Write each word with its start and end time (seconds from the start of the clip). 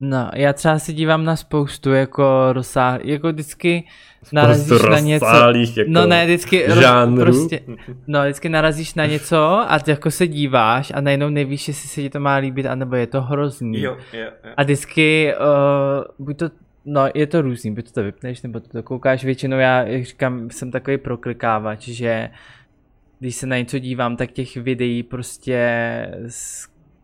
No, 0.00 0.30
já 0.34 0.52
třeba 0.52 0.78
se 0.78 0.92
dívám 0.92 1.24
na 1.24 1.36
spoustu 1.36 1.90
jako 1.90 2.52
rozsáh, 2.52 3.04
jako 3.04 3.28
vždycky 3.28 3.84
narazíš 4.32 4.82
na 4.82 4.98
něco. 4.98 5.26
Jako 5.26 5.74
no 5.86 6.06
ne, 6.06 6.24
vždycky 6.24 6.64
žánru. 6.80 7.24
prostě, 7.24 7.60
no 8.06 8.22
vždycky 8.22 8.48
narazíš 8.48 8.94
na 8.94 9.06
něco 9.06 9.36
a 9.68 9.78
ty 9.78 9.90
jako 9.90 10.10
se 10.10 10.26
díváš 10.26 10.92
a 10.94 11.00
najednou 11.00 11.28
nevíš, 11.28 11.68
jestli 11.68 11.88
se 11.88 12.02
ti 12.02 12.10
to 12.10 12.20
má 12.20 12.34
líbit, 12.34 12.66
anebo 12.66 12.96
je 12.96 13.06
to 13.06 13.22
hrozný. 13.22 13.80
Jo, 13.80 13.96
jo, 14.12 14.20
jo. 14.44 14.52
A 14.56 14.62
vždycky, 14.62 15.34
uh, 16.18 16.26
buď 16.26 16.36
to, 16.36 16.50
no 16.84 17.02
je 17.14 17.26
to 17.26 17.42
různý, 17.42 17.74
buď 17.74 17.84
to, 17.84 17.92
to 17.92 18.02
vypneš, 18.02 18.42
nebo 18.42 18.60
to, 18.60 18.68
to 18.68 18.82
koukáš, 18.82 19.24
většinou 19.24 19.58
já, 19.58 19.82
jak 19.82 20.04
říkám, 20.04 20.50
jsem 20.50 20.70
takový 20.70 20.98
proklikávač, 20.98 21.88
že 21.88 22.30
když 23.18 23.36
se 23.36 23.46
na 23.46 23.58
něco 23.58 23.78
dívám, 23.78 24.16
tak 24.16 24.32
těch 24.32 24.56
videí 24.56 25.02
prostě 25.02 25.58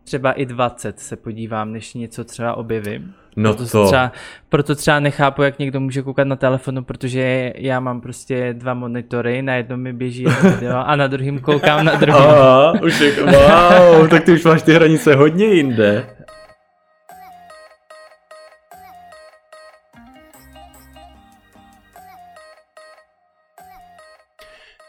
třeba 0.07 0.31
i 0.31 0.45
20 0.45 0.99
se 0.99 1.15
podívám, 1.15 1.71
než 1.71 1.93
něco 1.93 2.23
třeba 2.23 2.55
objevím. 2.55 3.13
No 3.35 3.53
proto 3.53 3.71
to. 3.71 3.87
Třeba, 3.87 4.11
proto 4.49 4.75
třeba 4.75 4.99
nechápu, 4.99 5.43
jak 5.43 5.59
někdo 5.59 5.79
může 5.79 6.01
koukat 6.01 6.27
na 6.27 6.35
telefonu, 6.35 6.83
protože 6.83 7.53
já 7.55 7.79
mám 7.79 8.01
prostě 8.01 8.53
dva 8.53 8.73
monitory, 8.73 9.41
na 9.41 9.55
jednom 9.55 9.79
mi 9.79 9.93
běží 9.93 10.23
jedno 10.23 10.51
video 10.59 10.77
a 10.77 10.95
na 10.95 11.07
druhém 11.07 11.39
koukám 11.39 11.85
na 11.85 11.95
druhý. 11.95 12.19
Aha, 12.19 12.73
už 12.83 12.99
je, 12.99 13.23
wow, 13.23 14.07
tak 14.09 14.23
ty 14.23 14.31
už 14.31 14.43
máš 14.43 14.61
ty 14.61 14.73
hranice 14.73 15.15
hodně 15.15 15.45
jinde. 15.45 16.05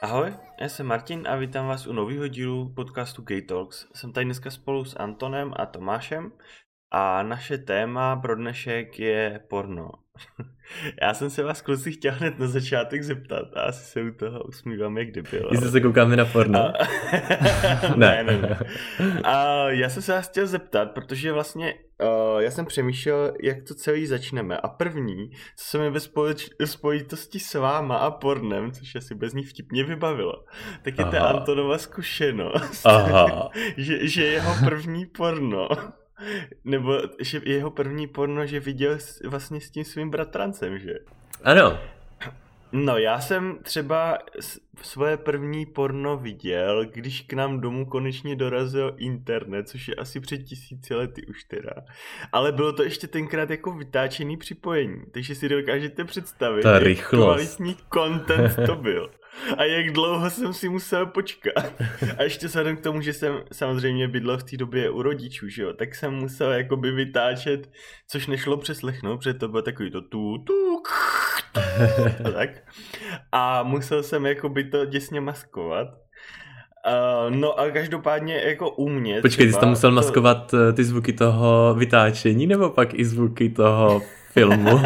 Ahoj, 0.03 0.33
já 0.61 0.69
jsem 0.69 0.87
Martin 0.87 1.29
a 1.29 1.37
vítám 1.37 1.67
vás 1.67 1.87
u 1.87 1.93
nového 1.93 2.29
dílu 2.29 2.75
podcastu 2.75 3.23
Gay 3.23 3.43
Talks. 3.43 3.87
Jsem 3.95 4.13
tady 4.13 4.25
dneska 4.25 4.51
spolu 4.51 4.85
s 4.85 4.97
Antonem 4.97 5.53
a 5.57 5.67
Tomášem 5.67 6.33
a 6.91 7.23
naše 7.23 7.59
téma 7.59 8.17
pro 8.17 8.37
dnešek 8.37 8.99
je 8.99 9.41
porno. 9.49 9.91
Já 11.03 11.15
jsem 11.15 11.31
se 11.31 11.43
vás 11.43 11.61
kluci 11.61 11.93
chtěl 11.93 12.13
hned 12.13 12.39
na 12.39 12.47
začátek 12.47 13.03
zeptat 13.03 13.57
a 13.57 13.61
asi 13.61 13.85
se 13.85 14.03
u 14.03 14.11
toho 14.11 14.43
usmívám 14.43 14.99
jak 14.99 15.11
debil. 15.11 15.49
Jestli 15.51 15.71
se 15.71 15.81
koukáme 15.81 16.17
na 16.17 16.25
porno. 16.25 16.59
A... 16.59 16.73
ne, 17.97 18.25
ne, 18.25 18.39
ne. 18.39 18.59
A 19.25 19.69
já 19.71 19.89
jsem 19.89 20.03
se 20.03 20.13
vás 20.13 20.29
chtěl 20.29 20.47
zeptat, 20.47 20.91
protože 20.91 21.33
vlastně 21.33 21.75
uh, 22.03 22.41
já 22.41 22.51
jsem 22.51 22.67
přemýšlel, 22.67 23.33
jak 23.43 23.63
to 23.63 23.75
celý 23.75 24.07
začneme. 24.07 24.57
A 24.57 24.69
první, 24.69 25.31
co 25.57 25.65
se 25.65 25.79
mi 25.79 25.91
ve 25.91 25.99
spoječ- 25.99 26.51
spojitosti 26.65 27.41
s 27.41 27.55
váma 27.55 27.97
a 27.97 28.11
pornem, 28.11 28.73
což 28.73 28.95
asi 28.95 29.15
bez 29.15 29.35
ní 29.35 29.45
vtipně 29.45 29.85
vybavilo, 29.85 30.45
tak 30.83 30.99
je 30.99 31.05
Aha. 31.05 31.13
ta 31.13 31.21
Antonova 31.21 31.79
zkušenost, 31.79 32.87
Aha. 32.87 33.51
že, 33.77 34.09
že 34.09 34.25
jeho 34.25 34.55
první 34.65 35.07
porno 35.07 35.69
nebo 36.65 37.01
že 37.21 37.41
jeho 37.45 37.71
první 37.71 38.07
porno, 38.07 38.47
že 38.47 38.61
viděl 38.61 38.99
vlastně 39.25 39.61
s 39.61 39.71
tím 39.71 39.85
svým 39.85 40.11
bratrancem, 40.11 40.79
že? 40.79 40.95
Ano. 41.45 41.79
No 42.73 42.99
já 42.99 43.21
jsem 43.21 43.59
třeba 43.63 44.19
svoje 44.83 45.17
první 45.17 45.67
porno 45.67 46.17
viděl, 46.17 46.85
když 46.93 47.21
k 47.21 47.33
nám 47.33 47.61
domů 47.61 47.87
konečně 47.87 48.37
dorazil 48.37 48.95
internet, 48.97 49.69
což 49.69 49.89
je 49.89 49.95
asi 49.95 50.21
před 50.21 50.39
tisíci 50.39 50.95
lety 50.95 51.27
už 51.27 51.45
teda. 51.45 51.71
Ale 52.33 52.53
bylo 52.53 52.73
to 52.73 52.83
ještě 52.83 53.07
tenkrát 53.07 53.51
jako 53.51 53.73
vytáčený 53.73 54.37
připojení, 54.37 55.03
takže 55.13 55.35
si 55.35 55.49
dokážete 55.49 56.05
představit, 56.05 56.63
Ta 56.63 56.75
jak 56.75 56.83
rychlost. 56.83 57.25
kvalitní 57.25 57.77
content 57.95 58.57
to 58.67 58.77
byl. 58.77 59.11
A 59.57 59.65
jak 59.65 59.91
dlouho 59.93 60.31
jsem 60.31 60.53
si 60.55 60.69
musel 60.69 61.07
počkat. 61.07 61.73
A 62.19 62.23
ještě 62.23 62.47
vzhledem 62.47 62.77
k 62.77 62.81
tomu, 62.81 63.01
že 63.01 63.13
jsem 63.13 63.43
samozřejmě 63.53 64.09
bydlel 64.09 64.39
v 64.39 64.43
té 64.45 64.57
době 64.57 64.91
u 64.91 65.03
rodičů, 65.03 65.49
že 65.49 65.63
jo, 65.63 65.73
tak 65.73 65.95
jsem 65.95 66.15
musel 66.15 66.53
jakoby 66.53 66.91
vytáčet, 66.91 67.71
což 68.09 68.27
nešlo 68.27 68.57
přeslechnout, 68.57 69.19
protože 69.19 69.35
to 69.35 69.49
bylo 69.49 69.63
takový 69.63 69.91
to 69.91 70.01
tu, 70.01 70.39
tu, 70.39 70.81
k, 70.85 70.89
tu, 71.53 71.61
tak. 72.33 72.51
A 73.33 73.63
musel 73.63 74.03
jsem 74.03 74.27
jakoby 74.27 74.65
to 74.65 74.85
děsně 74.85 75.21
maskovat. 75.21 75.89
Uh, 76.87 77.37
no 77.37 77.59
a 77.61 77.71
každopádně 77.71 78.37
jako 78.37 78.71
u 78.71 78.89
mě 78.89 79.21
Počkej, 79.23 79.47
ty 79.47 79.53
jsi 79.53 79.61
tam 79.61 79.69
musel 79.69 79.91
to- 79.91 79.95
maskovat 79.95 80.55
eh, 80.55 80.73
ty 80.73 80.85
zvuky 80.85 81.13
toho 81.13 81.75
vytáčení, 81.79 82.47
nebo 82.47 82.71
pak 82.71 82.95
i 82.95 83.05
zvuky 83.05 83.49
toho 83.51 84.01
filmu? 84.33 84.71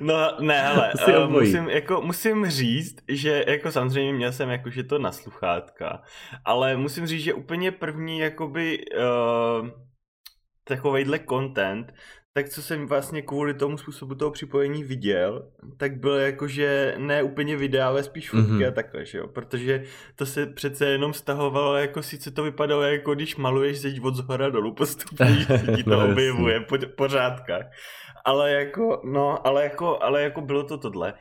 no 0.00 0.16
ne, 0.40 0.60
hele, 0.60 0.92
Asi 0.92 1.16
uh, 1.16 1.22
obojí. 1.24 1.46
musím, 1.46 1.68
jako, 1.70 2.00
musím 2.02 2.46
říct, 2.46 2.96
že 3.08 3.44
jako 3.48 3.72
samozřejmě 3.72 4.12
měl 4.12 4.32
jsem 4.32 4.50
jakože 4.50 4.82
to 4.84 4.98
na 4.98 5.12
sluchátka, 5.12 6.02
ale 6.44 6.76
musím 6.76 7.06
říct, 7.06 7.22
že 7.22 7.34
úplně 7.34 7.70
první 7.72 8.18
jakoby 8.18 8.78
uh, 8.98 9.68
takovejhle 10.64 11.18
content, 11.28 11.92
tak 12.36 12.48
co 12.48 12.62
jsem 12.62 12.86
vlastně 12.86 13.22
kvůli 13.22 13.54
tomu 13.54 13.78
způsobu 13.78 14.14
toho 14.14 14.30
připojení 14.30 14.84
viděl, 14.84 15.48
tak 15.76 15.96
bylo 15.96 16.16
jakože 16.16 16.94
ne 16.98 17.22
úplně 17.22 17.56
videa, 17.56 17.88
ale 17.88 18.02
spíš 18.02 18.30
fotky 18.30 18.50
Mhm. 18.52 18.64
a 18.68 18.70
takhle, 18.70 19.04
že 19.04 19.18
jo, 19.18 19.26
protože 19.28 19.82
to 20.16 20.26
se 20.26 20.46
přece 20.46 20.86
jenom 20.86 21.12
stahovalo, 21.12 21.76
jako 21.76 22.02
sice 22.02 22.30
to 22.30 22.42
vypadalo 22.42 22.82
jako 22.82 23.14
když 23.14 23.36
maluješ 23.36 23.80
zeď 23.80 24.00
od 24.02 24.14
zhora 24.14 24.48
dolů 24.48 24.74
postupně, 24.74 25.46
ti 25.76 25.84
to 25.84 25.90
No, 25.90 26.04
objevuje 26.10 26.60
po, 26.60 26.76
po 26.96 27.08
řádkách. 27.08 27.66
Ale 28.24 28.52
jako, 28.52 29.00
no, 29.04 29.46
ale 29.46 29.62
jako, 29.64 30.02
ale 30.02 30.22
jako 30.22 30.40
bylo 30.40 30.64
to 30.64 30.78
tohle. 30.78 31.14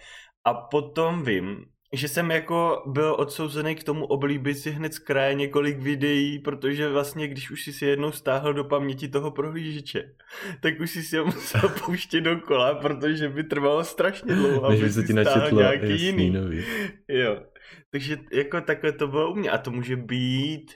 A 0.46 0.54
potom 0.54 1.24
vím, 1.24 1.66
že 1.94 2.08
jsem 2.08 2.32
jako 2.32 2.84
byl 2.86 3.16
odsouzený 3.20 3.76
k 3.76 3.84
tomu 3.84 4.06
oblíbit 4.06 4.56
si 4.56 4.72
hned 4.72 4.94
z 4.94 5.00
kraje 5.00 5.34
několik 5.34 5.80
videí, 5.80 6.40
protože 6.40 6.90
vlastně, 6.90 7.28
když 7.28 7.52
už 7.52 7.64
jsi 7.64 7.74
si 7.74 7.86
jednou 7.86 8.12
stáhl 8.12 8.54
do 8.54 8.64
paměti 8.64 9.08
toho 9.08 9.32
prohlížeče, 9.32 10.16
tak 10.62 10.80
už 10.80 10.92
jsi 10.92 11.04
si 11.04 11.18
ho 11.18 11.26
musel 11.26 11.70
pouštět 11.86 12.22
dokola, 12.22 12.76
protože 12.76 13.30
by 13.30 13.44
trvalo 13.44 13.84
strašně 13.84 14.36
dlouho, 14.36 14.70
Než 14.70 14.80
aby 14.80 14.88
by 14.88 14.94
se 14.94 15.02
si 15.02 15.08
ti 15.08 15.14
stáhl 15.14 15.40
načetlo 15.40 15.60
nějaký 15.60 15.90
jasný 15.90 16.06
jiný. 16.06 16.30
nový. 16.30 16.64
Jo. 17.08 17.44
Takže 17.92 18.18
jako 18.34 18.62
takhle 18.62 18.92
to 18.92 19.08
bylo 19.08 19.32
u 19.32 19.36
mě. 19.36 19.50
A 19.52 19.58
to 19.58 19.72
může 19.72 19.96
být 19.96 20.72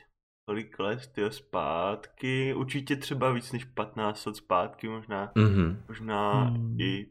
kolik 0.50 0.80
let 0.80 1.08
tyjo, 1.16 1.32
zpátky, 1.32 2.54
určitě 2.54 2.96
třeba 2.96 3.32
víc 3.32 3.52
než 3.52 3.66
15 3.66 4.26
let 4.26 4.36
zpátky, 4.36 4.88
možná, 4.90 5.32
Mhm. 5.36 5.84
možná 5.88 6.42
Hmm. 6.44 6.78
i, 6.82 7.08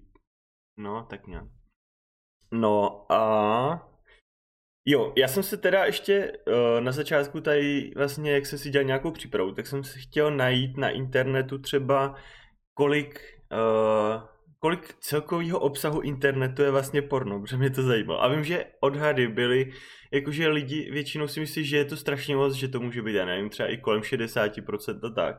no 0.78 1.06
tak 1.10 1.26
nějak. 1.26 1.44
No 2.52 3.06
a 3.12 3.88
jo, 4.86 5.12
já 5.16 5.28
jsem 5.28 5.42
se 5.42 5.56
teda 5.56 5.84
ještě 5.84 6.32
uh, 6.46 6.80
na 6.80 6.92
začátku 6.92 7.40
tady 7.40 7.92
vlastně, 7.96 8.32
jak 8.32 8.46
jsem 8.46 8.58
si 8.58 8.70
dělal 8.70 8.84
nějakou 8.84 9.10
přípravu, 9.10 9.52
tak 9.52 9.66
jsem 9.66 9.84
si 9.84 9.98
chtěl 9.98 10.30
najít 10.30 10.76
na 10.76 10.90
internetu 10.90 11.58
třeba 11.58 12.14
kolik, 12.74 13.20
uh, 13.52 14.22
kolik 14.58 14.94
celkového 15.00 15.58
obsahu 15.58 16.00
internetu 16.00 16.62
je 16.62 16.70
vlastně 16.70 17.02
porno, 17.02 17.40
protože 17.40 17.56
mě 17.56 17.70
to 17.70 17.82
zajímalo. 17.82 18.22
A 18.22 18.28
vím, 18.28 18.44
že 18.44 18.64
odhady 18.80 19.28
byly, 19.28 19.72
jakože 20.12 20.48
lidi 20.48 20.90
většinou 20.90 21.28
si 21.28 21.40
myslí, 21.40 21.64
že 21.64 21.76
je 21.76 21.84
to 21.84 21.96
strašně 21.96 22.36
moc, 22.36 22.54
že 22.54 22.68
to 22.68 22.80
může 22.80 23.02
být, 23.02 23.14
já 23.14 23.24
nevím, 23.24 23.50
třeba 23.50 23.68
i 23.68 23.76
kolem 23.76 24.00
60% 24.00 24.98
a 25.06 25.14
tak. 25.14 25.36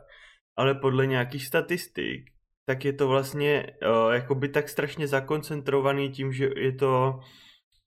Ale 0.58 0.76
podle 0.76 1.08
nějakých 1.08 1.46
statistik, 1.46 2.30
tak 2.66 2.86
je 2.86 2.94
to 2.94 3.08
vlastně 3.08 3.78
uh, 4.06 4.14
jakoby 4.14 4.50
tak 4.50 4.70
strašně 4.70 5.08
zakoncentrovaný 5.08 6.10
tím, 6.10 6.34
že 6.34 6.50
je 6.56 6.72
to 6.72 7.20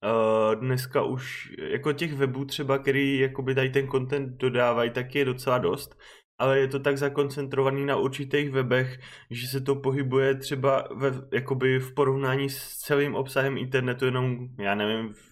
uh, 0.05 0.61
dneska 0.61 1.03
už 1.03 1.53
jako 1.59 1.93
těch 1.93 2.15
webů 2.15 2.45
třeba, 2.45 2.79
který 2.79 3.19
jakoby 3.19 3.55
tady 3.55 3.71
ten 3.71 3.89
content 3.89 4.37
dodávají, 4.37 4.91
tak 4.91 5.15
je 5.15 5.25
docela 5.25 5.59
dost, 5.59 5.99
ale 6.39 6.59
je 6.59 6.69
to 6.69 6.79
tak 6.79 6.99
zakoncentrovaný 6.99 7.85
na 7.85 7.97
určitých 7.97 8.51
webech, 8.51 8.99
že 9.31 9.47
se 9.49 9.61
to 9.61 9.75
pohybuje 9.75 10.35
třeba 10.35 10.89
ve, 10.95 11.13
jakoby 11.33 11.79
v 11.79 11.95
porovnání 11.95 12.51
s 12.51 12.77
celým 12.77 13.15
obsahem 13.15 13.59
internetu 13.59 14.05
jenom, 14.05 14.49
já 14.59 14.75
nevím, 14.75 15.13
v 15.13 15.31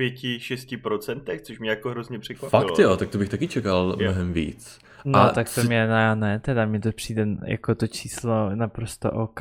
5-6%, 0.00 1.40
což 1.40 1.58
mě 1.58 1.70
jako 1.70 1.90
hrozně 1.90 2.18
překvapilo. 2.18 2.62
Fakt 2.62 2.78
jo, 2.78 2.96
tak 2.96 3.08
to 3.08 3.18
bych 3.18 3.28
taky 3.28 3.48
čekal 3.48 3.96
Jo. 3.98 4.10
mnohem 4.10 4.32
víc. 4.32 4.78
No 5.04 5.18
A 5.18 5.28
tak 5.28 5.54
to 5.54 5.62
mě 5.62 5.86
ne, 5.86 6.16
ne, 6.16 6.40
teda 6.40 6.66
mi 6.66 6.80
to 6.80 6.92
přijde 6.92 7.26
jako 7.46 7.74
to 7.74 7.86
číslo 7.86 8.56
naprosto 8.56 9.10
OK. 9.10 9.40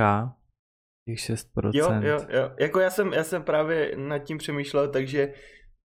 Těch 1.10 1.20
6%. 1.20 1.72
Jo, 1.74 1.94
jo, 2.02 2.20
jo. 2.30 2.52
Jako 2.60 2.80
já 2.80 2.90
jsem, 2.90 3.14
já 3.14 3.24
jsem 3.24 3.44
právě 3.44 3.94
nad 3.98 4.18
tím 4.20 4.38
přemýšlel, 4.38 4.88
takže 4.88 5.34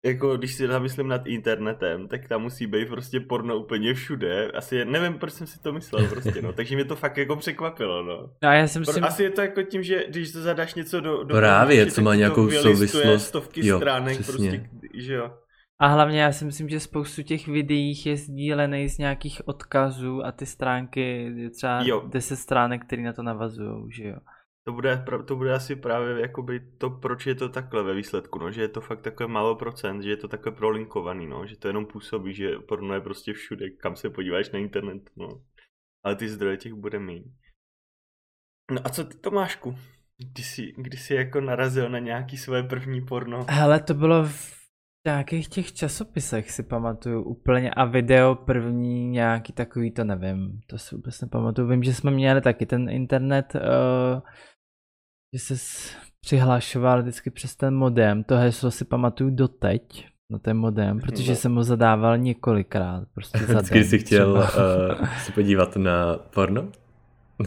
jako 0.05 0.37
když 0.37 0.53
si 0.53 0.67
zamyslím 0.67 1.07
nad 1.07 1.27
internetem, 1.27 2.07
tak 2.07 2.27
tam 2.27 2.41
musí 2.41 2.67
být 2.67 2.87
prostě 2.87 3.19
porno 3.19 3.57
úplně 3.57 3.93
všude. 3.93 4.51
Asi 4.51 4.85
nevím, 4.85 5.13
proč 5.19 5.33
jsem 5.33 5.47
si 5.47 5.59
to 5.59 5.73
myslel 5.73 6.07
prostě, 6.07 6.41
no. 6.41 6.53
Takže 6.57 6.75
mě 6.75 6.85
to 6.85 6.95
fakt 6.95 7.17
jako 7.17 7.35
překvapilo, 7.35 8.03
no. 8.03 8.29
No 8.43 8.49
a 8.49 8.53
já 8.53 8.67
jsem 8.67 8.85
si... 8.85 8.99
Pro, 8.99 9.05
asi 9.07 9.23
je 9.23 9.29
to 9.29 9.41
jako 9.41 9.63
tím, 9.63 9.83
že 9.83 10.05
když 10.09 10.31
to 10.31 10.41
zadáš 10.41 10.75
něco 10.75 11.01
do, 11.01 11.23
do 11.23 11.35
Právě, 11.35 11.75
prohlížeče, 11.75 11.91
co 11.91 12.01
má 12.01 12.11
to 12.11 12.15
nějakou 12.15 12.49
souvislost. 12.51 13.27
stovky 13.27 13.67
Jo, 13.67 13.77
stránek 13.77 14.19
přesně. 14.19 14.49
prostě, 14.49 14.69
že 14.93 15.13
jo. 15.13 15.31
A 15.79 15.87
hlavně 15.87 16.21
já 16.21 16.31
si 16.31 16.45
myslím, 16.45 16.69
že 16.69 16.79
spoustu 16.79 17.21
těch 17.23 17.47
videích 17.47 18.05
je 18.05 18.17
sdílený 18.17 18.89
z 18.89 18.97
nějakých 18.97 19.47
odkazů 19.47 20.25
a 20.25 20.31
ty 20.31 20.45
stránky, 20.45 21.33
třeba 21.55 21.83
Jo. 21.83 22.03
10 22.07 22.35
stránek, 22.35 22.85
které 22.85 23.01
na 23.01 23.13
to 23.13 23.23
navazují, 23.23 23.91
že 23.91 24.03
jo. 24.03 24.17
To 24.63 24.73
bude, 24.73 25.05
to 25.25 25.35
bude 25.35 25.53
asi 25.53 25.75
právě 25.75 26.21
jakoby 26.21 26.59
to, 26.59 26.89
proč 26.89 27.25
je 27.25 27.35
to 27.35 27.49
takhle 27.49 27.83
ve 27.83 27.93
výsledku, 27.93 28.39
no, 28.39 28.51
že 28.51 28.61
je 28.61 28.67
to 28.67 28.81
fakt 28.81 29.01
takové 29.01 29.27
málo 29.27 29.55
procent, 29.55 30.01
že 30.01 30.09
je 30.09 30.17
to 30.17 30.27
takhle 30.27 30.51
prolinkovaný, 30.51 31.27
no, 31.27 31.45
že 31.47 31.57
to 31.57 31.67
jenom 31.67 31.85
působí, 31.85 32.33
že 32.33 32.59
porno 32.59 32.93
je 32.93 33.01
prostě 33.01 33.33
všude, 33.33 33.69
kam 33.69 33.95
se 33.95 34.09
podíváš 34.09 34.51
na 34.51 34.59
internet, 34.59 35.09
no. 35.15 35.27
Ale 36.03 36.15
ty 36.15 36.29
zdroje 36.29 36.57
těch 36.57 36.73
bude 36.73 36.99
méně. 36.99 37.31
No 38.71 38.81
a 38.83 38.89
co 38.89 39.03
ty 39.03 39.17
Tomášku? 39.17 39.77
Kdy 40.17 40.43
jsi, 40.43 40.73
kdy 40.77 40.97
jsi 40.97 41.15
jako 41.15 41.41
narazil 41.41 41.89
na 41.89 41.99
nějaký 41.99 42.37
své 42.37 42.63
první 42.63 43.05
porno? 43.05 43.45
Hele, 43.49 43.79
to 43.79 43.93
bylo 43.93 44.23
v 44.23 44.60
nějakých 45.05 45.47
těch 45.47 45.73
časopisech 45.73 46.51
si 46.51 46.63
pamatuju 46.63 47.23
úplně 47.23 47.71
a 47.71 47.85
video 47.85 48.35
první 48.35 49.07
nějaký 49.07 49.53
takový, 49.53 49.91
to 49.91 50.03
nevím, 50.03 50.59
to 50.67 50.77
si 50.77 50.95
vůbec 50.95 51.21
nepamatuju. 51.21 51.67
Vím, 51.67 51.83
že 51.83 51.93
jsme 51.93 52.11
měli 52.11 52.41
taky 52.41 52.65
ten 52.65 52.89
internet, 52.89 53.55
uh, 53.55 54.21
že 55.33 55.39
se 55.39 55.55
přihlašoval 56.21 57.01
vždycky 57.01 57.29
přes 57.29 57.55
ten 57.55 57.75
modem, 57.75 58.23
to 58.23 58.37
heslo 58.37 58.71
si 58.71 58.85
pamatuju 58.85 59.29
doteď, 59.29 60.07
no 60.31 60.39
ten 60.39 60.57
modem, 60.57 60.99
protože 60.99 61.31
no. 61.31 61.35
jsem 61.35 61.55
ho 61.55 61.63
zadával 61.63 62.17
několikrát, 62.17 63.03
prostě 63.13 63.39
za 63.39 63.53
Vždycky 63.53 63.79
den, 63.79 63.87
jsi 63.87 63.99
chtěl 63.99 64.43
třeba. 64.47 64.99
uh, 65.01 65.07
se 65.17 65.31
podívat 65.31 65.75
na 65.75 66.17
porno? 66.17 66.67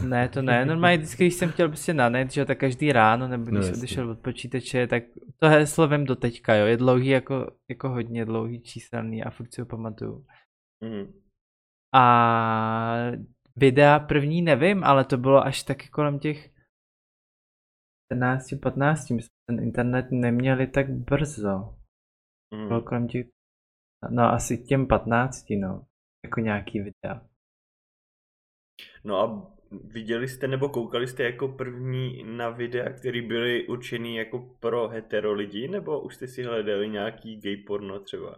Ne, 0.03 0.29
to 0.29 0.41
ne, 0.41 0.65
normálně 0.65 0.97
vždycky, 0.97 1.23
když 1.23 1.33
jsem 1.33 1.51
chtěl 1.51 1.67
prostě 1.67 1.93
na 1.93 2.09
net, 2.09 2.31
že 2.31 2.45
tak 2.45 2.57
každý 2.57 2.91
ráno, 2.91 3.27
nebo 3.27 3.45
No, 3.45 3.51
když 3.51 3.65
jasně. 3.67 3.77
odešel 3.77 4.09
od 4.09 4.19
počítače, 4.19 4.87
tak 4.87 5.03
to 5.39 5.49
heslo 5.49 5.87
vím 5.87 6.05
do 6.05 6.15
teďka, 6.15 6.55
jo, 6.55 6.65
je 6.65 6.77
dlouhý 6.77 7.07
jako, 7.07 7.51
jako 7.69 7.89
hodně 7.89 8.25
dlouhý 8.25 8.61
číselný 8.61 9.23
a 9.23 9.29
furt 9.29 9.53
si 9.53 9.61
ho 9.61 9.67
pamatuju. 9.67 10.25
Mhm. 10.83 11.13
A 11.95 12.95
videa 13.55 13.99
první 13.99 14.41
nevím, 14.41 14.83
ale 14.83 15.05
to 15.05 15.17
bylo 15.17 15.45
až 15.45 15.63
taky 15.63 15.87
kolem 15.87 16.19
těch 16.19 16.49
14, 18.13 18.53
15, 18.61 19.09
my 19.09 19.21
jsme 19.21 19.35
ten 19.49 19.63
internet 19.63 20.05
neměli 20.11 20.67
tak 20.67 20.89
brzo. 20.89 21.75
Mhm. 22.55 22.67
Bylo 22.67 22.81
kolem 22.81 23.07
těch, 23.07 23.27
no 24.09 24.23
asi 24.23 24.57
těm 24.57 24.87
15, 24.87 25.45
no, 25.59 25.85
jako 26.25 26.39
nějaký 26.39 26.79
videa. 26.79 27.21
No 29.03 29.19
a 29.19 29.54
viděli 29.71 30.27
jste 30.27 30.47
nebo 30.47 30.69
koukali 30.69 31.07
jste 31.07 31.23
jako 31.23 31.47
první 31.47 32.23
na 32.27 32.49
videa, 32.49 32.89
které 32.89 33.21
byly 33.21 33.67
určený 33.67 34.15
jako 34.15 34.45
pro 34.59 34.87
hetero 34.87 35.33
lidi, 35.33 35.67
nebo 35.67 35.99
už 35.99 36.15
jste 36.15 36.27
si 36.27 36.43
hledali 36.43 36.89
nějaký 36.89 37.35
gay 37.35 37.57
porno 37.57 37.99
třeba? 37.99 38.35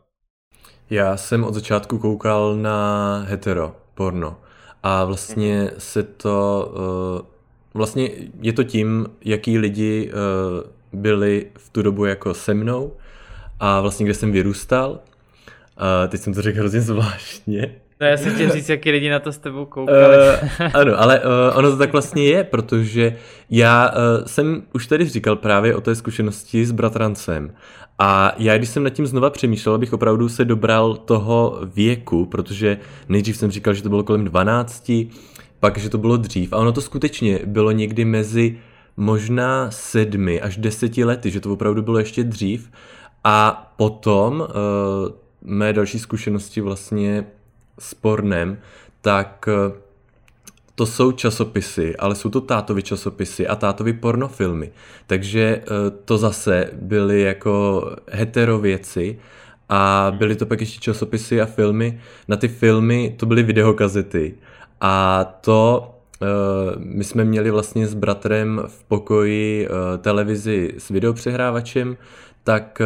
Já 0.90 1.18
jsem 1.18 1.44
od 1.44 1.54
začátku 1.54 2.00
koukal 2.00 2.56
na 2.56 3.20
hetero 3.28 3.76
porno 3.94 4.42
a 4.84 5.06
vlastně 5.06 5.72
se 5.78 6.04
to, 6.04 6.72
uh, 7.20 7.28
vlastně 7.74 8.10
je 8.42 8.54
to 8.54 8.64
tím, 8.64 9.08
jaký 9.26 9.58
lidi 9.58 10.12
uh, 10.12 11.00
byli 11.00 11.52
v 11.58 11.70
tu 11.70 11.82
dobu 11.82 12.06
jako 12.06 12.34
se 12.34 12.54
mnou 12.54 12.98
a 13.60 13.82
vlastně 13.82 14.06
kde 14.06 14.14
jsem 14.14 14.32
vyrůstal. 14.32 15.00
Teď 16.08 16.22
jsem 16.22 16.34
to 16.34 16.42
řekl 16.42 16.60
hrozně 16.60 16.82
zvláštně. 16.82 17.82
No 18.02 18.08
já 18.08 18.18
jsem 18.18 18.34
chtěl 18.34 18.50
říct, 18.50 18.70
jaký 18.70 18.92
lidi 18.92 19.10
na 19.10 19.20
to 19.20 19.32
s 19.32 19.38
tebou 19.38 19.66
koukali. 19.66 20.18
Uh, 20.18 20.50
ano, 20.74 21.02
ale 21.02 21.20
uh, 21.20 21.58
ono 21.58 21.72
to 21.72 21.78
tak 21.78 21.92
vlastně 21.92 22.26
je, 22.26 22.44
protože 22.44 23.16
já 23.50 23.90
uh, 23.90 24.26
jsem 24.26 24.64
už 24.74 24.88
tady 24.88 25.06
říkal 25.06 25.36
právě 25.36 25.76
o 25.76 25.82
té 25.82 25.96
zkušenosti 25.96 26.66
s 26.66 26.72
bratrancem. 26.72 27.54
A 28.00 28.34
já, 28.38 28.58
když 28.58 28.70
jsem 28.70 28.84
nad 28.84 28.90
tím 28.90 29.08
znova 29.08 29.30
přemýšlel, 29.30 29.76
abych 29.76 29.94
opravdu 29.94 30.30
se 30.30 30.46
dobral 30.46 30.96
toho 30.96 31.60
věku, 31.76 32.26
protože 32.26 32.78
nejdřív 33.10 33.38
jsem 33.38 33.52
říkal, 33.52 33.74
že 33.74 33.84
to 33.84 33.90
bylo 33.90 34.04
kolem 34.04 34.24
12, 34.24 34.92
pak, 35.60 35.78
že 35.78 35.90
to 35.90 35.98
bylo 35.98 36.18
dřív. 36.18 36.54
A 36.54 36.58
ono 36.58 36.72
to 36.72 36.82
skutečně 36.82 37.40
bylo 37.46 37.72
někdy 37.72 38.06
mezi 38.06 38.58
možná 38.98 39.72
sedmi 39.72 40.42
až 40.42 40.58
deseti 40.58 41.04
lety, 41.04 41.32
že 41.32 41.40
to 41.40 41.54
opravdu 41.54 41.82
bylo 41.82 42.00
ještě 42.00 42.24
dřív. 42.24 42.72
A 43.24 43.74
potom 43.78 44.40
uh, 44.40 44.48
mé 45.42 45.74
další 45.74 46.00
zkušenosti 46.00 46.62
vlastně 46.62 47.26
s 47.80 47.94
pornem, 47.94 48.58
tak 49.02 49.46
eh, 49.48 49.72
to 50.76 50.86
jsou 50.86 51.12
časopisy, 51.12 51.96
ale 51.96 52.16
jsou 52.16 52.30
to 52.30 52.42
tátovy 52.42 52.84
časopisy 52.84 53.48
a 53.48 53.56
tátovy 53.56 53.94
pornofilmy. 53.94 54.72
Takže 55.08 55.42
eh, 55.42 55.64
to 56.06 56.18
zase 56.18 56.70
byly 56.74 57.22
jako 57.22 57.86
hetero 58.12 58.60
věci 58.60 59.20
a 59.70 60.12
byly 60.18 60.36
to 60.36 60.46
pak 60.46 60.60
ještě 60.60 60.80
časopisy 60.80 61.42
a 61.42 61.46
filmy. 61.46 62.00
Na 62.28 62.38
ty 62.38 62.48
filmy 62.48 63.16
to 63.18 63.26
byly 63.26 63.44
videokazety. 63.44 64.36
A 64.82 65.24
to 65.42 65.92
eh, 66.22 66.26
my 66.78 67.04
jsme 67.04 67.24
měli 67.24 67.52
vlastně 67.52 67.88
s 67.88 67.94
bratrem 67.94 68.62
v 68.68 68.84
pokoji 68.84 69.68
televizi 70.02 70.74
s 70.78 70.90
videopřehrávačem, 70.90 71.98
tak 72.44 72.82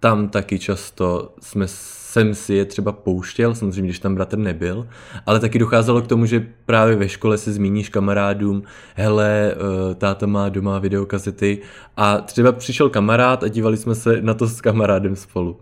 tam 0.00 0.28
taky 0.28 0.58
často 0.58 1.34
jsme 1.40 1.66
jsem 2.14 2.34
si 2.34 2.54
je 2.54 2.64
třeba 2.64 2.92
pouštěl, 2.92 3.54
samozřejmě, 3.54 3.88
když 3.88 3.98
tam 3.98 4.14
bratr 4.14 4.38
nebyl, 4.38 4.86
ale 5.26 5.40
taky 5.40 5.58
docházelo 5.58 6.02
k 6.02 6.06
tomu, 6.06 6.26
že 6.26 6.46
právě 6.66 6.96
ve 6.96 7.08
škole 7.08 7.38
se 7.38 7.52
zmíníš 7.52 7.88
kamarádům, 7.88 8.62
hele, 8.94 9.52
eh, 9.52 9.94
táta 9.94 10.26
má 10.26 10.48
doma 10.48 10.78
videokazety 10.78 11.58
a 11.96 12.20
třeba 12.20 12.52
přišel 12.52 12.88
kamarád 12.90 13.42
a 13.42 13.48
dívali 13.48 13.76
jsme 13.76 13.94
se 13.94 14.22
na 14.22 14.34
to 14.34 14.46
s 14.46 14.60
kamarádem 14.60 15.16
spolu. 15.16 15.56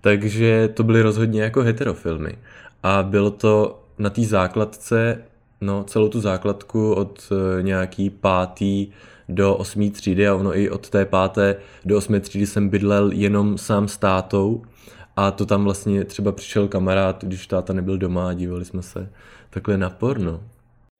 Takže 0.00 0.68
to 0.74 0.82
byly 0.82 1.02
rozhodně 1.02 1.42
jako 1.42 1.62
heterofilmy. 1.62 2.38
A 2.82 3.02
bylo 3.02 3.30
to 3.30 3.82
na 3.98 4.10
té 4.10 4.22
základce, 4.24 5.18
no 5.60 5.84
celou 5.84 6.08
tu 6.08 6.20
základku 6.20 6.92
od 6.92 7.32
eh, 7.32 7.62
nějaký 7.62 8.10
pátý 8.10 8.88
do 9.28 9.56
osmý 9.56 9.90
třídy 9.90 10.28
a 10.28 10.34
ono 10.34 10.58
i 10.58 10.70
od 10.70 10.88
té 10.88 11.04
páté 11.04 11.56
do 11.84 11.96
osmé 11.96 12.20
třídy 12.20 12.46
jsem 12.46 12.68
bydlel 12.68 13.12
jenom 13.12 13.58
sám 13.58 13.88
s 13.88 13.96
tátou 13.96 14.62
a 15.20 15.30
to 15.30 15.46
tam 15.46 15.64
vlastně 15.64 16.04
třeba 16.04 16.32
přišel 16.32 16.68
kamarád, 16.68 17.24
když 17.24 17.46
táta 17.46 17.72
nebyl 17.72 17.98
doma 17.98 18.28
a 18.28 18.32
dívali 18.32 18.64
jsme 18.64 18.82
se. 18.82 19.12
Takhle 19.50 19.78
na 19.78 19.90
porno. 19.90 20.50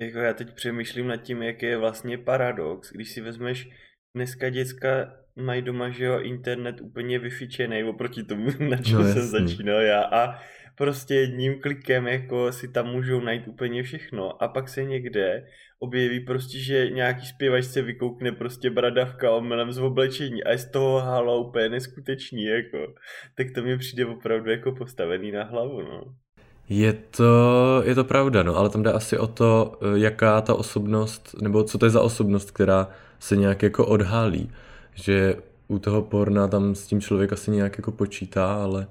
Jako 0.03 0.19
já 0.19 0.35
teď 0.35 0.55
přemýšlím 0.55 1.07
nad 1.09 1.17
tím, 1.17 1.43
jak 1.43 1.63
je 1.63 1.77
vlastně 1.79 2.19
paradox, 2.19 2.93
když 2.93 3.11
si 3.11 3.21
vezmeš 3.21 3.71
dneska 4.15 4.49
děcka 4.51 5.17
mají 5.37 5.63
doma, 5.63 5.91
že 5.91 6.05
jo, 6.05 6.19
internet 6.19 6.81
úplně 6.81 7.19
vyfičený 7.19 7.85
oproti 7.85 8.23
tomu, 8.23 8.51
na 8.71 8.77
čem 8.77 8.99
No, 8.99 9.05
jsem 9.05 9.27
začínal 9.27 9.81
já. 9.81 10.03
A 10.03 10.39
prostě 10.75 11.15
jedním 11.15 11.61
klikem 11.61 12.07
jako 12.07 12.53
si 12.53 12.69
tam 12.69 12.87
můžou 12.87 13.21
najít 13.21 13.49
úplně 13.49 13.83
všechno. 13.83 14.43
A 14.43 14.49
pak 14.49 14.69
se 14.69 14.85
někde 14.85 15.47
objeví 15.82 16.21
prostě, 16.21 16.59
že 16.59 16.91
nějaký 16.91 17.27
zpěvačce 17.27 17.82
vykoukne 17.82 18.32
prostě 18.32 18.71
bradavka 18.71 19.31
omylem 19.31 19.73
z 19.73 19.79
oblečení 19.79 20.44
a 20.44 20.50
je 20.50 20.59
z 20.59 20.71
toho 20.71 21.00
halo 21.00 21.49
úplně 21.49 21.69
neskutečný, 21.69 22.44
jako. 22.44 22.79
Tak 23.35 23.47
to 23.55 23.62
mi 23.62 23.79
přijde 23.79 24.06
opravdu 24.06 24.50
jako 24.50 24.73
postavený 24.73 25.32
na 25.32 25.44
hlavu, 25.44 25.82
no. 25.82 26.03
Je 26.69 26.93
to, 26.93 27.82
je 27.85 27.94
to 27.94 28.05
pravda, 28.05 28.43
no, 28.43 28.56
ale 28.56 28.71
tam 28.71 28.82
jde 28.82 28.93
asi 28.93 29.19
o 29.19 29.27
to, 29.27 29.79
eh, 29.82 29.99
jaká 29.99 30.41
ta 30.41 30.55
osobnost, 30.55 31.35
nebo 31.41 31.65
co 31.65 31.79
to 31.79 31.87
je 31.87 31.91
za 31.91 32.03
osobnost, 32.03 32.50
která 32.50 32.88
se 33.19 33.37
nějak 33.37 33.62
jako 33.62 33.87
odhalí. 33.87 34.50
Že 34.95 35.37
u 35.69 35.78
toho 35.78 36.02
porna 36.02 36.49
tam 36.49 36.75
s 36.75 36.87
tím 36.87 37.00
člověk 37.00 37.33
asi 37.33 37.50
nějak 37.50 37.78
jako 37.78 37.93
počítá, 37.93 38.55
ale 38.55 38.87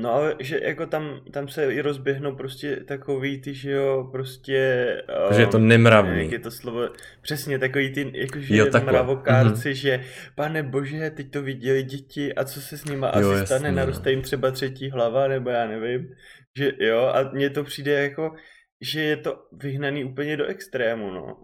No 0.00 0.12
ale 0.12 0.34
že 0.38 0.60
jako 0.62 0.86
tam, 0.86 1.20
tam 1.30 1.48
se 1.48 1.74
i 1.74 1.80
rozběhnou 1.80 2.36
prostě 2.36 2.76
takový 2.76 3.40
ty, 3.40 3.54
že 3.54 3.70
jo, 3.70 4.08
prostě... 4.12 4.86
že 5.30 5.42
je 5.42 5.46
to 5.46 5.58
um, 5.58 5.68
nemravný. 5.68 6.22
Jak 6.22 6.32
je 6.32 6.38
to 6.38 6.50
slovo? 6.50 6.88
Přesně, 7.22 7.58
takový 7.58 7.92
ty, 7.92 8.12
jakože 8.14 8.56
Jo, 8.56 8.66
mravokárci, 8.84 9.70
mm-hmm. 9.70 9.74
že 9.74 10.04
pane 10.34 10.62
bože, 10.62 11.10
teď 11.10 11.30
to 11.30 11.42
viděli 11.42 11.82
děti 11.82 12.34
a 12.34 12.44
co 12.44 12.60
se 12.60 12.78
s 12.78 12.84
nima 12.84 13.06
Jo, 13.06 13.12
asi 13.14 13.40
jasně, 13.40 13.46
stane, 13.46 13.70
no. 13.70 13.76
naroste 13.76 14.10
jim 14.10 14.22
třeba 14.22 14.50
třetí 14.50 14.90
hlava, 14.90 15.28
nebo 15.28 15.50
já 15.50 15.66
nevím. 15.66 16.08
Že 16.56 16.72
jo, 16.78 17.12
a 17.14 17.30
mně 17.32 17.50
to 17.50 17.64
přijde 17.64 17.92
jako, 17.92 18.32
že 18.80 19.00
je 19.00 19.16
to 19.16 19.36
vyhnaný 19.52 20.04
úplně 20.04 20.36
do 20.36 20.46
extrému, 20.46 21.10
no. 21.10 21.36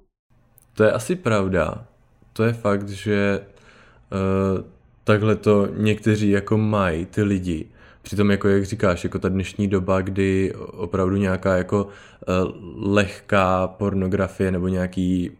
To 0.74 0.84
je 0.84 0.92
asi 0.92 1.16
pravda. 1.16 1.86
To 2.32 2.44
je 2.44 2.52
fakt, 2.52 2.88
že 2.88 3.40
uh, 3.40 4.64
takhle 5.04 5.36
to 5.36 5.66
někteří 5.66 6.30
jako 6.30 6.58
mají 6.58 7.06
ty 7.06 7.22
lidi. 7.22 7.70
Přitom 8.06 8.30
jako 8.30 8.48
jak 8.48 8.64
říkáš, 8.64 9.04
jako 9.04 9.18
ta 9.18 9.28
dnešní 9.28 9.68
doba, 9.68 10.00
kdy 10.00 10.54
opravdu 10.54 11.16
nějaká 11.16 11.56
jako 11.56 11.84
uh, 11.84 12.92
lehká 12.94 13.68
pornografie 13.68 14.50
nebo 14.50 14.68
nějaký 14.68 15.30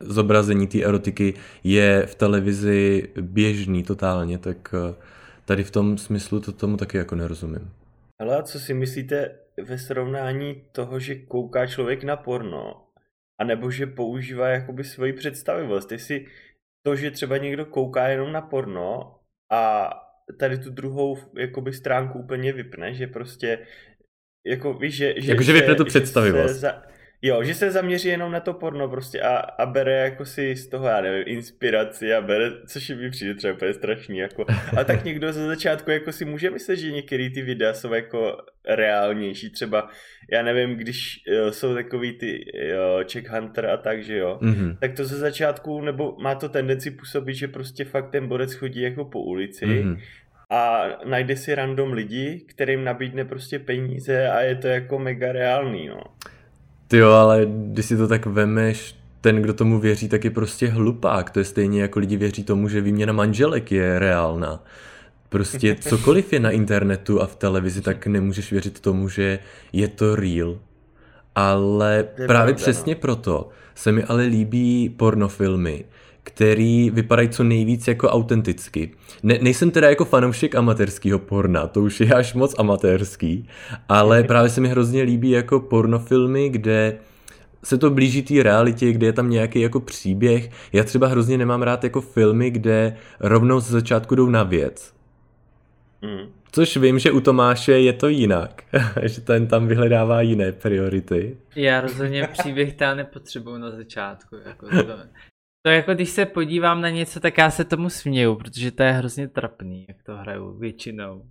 zobrazení 0.00 0.66
té 0.66 0.82
erotiky 0.82 1.34
je 1.64 2.06
v 2.06 2.14
televizi 2.14 3.08
běžný 3.20 3.82
totálně, 3.82 4.38
tak 4.38 4.74
uh, 4.74 4.94
tady 5.44 5.64
v 5.64 5.70
tom 5.70 5.98
smyslu 5.98 6.40
to 6.40 6.52
tomu 6.52 6.76
taky 6.76 6.96
jako 6.96 7.14
nerozumím. 7.14 7.70
Hele, 8.20 8.38
a 8.38 8.42
co 8.42 8.60
si 8.60 8.74
myslíte 8.74 9.34
ve 9.64 9.78
srovnání 9.78 10.62
toho, 10.72 11.00
že 11.00 11.14
kouká 11.14 11.66
člověk 11.66 12.04
na 12.04 12.16
porno, 12.16 12.86
anebo 13.40 13.70
že 13.70 13.86
používá 13.86 14.48
jakoby 14.48 14.84
svoji 14.84 15.12
představivost, 15.12 15.92
jestli 15.92 16.26
to, 16.82 16.96
že 16.96 17.10
třeba 17.10 17.36
někdo 17.36 17.64
kouká 17.66 18.08
jenom 18.08 18.32
na 18.32 18.40
porno 18.40 19.14
a 19.52 19.90
tady 20.38 20.58
tu 20.58 20.70
druhou 20.70 21.18
jakoby 21.38 21.72
stránku 21.72 22.18
úplně 22.18 22.52
vypne, 22.52 22.94
že 22.94 23.06
prostě 23.06 23.58
jako 24.46 24.74
víš, 24.74 24.94
že... 24.96 25.14
že 25.16 25.30
Jakože 25.30 25.52
se- 25.52 25.58
vypne 25.58 25.74
tu 25.74 25.84
že 25.84 25.88
představivost. 25.88 26.54
se 26.54 26.60
Za, 26.60 26.82
Jo, 27.22 27.44
že 27.44 27.54
se 27.54 27.70
zaměří 27.70 28.08
jenom 28.08 28.32
na 28.32 28.40
to 28.40 28.54
porno 28.54 28.88
prostě 28.88 29.20
a, 29.20 29.36
a 29.36 29.66
bere 29.66 29.92
jako 29.92 30.24
si 30.24 30.56
z 30.56 30.68
toho, 30.68 30.86
já 30.86 31.00
nevím, 31.00 31.24
inspiraci 31.26 32.14
a 32.14 32.20
bere, 32.20 32.50
což 32.66 32.88
mi 32.88 33.10
přijde 33.10 33.34
třeba 33.34 33.54
úplně 33.54 33.74
strašný, 33.74 34.18
jako. 34.18 34.44
A 34.76 34.84
tak 34.84 35.04
někdo 35.04 35.32
ze 35.32 35.46
začátku 35.46 35.90
jako 35.90 36.12
si 36.12 36.24
může 36.24 36.50
myslet, 36.50 36.76
že 36.76 36.92
některé 36.92 37.30
ty 37.30 37.42
videa 37.42 37.74
jsou 37.74 37.92
jako 37.92 38.36
reálnější, 38.68 39.50
třeba, 39.50 39.88
já 40.32 40.42
nevím, 40.42 40.76
když 40.76 41.22
jo, 41.26 41.52
jsou 41.52 41.74
takový 41.74 42.12
ty 42.12 42.44
jo, 42.68 43.04
Check 43.12 43.28
Hunter 43.28 43.66
a 43.66 43.76
tak, 43.76 44.04
že 44.04 44.16
jo, 44.16 44.38
mm-hmm. 44.42 44.76
tak 44.80 44.92
to 44.92 45.04
ze 45.04 45.16
začátku, 45.18 45.80
nebo 45.80 46.16
má 46.22 46.34
to 46.34 46.48
tendenci 46.48 46.90
působit, 46.90 47.34
že 47.34 47.48
prostě 47.48 47.84
fakt 47.84 48.10
ten 48.10 48.28
borec 48.28 48.54
chodí 48.54 48.80
jako 48.80 49.04
po 49.04 49.20
ulici 49.20 49.66
mm-hmm 49.66 49.98
a 50.50 50.88
najde 51.04 51.36
si 51.36 51.54
random 51.54 51.92
lidi, 51.92 52.42
kterým 52.46 52.84
nabídne 52.84 53.24
prostě 53.24 53.58
peníze 53.58 54.28
a 54.28 54.40
je 54.40 54.54
to 54.54 54.68
jako 54.68 54.98
mega 54.98 55.32
reálný, 55.32 55.88
no. 55.88 56.02
Ty 56.90 56.96
jo, 56.96 57.10
ale 57.10 57.46
když 57.46 57.86
si 57.86 57.96
to 57.96 58.08
tak 58.08 58.26
vemeš, 58.26 58.94
ten, 59.20 59.42
kdo 59.42 59.54
tomu 59.54 59.80
věří, 59.80 60.08
tak 60.08 60.24
je 60.24 60.30
prostě 60.30 60.68
hlupák. 60.68 61.30
To 61.30 61.38
je 61.38 61.44
stejně 61.44 61.82
jako 61.82 61.98
lidi 61.98 62.16
věří 62.16 62.44
tomu, 62.44 62.68
že 62.68 62.80
výměna 62.80 63.12
manželek 63.12 63.72
je 63.72 63.98
reálná. 63.98 64.64
Prostě 65.28 65.74
cokoliv 65.80 66.32
je 66.32 66.40
na 66.40 66.50
internetu 66.50 67.22
a 67.22 67.26
v 67.26 67.36
televizi, 67.36 67.80
tak 67.80 68.06
nemůžeš 68.06 68.52
věřit 68.52 68.80
tomu, 68.80 69.08
že 69.08 69.38
je 69.72 69.88
to 69.88 70.16
real. 70.16 70.58
Ale 71.34 72.02
právě 72.02 72.26
pravda, 72.26 72.54
přesně 72.54 72.94
no. 72.94 73.00
proto 73.00 73.48
se 73.74 73.92
mi 73.92 74.04
ale 74.04 74.22
líbí 74.22 74.88
pornofilmy, 74.88 75.84
který 76.22 76.90
vypadají 76.90 77.28
co 77.28 77.44
nejvíc 77.44 77.88
jako 77.88 78.08
autenticky. 78.08 78.90
Ne, 79.22 79.38
nejsem 79.42 79.70
teda 79.70 79.88
jako 79.88 80.04
fanoušek 80.04 80.54
amatérského 80.54 81.18
porna, 81.18 81.66
to 81.66 81.82
už 81.82 82.00
je 82.00 82.14
až 82.14 82.34
moc 82.34 82.54
amatérský, 82.58 83.48
ale 83.88 84.22
právě 84.22 84.50
se 84.50 84.60
mi 84.60 84.68
hrozně 84.68 85.02
líbí 85.02 85.30
jako 85.30 85.60
pornofilmy, 85.60 86.48
kde 86.48 86.98
se 87.64 87.78
to 87.78 87.90
blíží 87.90 88.22
té 88.22 88.42
realitě, 88.42 88.92
kde 88.92 89.06
je 89.06 89.12
tam 89.12 89.30
nějaký 89.30 89.60
jako 89.60 89.80
příběh. 89.80 90.50
Já 90.72 90.84
třeba 90.84 91.06
hrozně 91.06 91.38
nemám 91.38 91.62
rád 91.62 91.84
jako 91.84 92.00
filmy, 92.00 92.50
kde 92.50 92.96
rovnou 93.20 93.60
ze 93.60 93.72
začátku 93.72 94.14
jdou 94.14 94.28
na 94.28 94.42
věc. 94.42 94.92
Mm. 96.02 96.32
Což 96.52 96.76
vím, 96.76 96.98
že 96.98 97.10
u 97.10 97.20
Tomáše 97.20 97.72
je 97.72 97.92
to 97.92 98.08
jinak, 98.08 98.62
že 99.02 99.20
ten 99.20 99.46
tam 99.46 99.66
vyhledává 99.68 100.20
jiné 100.20 100.52
priority. 100.52 101.36
Já 101.56 101.80
rozhodně 101.80 102.28
příběh 102.32 102.74
tam 102.74 102.96
nepotřebuju 102.96 103.58
na 103.58 103.70
začátku. 103.70 104.36
Jako 104.46 104.66
to, 104.68 104.98
to 105.62 105.70
jako 105.70 105.94
když 105.94 106.10
se 106.10 106.26
podívám 106.26 106.80
na 106.80 106.90
něco, 106.90 107.20
tak 107.20 107.38
já 107.38 107.50
se 107.50 107.64
tomu 107.64 107.90
směju, 107.90 108.36
protože 108.36 108.70
to 108.70 108.82
je 108.82 108.92
hrozně 108.92 109.28
trapný, 109.28 109.84
jak 109.88 110.02
to 110.02 110.16
hraju 110.16 110.58
většinou. 110.58 111.22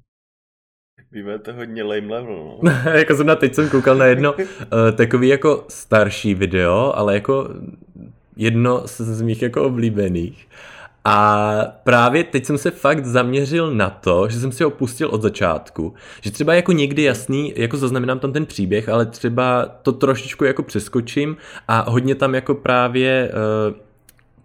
Vy 1.12 1.24
máte 1.24 1.52
hodně 1.52 1.84
lame 1.84 2.08
level, 2.08 2.60
no. 2.62 2.72
jako 2.92 3.16
zrovna 3.16 3.36
teď 3.36 3.56
jsem 3.56 3.70
koukal 3.70 3.96
na 3.96 4.06
jedno 4.06 4.34
uh, 4.34 4.46
takový 4.96 5.28
jako 5.28 5.66
starší 5.70 6.34
video, 6.34 6.94
ale 6.96 7.14
jako 7.14 7.50
jedno 8.36 8.88
z, 8.88 9.02
z 9.02 9.22
mých 9.22 9.42
jako 9.42 9.64
oblíbených. 9.64 10.48
A 11.06 11.62
právě 11.84 12.24
teď 12.24 12.46
jsem 12.46 12.58
se 12.58 12.72
fakt 12.72 13.06
zaměřil 13.06 13.74
na 13.74 13.90
to, 13.90 14.30
že 14.30 14.40
jsem 14.40 14.52
si 14.52 14.64
ho 14.64 14.70
pustil 14.70 15.10
od 15.10 15.22
začátku. 15.22 15.94
Že 16.22 16.32
třeba 16.32 16.54
jako 16.54 16.72
někdy 16.72 17.04
jasný, 17.04 17.54
jako 17.56 17.78
zaznamenám 17.78 18.20
tam 18.20 18.34
ten 18.34 18.46
příběh, 18.46 18.90
ale 18.90 19.06
třeba 19.06 19.66
to 19.66 19.92
trošičku 19.92 20.46
jako 20.46 20.64
přeskočím 20.64 21.38
a 21.68 21.90
hodně 21.90 22.16
tam 22.16 22.36
jako 22.36 22.56
právě 22.56 23.32
uh, 23.70 23.89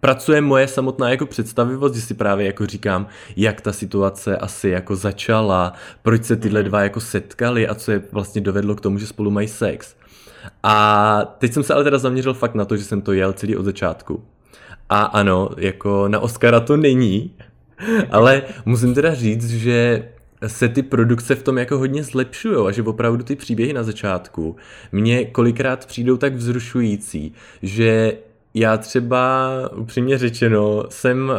pracuje 0.05 0.41
moje 0.41 0.67
samotná 0.67 1.09
jako 1.09 1.25
představivost, 1.25 1.95
že 1.95 2.01
si 2.01 2.13
právě 2.13 2.45
jako 2.45 2.65
říkám, 2.65 3.07
jak 3.35 3.61
ta 3.61 3.73
situace 3.73 4.37
asi 4.37 4.69
jako 4.69 4.95
začala, 4.95 5.73
proč 6.01 6.23
se 6.23 6.35
tyhle 6.35 6.63
dva 6.63 6.81
jako 6.81 7.01
setkali 7.01 7.67
a 7.67 7.75
co 7.75 7.91
je 7.91 8.01
vlastně 8.11 8.41
dovedlo 8.41 8.75
k 8.75 8.81
tomu, 8.81 8.97
že 8.97 9.07
spolu 9.07 9.31
mají 9.31 9.47
sex. 9.47 9.95
A 10.63 11.35
teď 11.37 11.53
jsem 11.53 11.63
se 11.63 11.73
ale 11.73 11.83
teda 11.83 11.97
zaměřil 11.97 12.33
fakt 12.33 12.55
na 12.55 12.65
to, 12.65 12.77
že 12.77 12.83
jsem 12.83 13.01
to 13.01 13.13
jel 13.13 13.33
celý 13.33 13.57
od 13.57 13.65
začátku. 13.65 14.23
A 14.89 15.03
ano, 15.03 15.49
jako 15.57 16.07
na 16.07 16.19
Oscara 16.19 16.59
to 16.59 16.77
není, 16.77 17.31
ale 18.11 18.43
musím 18.65 18.93
teda 18.93 19.13
říct, 19.13 19.49
že 19.49 20.09
se 20.47 20.69
ty 20.69 20.83
produkce 20.83 21.35
v 21.35 21.43
tom 21.43 21.57
jako 21.57 21.77
hodně 21.77 22.03
zlepšují 22.03 22.67
a 22.67 22.71
že 22.71 22.83
opravdu 22.83 23.23
ty 23.23 23.35
příběhy 23.35 23.73
na 23.73 23.83
začátku 23.83 24.55
mě 24.91 25.25
kolikrát 25.25 25.85
přijdou 25.85 26.17
tak 26.17 26.35
vzrušující, 26.35 27.33
že 27.61 28.17
já 28.55 28.77
třeba 28.77 29.49
upřímně 29.75 30.17
řečeno 30.17 30.83
jsem 30.89 31.29
uh, 31.29 31.35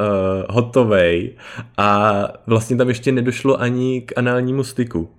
hotovej 0.51 1.33
a 1.77 2.23
vlastně 2.47 2.77
tam 2.77 2.89
ještě 2.89 3.13
nedošlo 3.13 3.61
ani 3.61 4.01
k 4.01 4.13
análnímu 4.17 4.65
styku. 4.65 5.11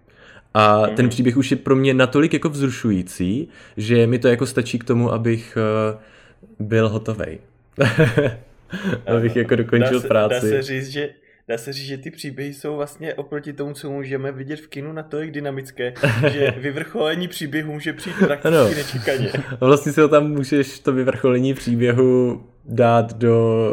A 0.54 0.88
mm. 0.88 0.96
ten 0.96 1.10
příběh 1.10 1.38
už 1.38 1.52
je 1.52 1.58
pro 1.58 1.76
mě 1.76 1.94
natolik 1.94 2.34
jako 2.34 2.50
vzrušující, 2.50 3.48
že 3.78 4.08
mi 4.08 4.20
to 4.20 4.28
jako 4.28 4.46
stačí 4.46 4.80
k 4.80 4.84
tomu, 4.84 5.12
abych 5.12 5.58
uh, 5.92 6.68
byl 6.68 6.90
hotovej. 6.90 7.40
abych 9.08 9.36
jako 9.36 9.56
dokončil 9.56 9.94
dá 9.94 10.02
se, 10.02 10.08
práci. 10.08 10.34
Dá 10.34 10.42
se 10.42 10.62
říct, 10.62 10.88
že 10.88 11.10
dá 11.50 11.58
se 11.58 11.74
říct, 11.74 11.88
že 11.88 11.98
ty 11.98 12.12
příběhy 12.12 12.54
jsou 12.54 12.76
vlastně 12.76 13.14
oproti 13.14 13.54
tomu, 13.54 13.74
co 13.74 13.92
můžeme 13.92 14.32
vidět 14.32 14.60
v 14.60 14.68
kinu, 14.68 14.92
natolik 14.92 15.32
dynamické, 15.32 15.94
že 16.32 16.52
vyvrcholení 16.52 17.28
příběhu 17.28 17.74
může 17.74 17.94
přijít 17.94 18.16
prakticky 18.26 18.48
ano. 18.48 18.70
nečekaně. 18.70 19.32
Vlastně 19.60 19.92
si 19.92 20.02
ho 20.02 20.08
tam 20.08 20.32
můžeš 20.32 20.80
to 20.80 20.94
vyvrcholení 20.94 21.54
příběhu 21.54 22.44
dát 22.66 23.14
do 23.14 23.72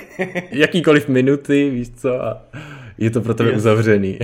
jakýkoliv 0.50 1.08
minuty, 1.08 1.70
víš 1.70 1.90
co, 1.90 2.22
a 2.22 2.46
je 2.98 3.10
to 3.10 3.20
pro 3.20 3.34
tebe 3.34 3.52
uzavřený. 3.52 4.18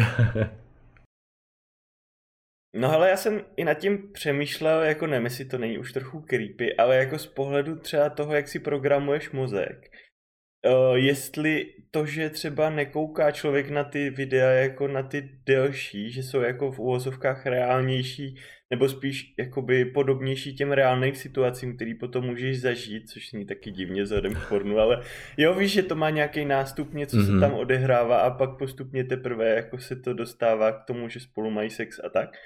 No 2.76 2.92
ale 2.92 3.10
já 3.10 3.16
jsem 3.16 3.40
i 3.56 3.64
nad 3.64 3.74
tím 3.74 4.12
přemýšlel, 4.12 4.82
jako 4.82 5.06
nevím, 5.06 5.24
jestli 5.24 5.44
to 5.44 5.58
není 5.58 5.78
už 5.78 5.92
trochu 5.92 6.20
creepy, 6.20 6.76
ale 6.76 6.96
jako 6.96 7.18
z 7.18 7.26
pohledu 7.26 7.76
třeba 7.76 8.10
toho, 8.10 8.34
jak 8.34 8.48
si 8.48 8.58
programuješ 8.58 9.30
mozek, 9.30 9.90
uh, 10.66 10.96
jestli 10.96 11.66
to, 11.96 12.06
že 12.06 12.30
třeba 12.30 12.70
nekouká 12.70 13.30
člověk 13.30 13.70
na 13.70 13.84
ty 13.84 14.10
videa 14.10 14.50
jako 14.50 14.88
na 14.88 15.02
ty 15.02 15.30
delší, 15.46 16.10
že 16.10 16.22
jsou 16.22 16.40
jako 16.40 16.72
v 16.72 16.78
úvozovkách 16.78 17.46
reálnější, 17.46 18.36
nebo 18.70 18.88
spíš 18.88 19.34
jakoby 19.38 19.84
podobnější 19.84 20.56
těm 20.56 20.72
reálným 20.72 21.14
situacím, 21.14 21.76
který 21.76 21.94
potom 21.94 22.24
můžeš 22.24 22.60
zažít, 22.60 23.10
což 23.10 23.32
není 23.32 23.46
taky 23.46 23.70
divně 23.70 24.02
vzhledem 24.02 24.34
k 24.34 24.48
pornu, 24.48 24.78
ale 24.78 25.02
jo, 25.36 25.54
víš, 25.54 25.72
že 25.72 25.82
to 25.82 25.94
má 25.94 26.10
nějaký 26.10 26.44
nástup, 26.44 26.94
něco 26.94 27.16
mm-hmm. 27.16 27.26
se 27.26 27.32
mhm. 27.32 27.40
tam 27.40 27.52
odehrává 27.54 28.18
a 28.18 28.30
pak 28.30 28.58
postupně 28.58 29.04
teprve 29.04 29.48
jako 29.48 29.78
se 29.78 29.96
to 29.96 30.14
dostává 30.14 30.72
k 30.72 30.84
tomu, 30.84 31.08
že 31.08 31.20
spolu 31.20 31.50
mají 31.50 31.70
sex 31.70 32.00
a 32.04 32.08
tak 32.08 32.36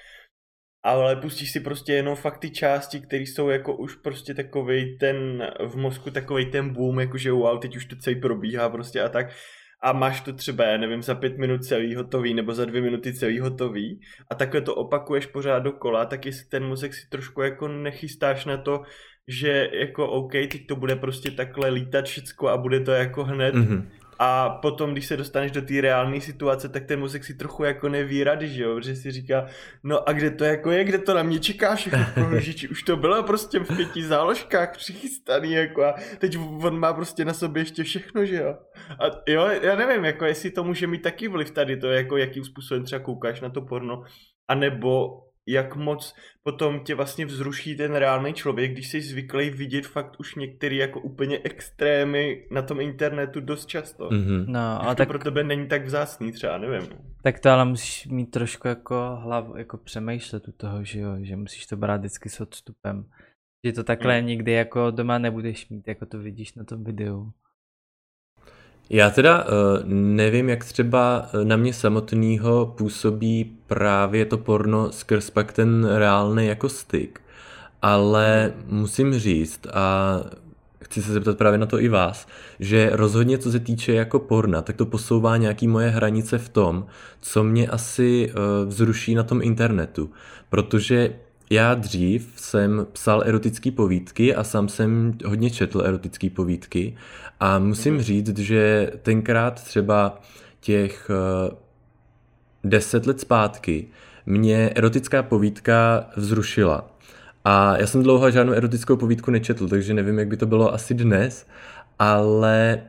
ale 0.83 1.15
pustíš 1.15 1.51
si 1.51 1.59
prostě 1.59 1.93
jenom 1.93 2.15
fakt 2.15 2.37
ty 2.37 2.49
části, 2.49 3.01
které 3.01 3.23
jsou 3.23 3.49
jako 3.49 3.75
už 3.75 3.95
prostě 3.95 4.33
takový 4.33 4.97
ten 4.97 5.47
v 5.67 5.75
mozku 5.75 6.11
takový 6.11 6.51
ten 6.51 6.73
boom, 6.73 6.99
jakože 6.99 7.31
wow, 7.31 7.59
teď 7.59 7.75
už 7.75 7.85
to 7.85 7.95
celý 7.95 8.15
probíhá 8.15 8.69
prostě 8.69 9.01
a 9.01 9.09
tak. 9.09 9.29
A 9.83 9.93
máš 9.93 10.21
to 10.21 10.33
třeba, 10.33 10.63
já 10.65 10.77
nevím, 10.77 11.01
za 11.01 11.15
pět 11.15 11.37
minut 11.37 11.63
celý 11.63 11.95
hotový 11.95 12.33
nebo 12.33 12.53
za 12.53 12.65
dvě 12.65 12.81
minuty 12.81 13.13
celý 13.13 13.39
hotový. 13.39 13.99
A 14.29 14.35
takhle 14.35 14.61
to 14.61 14.75
opakuješ 14.75 15.25
pořád 15.25 15.59
dokola, 15.59 16.05
tak 16.05 16.25
jestli 16.25 16.45
ten 16.49 16.65
mozek 16.65 16.93
si 16.93 17.09
trošku 17.09 17.41
jako 17.41 17.67
nechystáš 17.67 18.45
na 18.45 18.57
to, 18.57 18.81
že 19.27 19.69
jako 19.73 20.07
OK, 20.07 20.31
teď 20.31 20.67
to 20.67 20.75
bude 20.75 20.95
prostě 20.95 21.31
takhle 21.31 21.69
lítat 21.69 22.05
všecko 22.05 22.47
a 22.47 22.57
bude 22.57 22.79
to 22.79 22.91
jako 22.91 23.23
hned. 23.23 23.55
Mm-hmm. 23.55 23.87
A 24.23 24.49
potom, 24.49 24.91
když 24.91 25.05
se 25.05 25.17
dostaneš 25.17 25.51
do 25.51 25.61
té 25.61 25.81
reálné 25.81 26.21
situace, 26.21 26.69
tak 26.69 26.85
ten 26.85 26.99
mozek 26.99 27.23
si 27.23 27.33
trochu 27.33 27.63
jako 27.63 27.89
neví 27.89 28.23
rady, 28.23 28.47
že 28.47 28.63
jo? 28.63 28.81
Že 28.81 28.95
si 28.95 29.11
říká, 29.11 29.45
no 29.83 30.09
a 30.09 30.13
kde 30.13 30.31
to 30.31 30.43
jako 30.43 30.71
je, 30.71 30.83
kde 30.83 30.97
to 30.97 31.13
na 31.13 31.23
mě 31.23 31.39
čeká 31.39 31.75
všechno 31.75 31.99
v 32.15 32.71
Už 32.71 32.83
to 32.83 32.97
bylo 32.97 33.23
prostě 33.23 33.59
v 33.59 33.75
pěti 33.75 34.03
záložkách 34.03 34.77
přichystaný, 34.77 35.51
jako 35.51 35.83
a 35.83 35.95
teď 36.17 36.37
on 36.63 36.79
má 36.79 36.93
prostě 36.93 37.25
na 37.25 37.33
sobě 37.33 37.61
ještě 37.61 37.83
všechno, 37.83 38.25
že 38.25 38.35
jo? 38.35 38.57
A 38.99 39.31
jo, 39.31 39.47
já 39.61 39.75
nevím, 39.75 40.05
jako 40.05 40.25
jestli 40.25 40.51
to 40.51 40.63
může 40.63 40.87
mít 40.87 41.01
taky 41.01 41.27
vliv 41.27 41.51
tady, 41.51 41.77
to 41.77 41.87
jako 41.87 42.17
jakým 42.17 42.43
způsobem 42.43 42.83
třeba 42.83 42.99
koukáš 42.99 43.41
na 43.41 43.49
to 43.49 43.61
porno, 43.61 44.03
anebo 44.47 45.09
jak 45.47 45.75
moc 45.75 46.15
potom 46.43 46.79
tě 46.79 46.95
vlastně 46.95 47.25
vzruší 47.25 47.75
ten 47.77 47.95
reálný 47.95 48.33
člověk, 48.33 48.71
když 48.71 48.89
jsi 48.89 49.01
zvyklý 49.01 49.49
vidět 49.49 49.87
fakt 49.87 50.19
už 50.19 50.35
některé 50.35 50.75
jako 50.75 50.99
úplně 50.99 51.39
extrémy 51.43 52.47
na 52.51 52.61
tom 52.61 52.79
internetu 52.81 53.39
dost 53.39 53.65
často. 53.65 54.09
Mm-hmm. 54.09 54.45
No, 54.47 54.89
a 54.89 54.95
tak... 54.95 55.07
pro 55.07 55.19
tebe 55.19 55.43
není 55.43 55.67
tak 55.67 55.85
vzácný 55.85 56.31
třeba, 56.31 56.57
nevím. 56.57 56.89
Tak 57.23 57.39
to 57.39 57.49
ale 57.49 57.65
musíš 57.65 58.07
mít 58.07 58.31
trošku 58.31 58.67
jako 58.67 59.15
hlavu, 59.15 59.57
jako 59.57 59.77
přemýšlet 59.77 60.47
u 60.47 60.51
toho, 60.51 60.83
že 60.83 60.99
jo, 60.99 61.17
že 61.21 61.35
musíš 61.35 61.65
to 61.65 61.77
brát 61.77 61.97
vždycky 61.97 62.29
s 62.29 62.41
odstupem. 62.41 63.05
Že 63.65 63.73
to 63.73 63.83
takhle 63.83 64.21
mm. 64.21 64.27
nikdy 64.27 64.51
jako 64.51 64.91
doma 64.91 65.17
nebudeš 65.17 65.69
mít, 65.69 65.87
jako 65.87 66.05
to 66.05 66.19
vidíš 66.19 66.55
na 66.55 66.63
tom 66.63 66.83
videu. 66.83 67.31
Já 68.93 69.09
teda 69.09 69.43
uh, 69.43 69.49
nevím, 69.93 70.49
jak 70.49 70.65
třeba 70.65 71.29
eh, 71.33 71.45
na 71.45 71.57
mě 71.57 71.73
samotného 71.73 72.73
působí 72.77 73.51
právě 73.67 74.25
to 74.25 74.37
porno 74.37 74.91
skrz 74.91 75.29
pak 75.29 75.53
ten 75.53 75.85
reálný 75.85 76.47
jako 76.47 76.69
styk, 76.69 77.21
ale 77.81 78.53
musím 78.67 79.19
říct 79.19 79.67
a 79.73 80.17
chci 80.83 81.01
se 81.01 81.13
zeptat 81.13 81.37
právě 81.37 81.57
na 81.59 81.65
to 81.65 81.79
i 81.79 81.87
vás, 81.87 82.27
že 82.59 82.89
rozhodně 82.93 83.37
co 83.37 83.51
se 83.51 83.59
týče 83.59 83.93
jako 83.93 84.19
porna, 84.19 84.61
tak 84.61 84.75
to 84.75 84.85
posouvá 84.85 85.37
nějaký 85.37 85.67
moje 85.67 85.89
hranice 85.89 86.37
v 86.37 86.49
tom, 86.49 86.85
co 87.21 87.43
mě 87.43 87.67
asi 87.67 88.31
uh, 88.31 88.69
vzruší 88.69 89.15
na 89.15 89.23
tom 89.23 89.41
internetu, 89.41 90.09
protože 90.49 91.13
já 91.51 91.73
dřív 91.73 92.33
jsem 92.35 92.87
psal 92.91 93.23
erotické 93.25 93.71
povídky 93.71 94.35
a 94.35 94.43
sám 94.43 94.69
jsem 94.69 95.17
hodně 95.25 95.49
četl 95.49 95.81
erotické 95.85 96.29
povídky 96.29 96.95
a 97.41 97.59
musím 97.59 97.93
mm. 97.93 98.01
říct, 98.01 98.37
že 98.37 98.91
tenkrát 99.01 99.63
třeba 99.63 100.21
těch 100.59 101.09
uh, 101.09 101.57
deset 102.63 103.05
let 103.05 103.19
zpátky 103.19 103.87
mě 104.25 104.69
erotická 104.75 105.23
povídka 105.23 106.05
vzrušila. 106.15 106.87
A 107.45 107.77
já 107.77 107.87
jsem 107.87 108.03
dlouho 108.03 108.31
žádnou 108.31 108.53
erotickou 108.53 108.95
povídku 108.95 109.31
nečetl, 109.31 109.67
takže 109.67 109.93
nevím, 109.93 110.19
jak 110.19 110.27
by 110.27 110.37
to 110.37 110.45
bylo 110.45 110.73
asi 110.73 110.93
dnes, 110.93 111.47
ale 111.99 112.81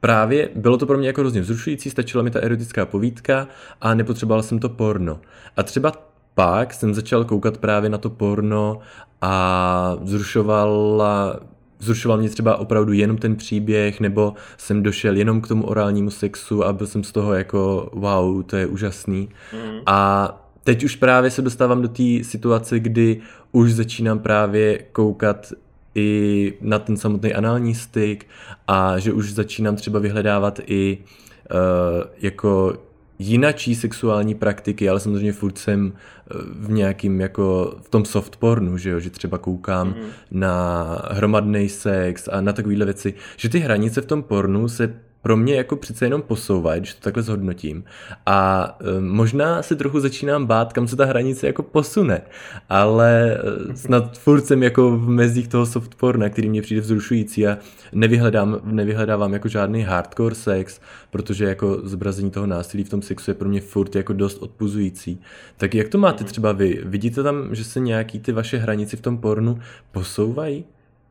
právě 0.00 0.48
bylo 0.54 0.76
to 0.76 0.86
pro 0.86 0.98
mě 0.98 1.06
jako 1.06 1.20
hrozně 1.20 1.40
vzrušující, 1.40 1.90
stačila 1.90 2.22
mi 2.22 2.30
ta 2.30 2.40
erotická 2.40 2.86
povídka 2.86 3.48
a 3.80 3.94
nepotřeboval 3.94 4.42
jsem 4.42 4.58
to 4.58 4.68
porno. 4.68 5.20
A 5.56 5.62
třeba 5.62 5.92
pak 6.34 6.74
jsem 6.74 6.94
začal 6.94 7.24
koukat 7.24 7.58
právě 7.58 7.90
na 7.90 7.98
to 7.98 8.10
porno 8.10 8.78
a 9.20 9.96
vzrušovala 10.02 11.40
vzrušoval 11.80 12.18
mě 12.18 12.30
třeba 12.30 12.56
opravdu 12.56 12.92
jenom 12.92 13.16
ten 13.16 13.36
příběh, 13.36 14.00
nebo 14.00 14.34
jsem 14.56 14.82
došel 14.82 15.16
jenom 15.16 15.40
k 15.40 15.48
tomu 15.48 15.66
orálnímu 15.66 16.10
sexu 16.10 16.64
a 16.64 16.72
byl 16.72 16.86
jsem 16.86 17.04
z 17.04 17.12
toho 17.12 17.34
jako 17.34 17.90
wow, 17.92 18.42
to 18.42 18.56
je 18.56 18.66
úžasný. 18.66 19.28
Mm. 19.52 19.78
A 19.86 20.50
teď 20.64 20.84
už 20.84 20.96
právě 20.96 21.30
se 21.30 21.42
dostávám 21.42 21.82
do 21.82 21.88
té 21.88 22.24
situace, 22.24 22.80
kdy 22.80 23.20
už 23.52 23.72
začínám 23.72 24.18
právě 24.18 24.78
koukat 24.92 25.52
i 25.94 26.52
na 26.60 26.78
ten 26.78 26.96
samotný 26.96 27.34
anální 27.34 27.74
styk 27.74 28.26
a 28.68 28.98
že 28.98 29.12
už 29.12 29.32
začínám 29.32 29.76
třeba 29.76 29.98
vyhledávat 29.98 30.60
i 30.66 30.98
uh, 30.98 32.10
jako 32.20 32.78
jinačí 33.20 33.74
sexuální 33.74 34.34
praktiky, 34.34 34.88
ale 34.88 35.00
samozřejmě 35.00 35.32
furt 35.32 35.58
jsem 35.58 35.92
eh, 35.92 36.34
v 36.60 36.70
nějakým 36.70 37.20
jako 37.20 37.76
v 37.82 37.88
tom 37.88 38.04
soft 38.04 38.36
pornu, 38.36 38.78
že 38.78 38.90
jo, 38.90 39.00
že 39.00 39.10
třeba 39.10 39.38
koukám 39.38 39.92
mm-hmm. 39.92 40.08
na 40.30 40.84
hromadný 41.10 41.68
sex 41.68 42.28
a 42.32 42.40
na 42.40 42.52
takovéhle 42.52 42.84
věci, 42.84 43.14
že 43.36 43.48
ty 43.48 43.58
hranice 43.58 44.00
v 44.00 44.06
tom 44.06 44.22
pornu 44.22 44.68
se 44.68 44.94
pro 45.22 45.36
mě 45.36 45.54
jako 45.54 45.76
přece 45.76 46.06
jenom 46.06 46.22
posouvají, 46.22 46.80
když 46.80 46.94
to 46.94 47.00
takhle 47.00 47.22
zhodnotím. 47.22 47.84
A 48.26 48.78
e, 48.80 49.00
možná 49.00 49.62
se 49.62 49.76
trochu 49.76 50.00
začínám 50.00 50.46
bát, 50.46 50.72
kam 50.72 50.88
se 50.88 50.96
ta 50.96 51.04
hranice 51.04 51.46
jako 51.46 51.62
posune, 51.62 52.22
ale 52.68 53.38
e, 53.70 53.76
snad 53.76 54.18
furt 54.18 54.46
jsem 54.46 54.62
jako 54.62 54.96
v 54.96 55.08
mezích 55.08 55.48
toho 55.48 55.66
softporna, 55.66 56.28
který 56.28 56.48
mě 56.48 56.62
přijde 56.62 56.80
vzrušující 56.80 57.46
a 57.46 57.58
nevyhledám, 57.92 58.60
nevyhledávám 58.64 59.32
jako 59.32 59.48
žádný 59.48 59.82
hardcore 59.82 60.34
sex, 60.34 60.80
protože 61.10 61.44
jako 61.44 61.80
zobrazení 61.82 62.30
toho 62.30 62.46
násilí 62.46 62.84
v 62.84 62.88
tom 62.88 63.02
sexu 63.02 63.30
je 63.30 63.34
pro 63.34 63.48
mě 63.48 63.60
furt 63.60 63.96
jako 63.96 64.12
dost 64.12 64.42
odpuzující. 64.42 65.20
Tak 65.56 65.74
jak 65.74 65.88
to 65.88 65.98
máte 65.98 66.24
mhm. 66.24 66.32
třeba 66.32 66.52
vy? 66.52 66.80
Vidíte 66.84 67.22
tam, 67.22 67.54
že 67.54 67.64
se 67.64 67.80
nějaký 67.80 68.18
ty 68.20 68.32
vaše 68.32 68.58
hranice 68.58 68.96
v 68.96 69.00
tom 69.00 69.18
pornu 69.18 69.58
posouvají? 69.92 70.64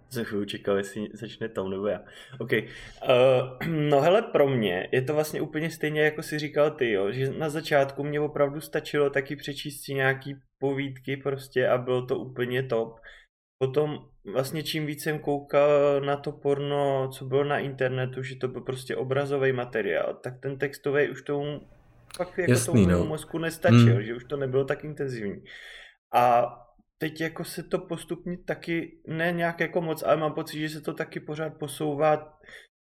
Jsem 0.10 0.26
chvíli 0.26 0.46
čekal, 0.46 0.78
jestli 0.78 1.08
začne 1.14 1.50
Tom 1.50 1.70
nebo 1.70 1.88
já. 1.88 2.04
OK. 2.40 2.52
Uh, 2.52 3.68
no 3.90 4.02
hele, 4.02 4.22
pro 4.22 4.50
mě 4.50 4.90
je 4.92 5.02
to 5.02 5.14
vlastně 5.14 5.42
úplně 5.42 5.72
stejně, 5.72 6.02
jako 6.02 6.24
si 6.24 6.40
říkal 6.40 6.72
ty, 6.72 6.92
jo, 6.92 7.12
že 7.12 7.32
na 7.32 7.50
začátku 7.50 8.04
mě 8.04 8.20
opravdu 8.20 8.62
stačilo 8.62 9.10
taky 9.10 9.36
přečíst 9.36 9.86
si 9.86 9.94
nějaký 9.94 10.36
povídky 10.60 11.18
prostě 11.18 11.68
a 11.68 11.78
bylo 11.78 12.06
to 12.06 12.20
úplně 12.20 12.64
top. 12.64 13.00
Potom 13.64 13.98
vlastně 14.26 14.64
čím 14.64 14.86
víc 14.86 15.04
jsem 15.04 15.20
koukal 15.20 16.02
na 16.02 16.18
to 16.18 16.32
porno, 16.32 17.10
co 17.14 17.26
bylo 17.26 17.44
na 17.44 17.60
internetu, 17.60 18.24
že 18.24 18.36
to 18.36 18.48
byl 18.48 18.62
prostě 18.62 18.96
obrazový 18.96 19.52
materiál, 19.52 20.20
tak 20.24 20.40
ten 20.40 20.58
textový 20.58 21.10
už 21.10 21.22
tomu 21.22 21.62
fakt 22.18 22.38
jako 22.38 22.52
Jasný, 22.52 22.86
tomu 22.86 22.98
no. 22.98 23.06
mozku 23.06 23.38
nestačil, 23.38 23.94
hmm. 23.94 24.04
že 24.04 24.16
už 24.16 24.24
to 24.24 24.38
nebylo 24.38 24.66
tak 24.66 24.84
intenzivní. 24.84 25.44
A 26.14 26.46
teď 27.02 27.22
jako 27.22 27.44
se 27.44 27.64
to 27.64 27.80
postupně 27.80 28.38
taky, 28.38 29.02
ne 29.08 29.32
nějak 29.32 29.60
jako 29.60 29.82
moc, 29.82 30.04
ale 30.04 30.18
mám 30.18 30.34
pocit, 30.34 30.60
že 30.60 30.70
se 30.70 30.82
to 30.82 30.94
taky 30.94 31.20
pořád 31.20 31.50
posouvá 31.50 32.40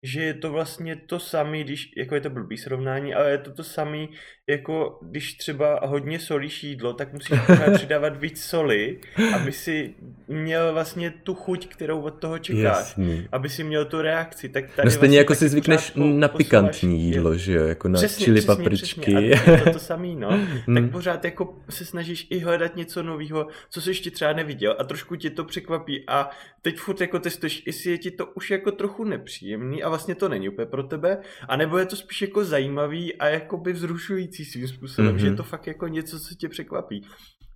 že 0.02 0.22
je 0.22 0.34
to 0.34 0.52
vlastně 0.52 0.96
to 0.96 1.20
samé, 1.20 1.60
když, 1.64 1.90
jako 1.96 2.14
je 2.14 2.20
to 2.20 2.30
blbý 2.30 2.58
srovnání, 2.58 3.14
ale 3.14 3.30
je 3.30 3.38
to 3.38 3.52
to 3.54 3.64
samé, 3.64 4.06
jako 4.50 4.98
když 5.02 5.34
třeba 5.34 5.80
hodně 5.84 6.18
solíš 6.18 6.64
jídlo, 6.64 6.92
tak 6.92 7.12
musíš 7.12 7.38
přidávat 7.74 8.20
víc 8.20 8.44
soli, 8.44 8.98
aby 9.34 9.52
si 9.52 9.94
měl 10.28 10.72
vlastně 10.72 11.10
tu 11.22 11.34
chuť, 11.34 11.66
kterou 11.66 12.00
od 12.00 12.10
toho 12.10 12.38
čekáš. 12.38 12.62
Jasný. 12.62 13.28
Aby 13.32 13.48
si 13.48 13.64
měl 13.64 13.84
tu 13.84 14.00
reakci. 14.00 14.48
Tak 14.48 14.64
tady 14.76 14.86
no 14.86 14.90
stejně 14.90 15.00
vlastně 15.00 15.18
jako 15.18 15.34
si 15.34 15.48
zvykneš 15.48 15.92
na 15.94 16.28
pikantní 16.28 17.02
jídlo, 17.02 17.36
že 17.36 17.52
jo, 17.52 17.64
jako 17.64 17.88
na 17.88 17.98
přesně, 17.98 18.24
čili 18.24 18.40
přesně, 18.40 18.56
papričky. 18.56 19.00
Přesně. 19.00 19.54
A 19.54 19.64
to 19.64 19.72
to 19.72 19.78
samý, 19.78 20.16
no. 20.16 20.28
Hmm. 20.66 20.74
tak 20.74 20.90
pořád 20.92 21.24
jako 21.24 21.56
se 21.70 21.84
snažíš 21.84 22.26
i 22.30 22.38
hledat 22.38 22.76
něco 22.76 23.02
nového, 23.02 23.46
co 23.70 23.80
jsi 23.80 23.90
ještě 23.90 24.10
třeba 24.10 24.32
neviděl 24.32 24.76
a 24.78 24.84
trošku 24.84 25.16
tě 25.16 25.30
to 25.30 25.44
překvapí 25.44 26.04
a 26.08 26.30
teď 26.62 26.78
furt 26.78 27.00
jako 27.00 27.18
testuješ, 27.18 27.62
jestli 27.66 27.90
je 27.90 27.98
ti 27.98 28.10
to 28.10 28.26
už 28.26 28.50
jako 28.50 28.72
trochu 28.72 29.04
nepříjemný 29.04 29.82
a 29.82 29.88
vlastně 29.88 30.14
to 30.14 30.28
není 30.28 30.48
úplně 30.48 30.66
pro 30.66 30.82
tebe, 30.82 31.18
anebo 31.48 31.78
je 31.78 31.86
to 31.86 31.96
spíš 31.96 32.22
jako 32.22 32.44
zajímavý 32.44 33.14
a 33.14 33.28
jakoby 33.28 33.72
vzrušující 33.72 34.31
svým 34.32 34.68
způsobem, 34.68 35.14
mm-hmm. 35.14 35.18
že 35.18 35.26
je 35.26 35.30
mhm. 35.30 35.36
to 35.36 35.42
fakt 35.42 35.66
jako 35.66 35.88
něco, 35.88 36.20
co 36.20 36.34
tě 36.34 36.48
překvapí. 36.48 37.06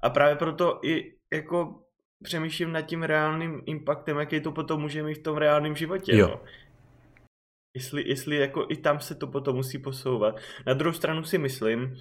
A 0.02 0.10
právě 0.10 0.36
proto 0.36 0.80
i 0.82 1.16
jako 1.34 1.82
přemýšlím 2.22 2.72
nad 2.72 2.82
tím 2.82 3.02
reálným 3.02 3.62
impactem, 3.66 4.16
jaký 4.16 4.40
to 4.40 4.52
potom 4.52 4.80
může 4.80 5.02
mít 5.02 5.14
v 5.14 5.22
tom 5.22 5.36
reálném 5.36 5.76
životě. 5.76 6.16
Jo. 6.16 6.28
No. 6.28 6.40
Jestli, 7.76 8.08
jestli 8.08 8.36
jako 8.36 8.66
i 8.68 8.76
tam 8.76 9.00
se 9.00 9.14
to 9.14 9.26
potom 9.26 9.56
musí 9.56 9.78
posouvat. 9.78 10.40
Na 10.66 10.74
druhou 10.74 10.92
stranu 10.92 11.24
si 11.24 11.38
myslím, 11.38 11.96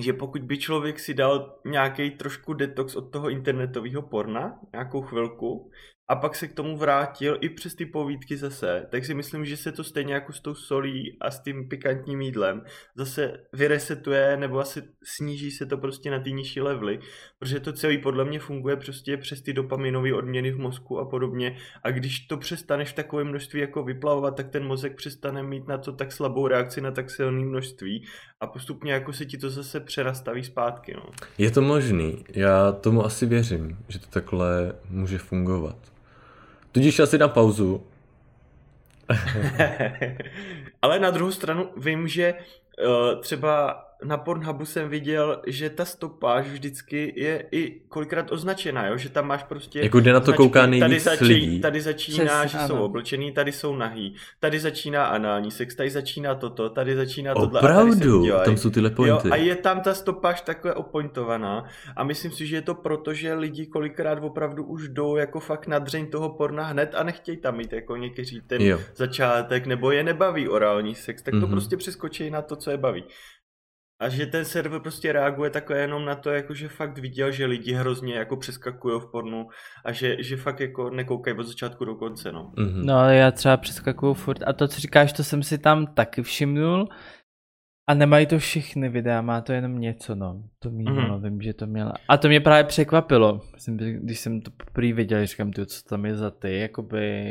že 0.00 0.12
pokud 0.12 0.42
by 0.42 0.58
člověk 0.58 0.98
si 0.98 1.14
dal 1.14 1.60
nějaký 1.64 2.10
trošku 2.10 2.54
detox 2.54 2.96
od 2.96 3.12
toho 3.12 3.30
internetového 3.30 4.02
porna, 4.02 4.60
nějakou 4.72 5.02
chvilku, 5.02 5.70
a 6.08 6.16
pak 6.16 6.36
se 6.36 6.48
k 6.48 6.54
tomu 6.54 6.76
vrátil 6.76 7.38
i 7.40 7.48
přes 7.48 7.74
ty 7.74 7.86
povídky 7.86 8.36
zase, 8.36 8.86
tak 8.90 9.04
si 9.04 9.14
myslím, 9.14 9.44
že 9.44 9.56
se 9.56 9.72
to 9.72 9.84
stejně 9.84 10.14
jako 10.14 10.32
s 10.32 10.40
tou 10.40 10.54
solí 10.54 11.16
a 11.20 11.30
s 11.30 11.42
tím 11.42 11.68
pikantním 11.68 12.20
jídlem 12.20 12.62
zase 12.96 13.32
vyresetuje 13.52 14.36
nebo 14.36 14.58
asi 14.58 14.82
sníží 15.16 15.50
se 15.50 15.66
to 15.66 15.78
prostě 15.78 16.10
na 16.10 16.20
ty 16.20 16.32
nižší 16.32 16.60
levely, 16.60 16.98
protože 17.38 17.60
to 17.60 17.72
celý 17.72 17.98
podle 17.98 18.24
mě 18.24 18.40
funguje 18.40 18.76
prostě 18.76 19.16
přes 19.16 19.42
ty 19.42 19.52
dopaminové 19.52 20.14
odměny 20.14 20.52
v 20.52 20.58
mozku 20.58 20.98
a 20.98 21.04
podobně 21.04 21.56
a 21.82 21.90
když 21.90 22.20
to 22.20 22.36
přestaneš 22.36 22.90
v 22.90 22.94
takovém 22.94 23.28
množství 23.28 23.60
jako 23.60 23.82
vyplavovat, 23.82 24.36
tak 24.36 24.50
ten 24.50 24.64
mozek 24.64 24.96
přestane 24.96 25.42
mít 25.42 25.68
na 25.68 25.78
to 25.78 25.92
tak 25.92 26.12
slabou 26.12 26.46
reakci 26.46 26.80
na 26.80 26.90
tak 26.90 27.10
silné 27.10 27.44
množství 27.44 28.04
a 28.40 28.46
postupně 28.46 28.92
jako 28.92 29.12
se 29.12 29.26
ti 29.26 29.38
to 29.38 29.50
zase 29.50 29.80
přerastaví 29.80 30.44
zpátky. 30.44 30.94
No. 30.96 31.02
Je 31.38 31.50
to 31.50 31.62
možný, 31.62 32.24
já 32.28 32.72
tomu 32.72 33.04
asi 33.04 33.26
věřím, 33.26 33.78
že 33.88 33.98
to 33.98 34.06
takhle 34.06 34.72
může 34.90 35.18
fungovat. 35.18 35.93
Tudíž 36.74 36.98
asi 36.98 37.18
dám 37.18 37.30
pauzu. 37.30 37.86
Ale 40.82 40.98
na 40.98 41.10
druhou 41.10 41.32
stranu 41.32 41.70
vím, 41.76 42.08
že 42.08 42.34
uh, 42.34 43.20
třeba 43.20 43.83
na 44.04 44.16
Pornhubu 44.16 44.64
jsem 44.64 44.88
viděl, 44.88 45.42
že 45.46 45.70
ta 45.70 45.84
stopáž 45.84 46.46
vždycky 46.46 47.12
je 47.16 47.46
i 47.52 47.80
kolikrát 47.88 48.32
označená, 48.32 48.86
jo? 48.86 48.96
že 48.96 49.08
tam 49.08 49.26
máš 49.26 49.42
prostě... 49.42 49.80
Jako 49.80 50.00
kde 50.00 50.12
na 50.12 50.20
to 50.20 50.24
značky, 50.24 50.36
kouká 50.36 50.66
nejvíc 50.66 51.04
tady, 51.04 51.18
začí, 51.18 51.24
lidí. 51.24 51.60
tady 51.60 51.80
začíná, 51.80 52.40
Přes, 52.40 52.52
že 52.52 52.58
ano. 52.58 52.68
jsou 52.68 52.76
oblečený, 52.76 53.32
tady 53.32 53.52
jsou 53.52 53.76
nahý, 53.76 54.14
tady 54.40 54.60
začíná 54.60 55.06
anální 55.06 55.50
sex, 55.50 55.74
tady 55.74 55.90
začíná 55.90 56.34
toto, 56.34 56.70
tady 56.70 56.96
začíná 56.96 57.34
tohle. 57.34 57.60
Opravdu, 57.60 58.26
tam 58.44 58.56
jsou 58.56 58.70
tyhle 58.70 58.90
pointy. 58.90 59.28
Jo, 59.28 59.32
a 59.32 59.36
je 59.36 59.56
tam 59.56 59.80
ta 59.80 59.94
stopáž 59.94 60.40
takhle 60.40 60.74
opointovaná 60.74 61.64
a 61.96 62.04
myslím 62.04 62.32
si, 62.32 62.46
že 62.46 62.56
je 62.56 62.62
to 62.62 62.74
proto, 62.74 63.14
že 63.14 63.34
lidi 63.34 63.66
kolikrát 63.66 64.18
opravdu 64.22 64.64
už 64.64 64.88
jdou 64.88 65.16
jako 65.16 65.40
fakt 65.40 65.66
na 65.66 65.78
dřeň 65.78 66.06
toho 66.06 66.28
porna 66.28 66.64
hned 66.64 66.94
a 66.94 67.02
nechtějí 67.02 67.36
tam 67.36 67.56
mít 67.56 67.72
jako 67.72 67.96
někteří 67.96 68.40
ten 68.46 68.62
jo. 68.62 68.80
začátek, 68.96 69.66
nebo 69.66 69.90
je 69.90 70.02
nebaví 70.02 70.48
orální 70.48 70.94
sex, 70.94 71.22
tak 71.22 71.32
to 71.32 71.40
mm-hmm. 71.40 71.50
prostě 71.50 71.76
přeskočí 71.76 72.30
na 72.30 72.42
to, 72.42 72.56
co 72.56 72.70
je 72.70 72.76
baví. 72.76 73.04
A 74.04 74.08
že 74.08 74.26
ten 74.26 74.44
server 74.44 74.80
prostě 74.80 75.12
reaguje 75.12 75.50
takhle 75.50 75.78
jenom 75.78 76.04
na 76.04 76.14
to, 76.14 76.30
jako 76.30 76.54
že 76.54 76.68
fakt 76.68 76.98
viděl, 76.98 77.32
že 77.32 77.46
lidi 77.46 77.72
hrozně 77.72 78.14
jako 78.14 78.36
přeskakují 78.36 79.00
v 79.00 79.10
pornu 79.12 79.46
a 79.84 79.92
že, 79.92 80.16
že 80.22 80.36
fakt 80.36 80.60
jako 80.60 80.90
nekoukají 80.90 81.36
od 81.38 81.46
začátku 81.46 81.84
do 81.84 81.94
konce, 81.94 82.32
no. 82.32 82.52
Mm-hmm. 82.58 82.84
No 82.84 82.94
ale 82.94 83.16
já 83.16 83.30
třeba 83.30 83.56
přeskakuju 83.56 84.14
furt 84.14 84.42
a 84.46 84.52
to, 84.52 84.68
co 84.68 84.80
říkáš, 84.80 85.12
to 85.12 85.24
jsem 85.24 85.42
si 85.42 85.58
tam 85.58 85.86
taky 85.86 86.22
všimnul. 86.22 86.88
A 87.88 87.94
nemají 87.94 88.26
to 88.26 88.38
všechny 88.38 88.88
videa, 88.88 89.22
má 89.22 89.40
to 89.40 89.52
jenom 89.52 89.80
něco, 89.80 90.14
no. 90.14 90.42
To 90.58 90.70
mínulo, 90.70 91.18
mm-hmm. 91.18 91.22
vím, 91.22 91.40
že 91.40 91.54
to 91.54 91.66
měla. 91.66 91.92
A 92.08 92.16
to 92.16 92.28
mě 92.28 92.40
právě 92.40 92.64
překvapilo, 92.64 93.40
když 94.00 94.20
jsem 94.20 94.40
to 94.40 94.50
poprvé 94.50 94.92
viděl, 94.92 95.26
říkám, 95.26 95.52
ty, 95.52 95.66
co 95.66 95.82
tam 95.88 96.04
je 96.04 96.14
za 96.14 96.30
ty, 96.30 96.58
jakoby 96.58 97.24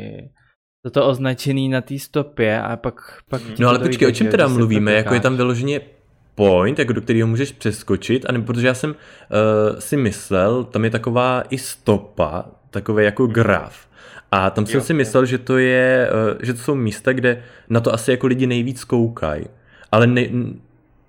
toto 0.84 1.06
označený 1.06 1.68
na 1.68 1.80
té 1.80 1.98
stopě 1.98 2.62
a 2.62 2.76
pak... 2.76 2.94
pak 3.30 3.42
no 3.58 3.68
ale 3.68 3.78
počkej, 3.78 4.08
o 4.08 4.12
čem 4.12 4.26
teda 4.26 4.48
mluvíme? 4.48 4.92
Jako 4.92 5.14
je 5.14 5.20
tam 5.20 5.36
vyloženě 5.36 5.80
point, 6.34 6.78
jako 6.78 6.92
do 6.92 7.00
kterého 7.00 7.28
můžeš 7.28 7.52
přeskočit, 7.52 8.26
a 8.26 8.42
protože 8.42 8.66
já 8.66 8.74
jsem 8.74 8.90
uh, 8.90 8.96
si 9.78 9.96
myslel, 9.96 10.64
tam 10.64 10.84
je 10.84 10.90
taková 10.90 11.42
i 11.50 11.58
stopa, 11.58 12.44
takový 12.70 13.04
jako 13.04 13.26
graf. 13.26 13.86
A 14.32 14.50
tam 14.50 14.66
jsem 14.66 14.78
jo, 14.78 14.84
si 14.84 14.94
myslel, 14.94 15.26
že 15.26 15.38
to 15.38 15.58
je, 15.58 16.10
uh, 16.32 16.38
že 16.42 16.54
to 16.54 16.60
jsou 16.60 16.74
místa, 16.74 17.12
kde 17.12 17.42
na 17.68 17.80
to 17.80 17.94
asi 17.94 18.10
jako 18.10 18.26
lidi 18.26 18.46
nejvíc 18.46 18.84
koukají. 18.84 19.44
Ale 19.92 20.06
ne, 20.06 20.26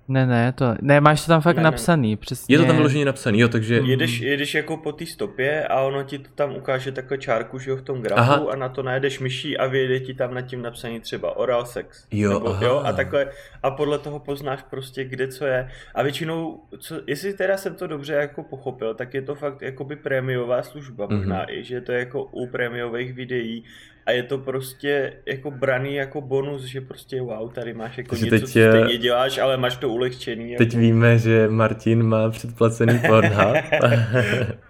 Ne, 0.08 0.26
ne, 0.26 0.52
to, 0.52 0.74
ne, 0.82 1.00
máš 1.00 1.20
to 1.20 1.26
tam 1.28 1.40
fakt 1.40 1.56
Ne, 1.56 1.62
ne. 1.62 1.64
napsaný, 1.70 2.16
přesně. 2.16 2.54
Je 2.54 2.58
to 2.58 2.64
tam 2.64 2.76
vyloženě 2.76 3.04
napsané, 3.04 3.38
jo, 3.38 3.48
takže... 3.48 3.80
Jedeš, 3.84 4.20
jedeš 4.20 4.54
jako 4.54 4.76
po 4.76 4.92
té 4.92 5.06
stopě 5.06 5.66
a 5.66 5.80
ono 5.80 6.02
ti 6.04 6.18
to 6.18 6.30
tam 6.34 6.56
ukáže 6.56 6.92
takhle 6.92 7.18
čárku, 7.18 7.58
že 7.58 7.70
jo, 7.70 7.76
v 7.76 7.82
tom 7.82 8.02
grafu 8.02 8.20
Aha. 8.20 8.46
a 8.52 8.56
na 8.56 8.68
to 8.68 8.82
najedeš 8.82 9.20
myší 9.20 9.58
a 9.58 9.66
vyjede 9.66 10.00
ti 10.00 10.14
tam 10.14 10.34
nad 10.34 10.42
tím 10.42 10.62
napsaný 10.62 11.00
třeba 11.00 11.36
oral 11.36 11.66
sex. 11.66 12.06
Jo, 12.10 12.32
nebo, 12.32 12.48
aha. 12.48 12.66
jo, 12.66 12.82
a 12.84 12.92
takhle, 12.92 13.26
a 13.62 13.70
podle 13.70 13.98
toho 13.98 14.18
poznáš 14.18 14.62
prostě, 14.70 15.04
kde 15.04 15.28
co 15.28 15.46
je. 15.46 15.68
A 15.94 16.02
většinou, 16.02 16.60
co, 16.78 17.00
jestli 17.06 17.32
teda 17.34 17.56
jsem 17.56 17.74
to 17.74 17.86
dobře 17.86 18.12
jako 18.14 18.42
pochopil, 18.42 18.94
tak 18.94 19.14
je 19.14 19.22
to 19.22 19.34
fakt 19.34 19.62
jakoby 19.62 19.96
prémiová 19.96 20.62
služba, 20.62 21.06
Mhm. 21.06 21.16
možná 21.16 21.52
i, 21.52 21.64
že 21.64 21.80
to 21.80 21.92
je 21.92 21.98
jako 21.98 22.24
u 22.24 22.46
prémiových 22.46 23.12
videí 23.14 23.64
a 24.06 24.10
je 24.12 24.22
to 24.22 24.38
prostě 24.38 25.12
jako 25.26 25.50
braný 25.50 25.94
jako 25.94 26.20
bonus, 26.20 26.62
že 26.62 26.80
prostě 26.80 27.20
wow, 27.20 27.52
tady 27.52 27.74
máš 27.74 27.98
jako 27.98 28.08
Takže 28.08 28.24
něco, 28.24 28.36
teď 28.36 28.44
co 28.44 28.48
stejně 28.48 28.98
děláš, 28.98 29.38
ale 29.38 29.56
máš 29.56 29.76
to 29.76 29.88
ulehčený. 29.88 30.56
Teď 30.56 30.68
jako. 30.68 30.80
víme, 30.80 31.18
že 31.18 31.48
Martin 31.48 32.02
má 32.02 32.30
předplacený 32.30 33.00
Pornhub. 33.06 33.56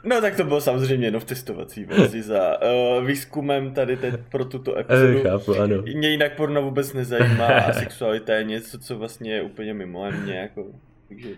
No 0.05 0.21
tak 0.21 0.37
to 0.37 0.45
bylo 0.45 0.61
samozřejmě 0.61 1.07
jenom 1.07 1.21
v 1.21 1.25
testovací 1.25 1.85
verzi 1.85 2.23
za 2.23 2.57
uh, 2.63 3.07
výzkumem 3.07 3.75
tady 3.75 3.97
teď 3.97 4.15
pro 4.31 4.45
tuto 4.45 4.79
epizodu. 4.79 5.19
Eh, 5.19 5.23
Chápu, 5.23 5.61
ano. 5.61 5.83
Mě 5.83 6.09
jinak 6.09 6.37
porno 6.37 6.63
vůbec 6.63 6.93
nezajímá 6.93 7.47
a 7.47 7.73
sexualita 7.73 8.35
je 8.35 8.45
něco, 8.45 8.79
co 8.79 8.99
vlastně 8.99 9.35
je 9.35 9.43
úplně 9.43 9.75
mimo 9.75 10.11
mě, 10.23 10.35
jako, 10.35 10.67
takže 11.09 11.29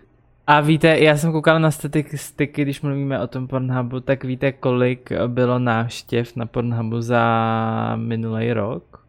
A 0.50 0.60
víte, 0.60 0.98
já 0.98 1.16
jsem 1.16 1.32
koukal 1.32 1.60
na 1.60 1.70
statistiky, 1.70 2.62
když 2.62 2.80
mluvíme 2.80 3.20
o 3.20 3.26
tom 3.26 3.48
Pornhubu, 3.48 4.00
tak 4.00 4.24
víte, 4.24 4.52
kolik 4.52 5.12
bylo 5.26 5.58
návštěv 5.58 6.36
na 6.36 6.46
Pornhubu 6.46 7.00
za 7.00 7.96
minulý 7.96 8.52
rok? 8.52 9.00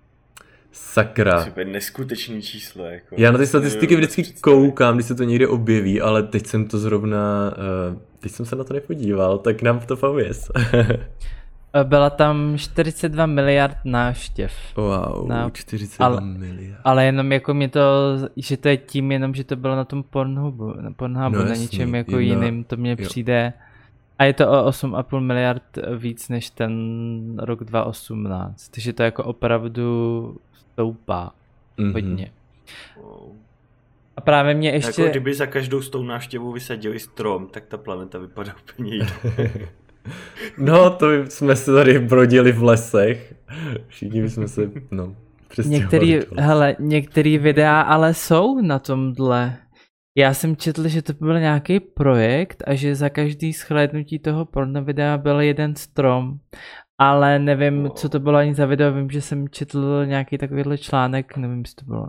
Sakra. 0.71 1.45
super 1.45 1.67
neskutečný 1.67 2.41
číslo, 2.41 2.85
jako. 2.85 3.15
Já 3.17 3.31
na 3.31 3.37
ty 3.37 3.47
statistiky 3.47 3.95
vždycky 3.95 4.23
koukám, 4.41 4.95
když 4.95 5.05
se 5.05 5.15
to 5.15 5.23
někde 5.23 5.47
objeví, 5.47 6.01
ale 6.01 6.23
teď 6.23 6.47
jsem 6.47 6.67
to 6.67 6.77
zrovna, 6.77 7.53
uh, 7.91 7.97
teď 8.19 8.31
jsem 8.31 8.45
se 8.45 8.55
na 8.55 8.63
to 8.63 8.73
nepodíval, 8.73 9.37
tak 9.37 9.61
nám 9.61 9.79
to 9.79 9.97
pověz. 9.97 10.51
Byla 11.83 12.09
tam 12.09 12.57
42 12.57 13.25
miliard 13.25 13.77
návštěv. 13.85 14.53
wow, 14.75 15.27
No, 15.29 15.49
42 15.49 16.05
ale- 16.05 16.21
miliard. 16.21 16.81
Ale 16.83 17.05
jenom 17.05 17.31
jako 17.31 17.53
mě 17.53 17.69
to, 17.69 17.81
že 18.35 18.57
to 18.57 18.67
je 18.67 18.77
tím 18.77 19.11
jenom, 19.11 19.33
že 19.33 19.43
to 19.43 19.55
bylo 19.55 19.75
na 19.75 19.85
tom 19.85 20.03
Pornhubu, 20.03 20.73
na 20.81 20.91
Pornhubu, 20.91 21.35
No 21.37 21.43
na 21.43 21.49
jasný, 21.49 21.63
ničem 21.63 21.95
jako 21.95 22.19
jedna- 22.19 22.45
jiným, 22.45 22.63
to 22.63 22.75
mně 22.77 22.91
jo. 22.99 23.07
přijde. 23.09 23.53
A 24.19 24.23
je 24.23 24.33
to 24.33 24.51
o 24.51 24.65
8,5 24.65 25.19
miliard 25.19 25.63
víc 25.97 26.29
než 26.29 26.49
ten 26.49 26.73
rok 27.39 27.63
2018, 27.63 28.69
takže 28.69 28.93
to 28.93 29.03
jako 29.03 29.23
opravdu 29.23 30.37
stoupá 30.53 31.31
Mhm. 31.77 31.93
hodně. 31.93 32.31
Wow. 33.01 33.31
A 34.17 34.21
právě 34.21 34.53
mě 34.53 34.69
ještě... 34.71 35.01
Jako 35.01 35.11
kdyby 35.11 35.33
za 35.33 35.45
každou 35.45 35.81
s 35.81 35.89
tou 35.89 36.03
návštěvou 36.03 36.51
vysadili 36.51 36.99
strom, 36.99 37.47
tak 37.47 37.65
ta 37.65 37.77
planeta 37.77 38.17
vypadá 38.19 38.53
úplně 38.73 38.93
jinak. 38.93 39.25
No, 40.57 40.89
to 40.89 41.11
jsme 41.29 41.55
se 41.55 41.73
tady 41.73 41.99
brodili 41.99 42.51
v 42.51 42.63
lesech. 42.63 43.33
Všichni 43.87 44.21
bychom 44.21 44.47
se, 44.47 44.71
no, 44.91 45.15
Některý, 45.65 46.19
hele, 46.37 46.75
některý 46.79 47.37
videa 47.37 47.81
ale 47.81 48.13
jsou 48.13 48.61
na 48.61 48.79
tomhle. 48.79 49.57
Já 50.17 50.33
jsem 50.33 50.55
četl, 50.55 50.87
že 50.87 51.01
to 51.01 51.13
byl 51.13 51.39
nějaký 51.39 51.79
projekt 51.79 52.63
a 52.67 52.75
že 52.75 52.95
za 52.95 53.09
každý 53.09 53.53
shlédnutí 53.53 54.19
toho 54.19 54.45
porno 54.45 54.83
videa 54.83 55.17
byl 55.17 55.39
jeden 55.39 55.75
strom. 55.75 56.33
Ale 56.97 57.39
nevím, 57.39 57.83
Wow. 57.83 57.91
co 57.91 58.09
to 58.09 58.19
bylo 58.19 58.37
ani 58.37 58.53
za 58.55 58.65
video, 58.65 58.93
vím, 58.93 59.09
že 59.09 59.21
jsem 59.21 59.49
četl 59.49 60.05
nějaký 60.05 60.37
takovýhle 60.37 60.77
článek, 60.77 61.37
nevím, 61.37 61.59
jestli 61.59 61.75
to 61.75 61.85
bylo 61.85 62.07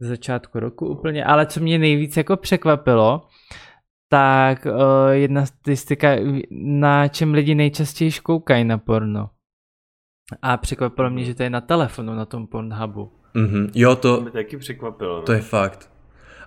z 0.00 0.08
začátku 0.08 0.60
roku 0.60 0.86
úplně, 0.88 1.24
ale 1.24 1.46
co 1.46 1.60
mě 1.60 1.78
nejvíc 1.78 2.16
jako 2.16 2.36
překvapilo, 2.36 3.26
tak 4.12 4.66
uh, 4.66 4.72
jedna 5.10 5.46
statistika, 5.46 6.08
na 6.50 7.08
čem 7.08 7.34
lidi 7.34 7.54
nejčastěji 7.54 8.12
koukají 8.12 8.64
na 8.64 8.78
porno. 8.78 9.30
A 10.42 10.56
překvapilo 10.56 11.10
mě, 11.10 11.24
že 11.24 11.34
to 11.34 11.42
je 11.42 11.50
na 11.50 11.60
telefonu, 11.60 12.14
na 12.14 12.24
tom 12.24 12.46
Pornhubu. 12.46 13.12
Mhm. 13.34 13.70
Jo, 13.74 13.96
To 13.96 14.16
to, 14.16 14.20
mě 14.22 14.30
taky 14.30 14.56
překvapilo. 14.56 15.16
No. 15.16 15.22
to 15.22 15.32
je 15.32 15.40
fakt. 15.40 15.90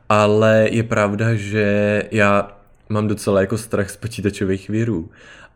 Ale 0.10 0.67
je 0.71 0.84
pravda, 0.84 1.36
že 1.36 2.04
já 2.12 2.58
mám 2.89 3.08
docela 3.08 3.41
jako 3.41 3.58
strach 3.58 3.89
z 3.89 3.97
počítačových 3.97 4.69
virů. 4.69 5.12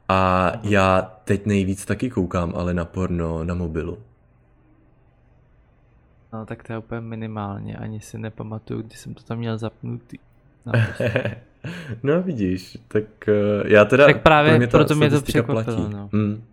A 0.10 0.52
já 0.63 1.02
teď 1.24 1.46
nejvíc 1.46 1.86
taky 1.86 2.10
koukám, 2.10 2.54
ale 2.56 2.74
na 2.74 2.86
porno 2.86 3.43
na 3.43 3.54
mobilu. 3.54 3.98
No 6.34 6.46
tak 6.46 6.63
to 6.63 6.74
je 6.74 6.80
úplně 6.80 7.02
minimálně, 7.02 7.76
ani 7.76 8.00
si 8.00 8.17
nepamatuju, 8.17 8.82
kdy 8.82 8.96
jsem 8.96 9.13
to 9.13 9.24
tam 9.24 9.38
měl 9.38 9.58
zapnutý. 9.58 10.17
No, 12.04 12.15
no 12.15 12.22
vidíš, 12.22 12.78
tak 12.88 13.04
uh, 13.28 13.67
já 13.72 13.86
teda... 13.86 14.06
Tak 14.06 14.22
právě 14.22 14.52
pro 14.52 14.58
mě 14.58 14.67
ta 14.67 14.78
proto 14.78 14.96
mě 14.96 15.10
to 15.10 15.22
překvapilo, 15.22 15.63
platí. 15.63 15.93
no. 15.93 16.10
Mm. 16.12 16.43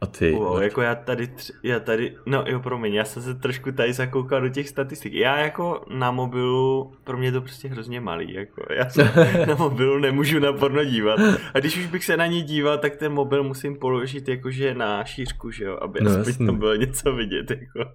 A 0.00 0.06
ty? 0.06 0.32
Wow, 0.32 0.42
Martin? 0.42 0.62
jako 0.62 0.82
já 0.82 0.94
tady, 0.94 1.26
tři, 1.26 1.52
já 1.62 1.80
tady, 1.80 2.16
no 2.26 2.44
jo, 2.46 2.60
promiň, 2.60 2.94
já 2.94 3.04
jsem 3.04 3.22
se 3.22 3.34
trošku 3.34 3.72
tady 3.72 3.92
zakoukal 3.92 4.40
do 4.40 4.48
těch 4.48 4.68
statistik. 4.68 5.12
Já 5.12 5.38
jako 5.38 5.84
na 5.90 6.10
mobilu, 6.10 6.92
pro 7.04 7.18
mě 7.18 7.28
je 7.28 7.32
to 7.32 7.40
prostě 7.40 7.68
hrozně 7.68 8.00
malý, 8.00 8.32
jako 8.32 8.62
já 8.74 8.88
se 8.90 9.04
na 9.48 9.54
mobilu 9.54 9.98
nemůžu 9.98 10.38
na 10.38 10.52
porno 10.52 10.84
dívat. 10.84 11.20
A 11.54 11.58
když 11.60 11.76
už 11.78 11.86
bych 11.86 12.04
se 12.04 12.16
na 12.16 12.26
ní 12.26 12.42
díval, 12.42 12.78
tak 12.78 12.96
ten 12.96 13.12
mobil 13.12 13.44
musím 13.44 13.78
položit 13.78 14.28
jakože 14.28 14.74
na 14.74 15.04
šířku, 15.04 15.50
že 15.50 15.64
jo, 15.64 15.78
aby 15.82 16.00
No, 16.00 16.10
no, 16.10 16.16
jasný. 16.16 16.30
aspoň 16.30 16.46
tam 16.46 16.58
bylo 16.58 16.74
něco 16.74 17.12
vidět, 17.12 17.50
jako. 17.50 17.90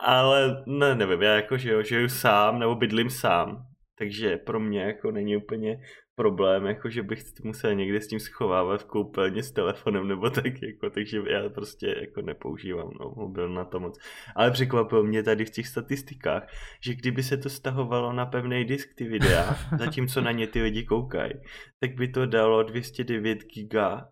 Ale 0.00 0.62
ne, 0.66 0.94
nevím, 0.94 1.22
já 1.22 1.34
jako, 1.34 1.58
že 1.58 1.72
jo, 1.72 1.82
žiju 1.82 2.08
sám, 2.08 2.58
nebo 2.58 2.74
bydlím 2.74 3.10
sám, 3.10 3.66
takže 3.98 4.36
pro 4.36 4.60
mě 4.60 4.80
jako 4.80 5.10
není 5.10 5.36
úplně 5.36 5.80
problém, 6.14 6.66
jako 6.66 6.90
že 6.90 7.02
bych 7.02 7.22
musel 7.44 7.74
někde 7.74 8.00
s 8.00 8.08
tím 8.08 8.20
schovávat 8.20 8.82
v 8.82 8.84
koupelně 8.84 9.42
s 9.42 9.52
telefonem 9.52 10.08
nebo 10.08 10.30
tak, 10.38 10.62
jako, 10.62 10.90
takže 10.90 11.22
já 11.30 11.48
prostě 11.48 11.94
jako 12.00 12.22
nepoužívám 12.22 12.90
no, 13.00 13.12
mobil 13.16 13.48
na 13.48 13.64
to 13.64 13.80
moc. 13.80 13.98
Ale 14.36 14.50
překvapilo 14.50 15.02
mě 15.02 15.22
tady 15.22 15.44
v 15.44 15.50
těch 15.50 15.66
statistikách, 15.66 16.48
že 16.80 16.94
kdyby 16.94 17.22
se 17.22 17.36
to 17.36 17.50
stahovalo 17.50 18.12
na 18.12 18.26
pevný 18.26 18.64
disk 18.64 18.94
ty 18.94 19.04
videa, 19.04 19.56
zatímco 19.78 20.20
na 20.20 20.32
ně 20.32 20.46
ty 20.46 20.62
lidi 20.62 20.84
koukají, 20.84 21.32
tak 21.80 21.94
by 21.94 22.08
to 22.08 22.26
dalo 22.26 22.62
209 22.62 23.38
giga 23.54 24.08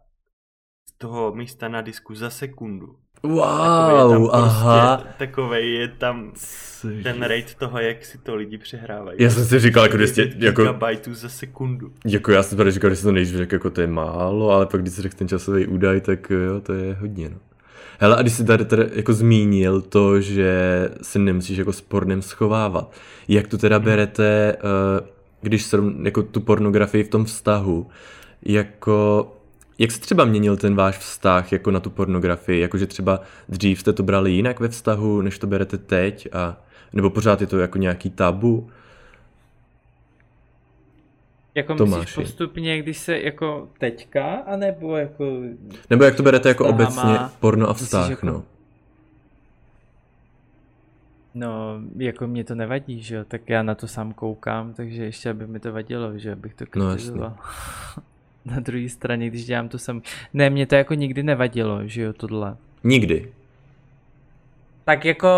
z 0.89 0.99
toho 0.99 1.35
místa 1.35 1.69
na 1.69 1.81
disku 1.81 2.15
za 2.15 2.31
sekundu. 2.31 3.06
Takovej 3.23 3.35
je 3.35 4.09
tam 4.09 4.23
Wow, 4.23 4.31
aha. 4.33 4.97
Prostě, 4.97 5.15
takovej 5.19 5.75
je 5.75 5.89
tam 5.89 6.33
Cože? 6.81 7.03
ten 7.03 7.23
rate 7.23 7.55
toho, 7.59 7.79
jak 7.79 8.05
si 8.05 8.19
to 8.19 8.35
lidi 8.35 8.59
přehrávají. 8.59 9.19
Já 9.21 9.31
jsem 9.31 9.45
si 9.45 9.59
říkal, 9.59 9.83
jako 9.83 9.97
200, 9.97 10.25
9 10.25 10.43
jako, 10.43 10.63
gigabajtů 10.63 11.15
za 11.15 11.29
sekundu. 11.29 11.93
jako 12.07 12.33
já 12.33 12.43
jsem 12.43 12.59
tady 12.59 12.71
říkal, 12.71 12.91
že 12.91 12.97
se 12.97 13.03
to 13.03 13.13
nejdřív 13.13 13.37
řekl, 13.37 13.55
jako 13.55 13.71
to 13.71 13.81
je 13.81 13.87
málo, 13.87 14.51
ale 14.51 14.67
pak 14.67 14.83
když 14.83 14.95
si 14.95 15.03
řekl 15.03 15.17
ten 15.17 15.29
časový 15.29 15.67
údaj, 15.67 16.01
tak 16.01 16.31
jo, 16.31 16.61
to 16.61 16.73
je 16.73 16.95
hodně, 17.01 17.29
no. 17.29 17.37
Hele, 17.99 18.17
a 18.17 18.23
když 18.23 18.33
jsi 18.33 18.45
tady, 18.45 18.65
tady 18.65 18.83
jako 18.95 19.13
zmínil 19.13 19.81
to, 19.81 20.21
že 20.21 20.89
si 21.03 21.19
nemusíš 21.19 21.59
jako 21.59 21.73
s 21.73 21.81
pornem 21.81 22.23
schovávat, 22.23 22.93
jak 23.29 23.47
to 23.49 23.59
teda 23.59 23.79
berete, 23.79 24.57
eh, 24.59 25.07
když 25.43 25.63
se 25.63 25.79
jako 26.03 26.23
tu 26.23 26.41
pornografii 26.41 27.05
v 27.05 27.09
tom 27.09 27.25
vztahu, 27.25 27.87
jako, 28.43 29.33
jak 29.79 29.91
se 29.91 30.01
třeba 30.01 30.25
měnil 30.25 30.57
ten 30.57 30.75
váš 30.75 30.99
vztah 30.99 31.53
jako 31.53 31.71
na 31.71 31.81
tu 31.81 31.91
pornografii, 31.91 32.61
jakože 32.61 32.87
třeba 32.87 33.21
dřív 33.49 33.81
jste 33.81 33.93
to 33.93 34.03
brali 34.03 34.33
jinak 34.33 34.61
ve 34.61 34.69
vztahu, 34.69 35.21
než 35.23 35.39
to 35.39 35.47
berete 35.47 35.79
teď 35.79 36.29
a 36.33 36.57
nebo 36.93 37.11
pořád 37.11 37.41
je 37.41 37.47
to 37.47 37.59
jako 37.59 37.79
nějaký 37.79 38.11
tabu? 38.11 38.71
Jako 41.55 41.75
Tomáši. 41.75 42.01
myslíš 42.01 42.15
postupně, 42.27 42.83
když 42.83 42.99
se 42.99 43.19
jako 43.21 43.69
teďka, 43.79 44.35
anebo 44.35 44.97
jako... 44.97 45.41
Nebo 45.91 46.05
jak 46.05 46.15
to 46.15 46.23
berete 46.23 46.49
jako 46.49 46.69
obecně 46.69 47.19
porno 47.41 47.69
a 47.69 47.75
vztah, 47.75 48.11
jako- 48.11 48.27
no. 48.27 48.43
No, 51.35 51.81
jako 51.97 52.27
mě 52.27 52.45
to 52.45 52.55
nevadí, 52.55 53.03
že 53.03 53.15
jo, 53.17 53.25
tak 53.29 53.49
já 53.49 53.63
na 53.63 53.75
to 53.75 53.89
sám 53.89 54.13
koukám, 54.13 54.75
takže 54.75 55.05
ještě 55.05 55.31
aby 55.31 55.47
mi 55.47 55.61
to 55.61 55.73
vadilo, 55.73 56.19
že 56.19 56.33
abych 56.33 56.55
to 56.55 56.65
No, 56.77 56.87
kritizoval. 56.91 57.37
na 58.55 58.61
druhé 58.61 58.89
straně, 58.89 59.29
když 59.31 59.45
dělám 59.47 59.69
to 59.69 59.79
sam. 59.79 60.03
Ne, 60.35 60.51
mě 60.51 60.67
to 60.67 60.75
jako 60.75 60.95
nikdy 60.95 61.23
nevadilo, 61.23 61.87
že 61.89 62.03
jo, 62.03 62.13
tohle. 62.13 62.57
Nikdy. 62.85 63.33
Tak 64.85 65.05
jako 65.05 65.29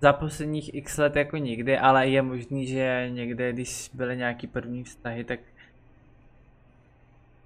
za 0.00 0.12
posledních 0.12 0.74
x 0.74 0.98
let 0.98 1.16
jako 1.16 1.36
nikdy, 1.36 1.78
ale 1.78 2.08
je 2.08 2.22
možný, 2.22 2.66
že 2.66 3.06
někde, 3.12 3.52
když 3.52 3.90
byly 3.94 4.16
nějaký 4.16 4.46
první 4.46 4.84
vztahy, 4.84 5.24
tak 5.24 5.40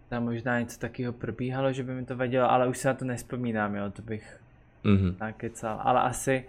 tam 0.09 0.25
možná 0.25 0.61
něco 0.61 0.79
takového 0.79 1.13
probíhalo, 1.13 1.73
že 1.73 1.83
by 1.83 1.93
mi 1.95 2.05
to 2.05 2.17
vadilo, 2.17 2.51
ale 2.51 2.69
už 2.69 2.79
se 2.79 2.89
na 2.89 2.95
to 2.95 3.05
nespomínám, 3.05 3.75
jo, 3.75 3.91
to 3.91 4.03
bych 4.03 4.41
Mhm. 4.85 5.17
nakecal, 5.21 5.81
ale 5.83 6.01
asi, 6.01 6.45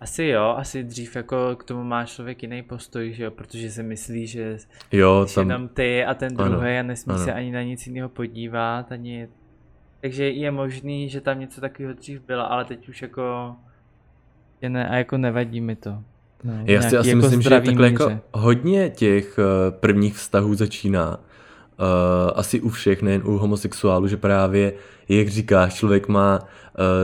asi 0.00 0.24
jo, 0.24 0.54
asi 0.58 0.82
dřív 0.84 1.16
jako 1.16 1.56
k 1.56 1.64
tomu 1.64 1.84
má 1.84 2.04
člověk 2.04 2.42
jiný 2.42 2.62
postoj, 2.62 3.12
že 3.12 3.24
jo, 3.24 3.30
protože 3.30 3.70
si 3.70 3.82
myslí, 3.82 4.26
že 4.26 4.56
Jo, 4.92 5.26
tam, 5.34 5.50
jenom 5.50 5.68
ty 5.68 6.04
a 6.04 6.14
ten 6.14 6.36
druhý 6.36 6.78
a 6.78 6.82
nesmí 6.82 7.14
ano. 7.14 7.24
se 7.24 7.32
ani 7.32 7.50
na 7.52 7.62
nic 7.62 7.86
jiného 7.86 8.08
podívat, 8.08 8.92
ani... 8.92 9.28
Takže 10.00 10.28
je 10.30 10.50
možný, 10.50 11.08
že 11.08 11.20
tam 11.20 11.40
něco 11.40 11.60
takového 11.60 11.94
dřív 11.94 12.20
bylo, 12.26 12.52
ale 12.52 12.64
teď 12.64 12.88
už 12.88 13.02
jako... 13.02 13.54
Je 14.62 14.68
ne, 14.68 14.88
a 14.88 14.96
jako 14.96 15.18
nevadí 15.18 15.60
mi 15.60 15.76
to. 15.76 15.90
No, 16.44 16.52
Já 16.64 16.82
si 16.82 16.88
nějaký 16.88 16.96
asi 16.96 17.08
jako 17.08 17.20
myslím, 17.22 17.42
že 17.42 17.50
takhle 17.50 17.90
jako 17.90 18.04
míře. 18.04 18.20
hodně 18.32 18.90
těch 18.90 19.38
eh, 19.38 19.70
prvních 19.70 20.14
vztahů 20.14 20.54
začíná. 20.54 21.20
Uh, 21.80 22.30
asi 22.34 22.60
u 22.60 22.68
všech, 22.68 23.02
nejen 23.02 23.22
u 23.24 23.38
homosexuálů, 23.38 24.08
že 24.08 24.16
právě, 24.16 24.72
jak 25.08 25.28
říkáš, 25.28 25.74
člověk 25.74 26.08
má 26.08 26.38
uh, 26.38 26.46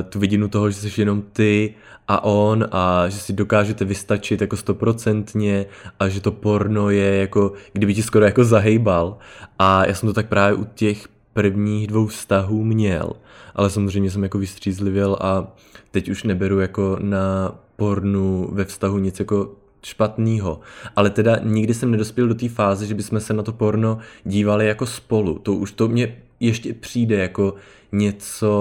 tu 0.09 0.19
vidinu 0.19 0.49
toho, 0.49 0.71
že 0.71 0.77
jsi 0.77 1.01
jenom 1.01 1.23
ty 1.33 1.75
a 2.09 2.25
on 2.25 2.67
a 2.73 3.09
že 3.09 3.17
si 3.17 3.33
dokážete 3.33 3.85
vystačit 3.85 4.41
jako 4.41 4.57
stoprocentně 4.57 5.67
a 6.01 6.09
že 6.09 6.21
to 6.21 6.33
porno 6.33 6.91
je 6.91 7.17
jako, 7.17 7.53
kdyby 7.73 7.95
ti 7.95 8.03
skoro 8.03 8.25
jako 8.25 8.45
zahejbal. 8.45 9.19
A 9.59 9.87
já 9.87 9.95
jsem 9.95 10.09
to 10.09 10.13
tak 10.13 10.29
právě 10.29 10.57
u 10.57 10.65
těch 10.65 11.09
prvních 11.33 11.87
dvou 11.87 12.07
vztahů 12.07 12.65
měl, 12.65 13.13
ale 13.55 13.71
samozřejmě 13.71 14.11
jsem 14.11 14.23
jako 14.23 14.39
vystřízlivěl 14.39 15.17
a 15.21 15.47
teď 15.91 16.09
už 16.09 16.23
neberu 16.23 16.61
jako 16.61 16.99
na 17.01 17.55
pornu 17.77 18.49
ve 18.53 18.65
vztahu 18.65 18.99
nic 18.99 19.19
jako 19.19 19.51
špatného. 19.87 20.61
Ale 20.97 21.11
teda 21.11 21.37
nikdy 21.43 21.75
jsem 21.75 21.91
nedospěl 21.91 22.29
do 22.29 22.35
té 22.35 22.49
fáze, 22.49 22.87
že 22.87 22.95
bychom 22.95 23.21
se 23.21 23.33
na 23.33 23.43
to 23.43 23.53
porno 23.53 23.99
dívali 24.25 24.67
jako 24.67 24.87
spolu. 24.87 25.39
To 25.39 25.55
už 25.55 25.73
to 25.73 25.89
mě 25.89 26.17
ještě 26.41 26.75
přijde 26.75 27.17
jako 27.17 27.55
něco, 27.93 28.53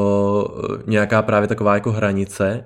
eh, 0.63 0.83
nějaká 0.88 1.21
právě 1.21 1.47
taková 1.47 1.73
jako 1.73 1.91
hranice, 1.91 2.63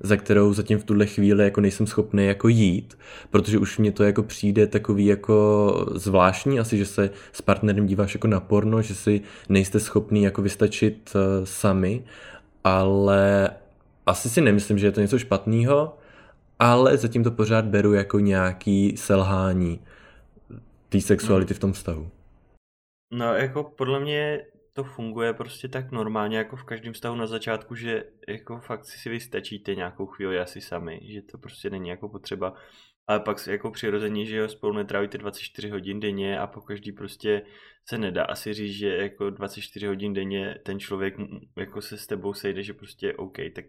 za 0.00 0.16
kterou 0.16 0.52
zatím 0.52 0.78
v 0.78 0.84
tuhle 0.84 1.06
chvíli 1.06 1.44
jako 1.44 1.60
nejsem 1.60 1.86
schopný 1.86 2.26
jako 2.26 2.48
jít, 2.48 2.98
protože 3.30 3.58
už 3.58 3.78
mě 3.78 3.92
to 3.92 4.04
jako 4.04 4.22
přijde 4.22 4.66
takový 4.66 5.06
jako 5.06 5.86
zvláštní, 5.94 6.60
asi, 6.60 6.78
že 6.78 6.86
se 6.86 7.10
s 7.32 7.42
partnerem 7.42 7.86
díváš 7.86 8.14
jako 8.14 8.26
na 8.26 8.40
porno, 8.40 8.82
že 8.82 8.94
si 8.94 9.20
nejste 9.48 9.80
schopný 9.80 10.22
jako 10.22 10.42
vystačit 10.42 11.12
uh, 11.14 11.20
sami, 11.44 12.02
ale 12.64 13.50
asi 14.06 14.30
si 14.30 14.40
nemyslím, 14.40 14.78
že 14.78 14.86
je 14.86 14.92
to 14.92 15.00
něco 15.00 15.18
špatného, 15.18 15.98
ale 16.60 16.96
zatím 16.96 17.24
to 17.24 17.30
pořád 17.30 17.64
beru 17.64 17.92
jako 17.92 18.18
nějaký 18.18 18.96
selhání 18.96 19.84
té 20.88 21.00
sexuality 21.00 21.54
v 21.54 21.58
tom 21.58 21.72
vztahu. 21.72 22.10
No, 23.12 23.34
jako 23.34 23.64
podle 23.64 24.00
mě 24.00 24.46
to 24.72 24.84
funguje 24.84 25.32
prostě 25.32 25.68
tak 25.68 25.90
normálně, 25.90 26.38
jako 26.38 26.56
v 26.56 26.64
každém 26.64 26.92
vztahu 26.92 27.16
na 27.16 27.26
začátku, 27.26 27.74
že 27.74 28.04
jako 28.28 28.58
fakt 28.58 28.84
si 28.84 29.10
vystačíte 29.10 29.74
nějakou 29.74 30.06
chvíli 30.06 30.38
asi 30.38 30.60
sami, 30.60 31.00
že 31.02 31.22
to 31.22 31.38
prostě 31.38 31.70
není 31.70 31.88
jako 31.88 32.08
potřeba. 32.08 32.54
Ale 33.06 33.20
pak 33.20 33.46
jako 33.46 33.70
přirozeně, 33.70 34.26
že 34.26 34.36
jo, 34.36 34.48
spolu 34.48 34.74
netrávíte 34.74 35.18
24 35.18 35.68
hodin 35.70 36.00
denně 36.00 36.38
a 36.38 36.46
po 36.46 36.60
každý 36.60 36.92
prostě 36.92 37.42
se 37.88 37.98
nedá 37.98 38.24
asi 38.24 38.54
říct, 38.54 38.74
že 38.74 38.96
jako 38.96 39.30
24 39.30 39.86
hodin 39.86 40.12
denně 40.12 40.58
ten 40.64 40.80
člověk 40.80 41.14
jako 41.58 41.82
se 41.82 41.98
s 41.98 42.06
tebou 42.06 42.34
sejde, 42.34 42.62
že 42.62 42.74
prostě 42.74 43.14
OK, 43.14 43.36
tak 43.54 43.64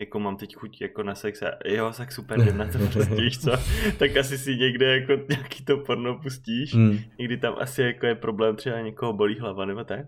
jako 0.00 0.20
mám 0.20 0.36
teď 0.36 0.56
chuť 0.56 0.80
jako 0.80 1.02
na 1.02 1.14
sex 1.14 1.42
a 1.42 1.50
jo, 1.64 1.92
tak 1.96 2.12
super, 2.12 2.40
jdem 2.40 2.58
na 2.58 2.66
to 2.66 2.78
prostě, 2.78 3.30
co, 3.40 3.50
tak 3.98 4.16
asi 4.16 4.38
si 4.38 4.56
někde 4.56 4.96
jako 4.98 5.12
nějaký 5.28 5.64
to 5.64 5.76
porno 5.76 6.18
pustíš, 6.18 6.74
Hmm. 6.74 6.98
někdy 7.18 7.36
tam 7.36 7.54
asi 7.58 7.82
jako 7.82 8.06
je 8.06 8.14
problém, 8.14 8.56
třeba 8.56 8.80
někoho 8.80 9.12
bolí 9.12 9.38
hlava 9.38 9.64
nebo 9.64 9.84
tak. 9.84 10.06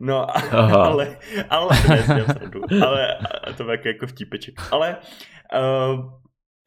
No, 0.00 0.36
Aha. 0.36 0.84
ale, 0.86 1.16
ale, 1.50 1.68
ne, 1.88 2.24
srandu, 2.24 2.62
ale 2.86 3.14
a 3.16 3.52
to 3.52 3.70
jako, 3.70 3.88
jako 3.88 4.06
vtípeček. 4.06 4.54
Ale 4.70 4.96
uh, 5.54 6.12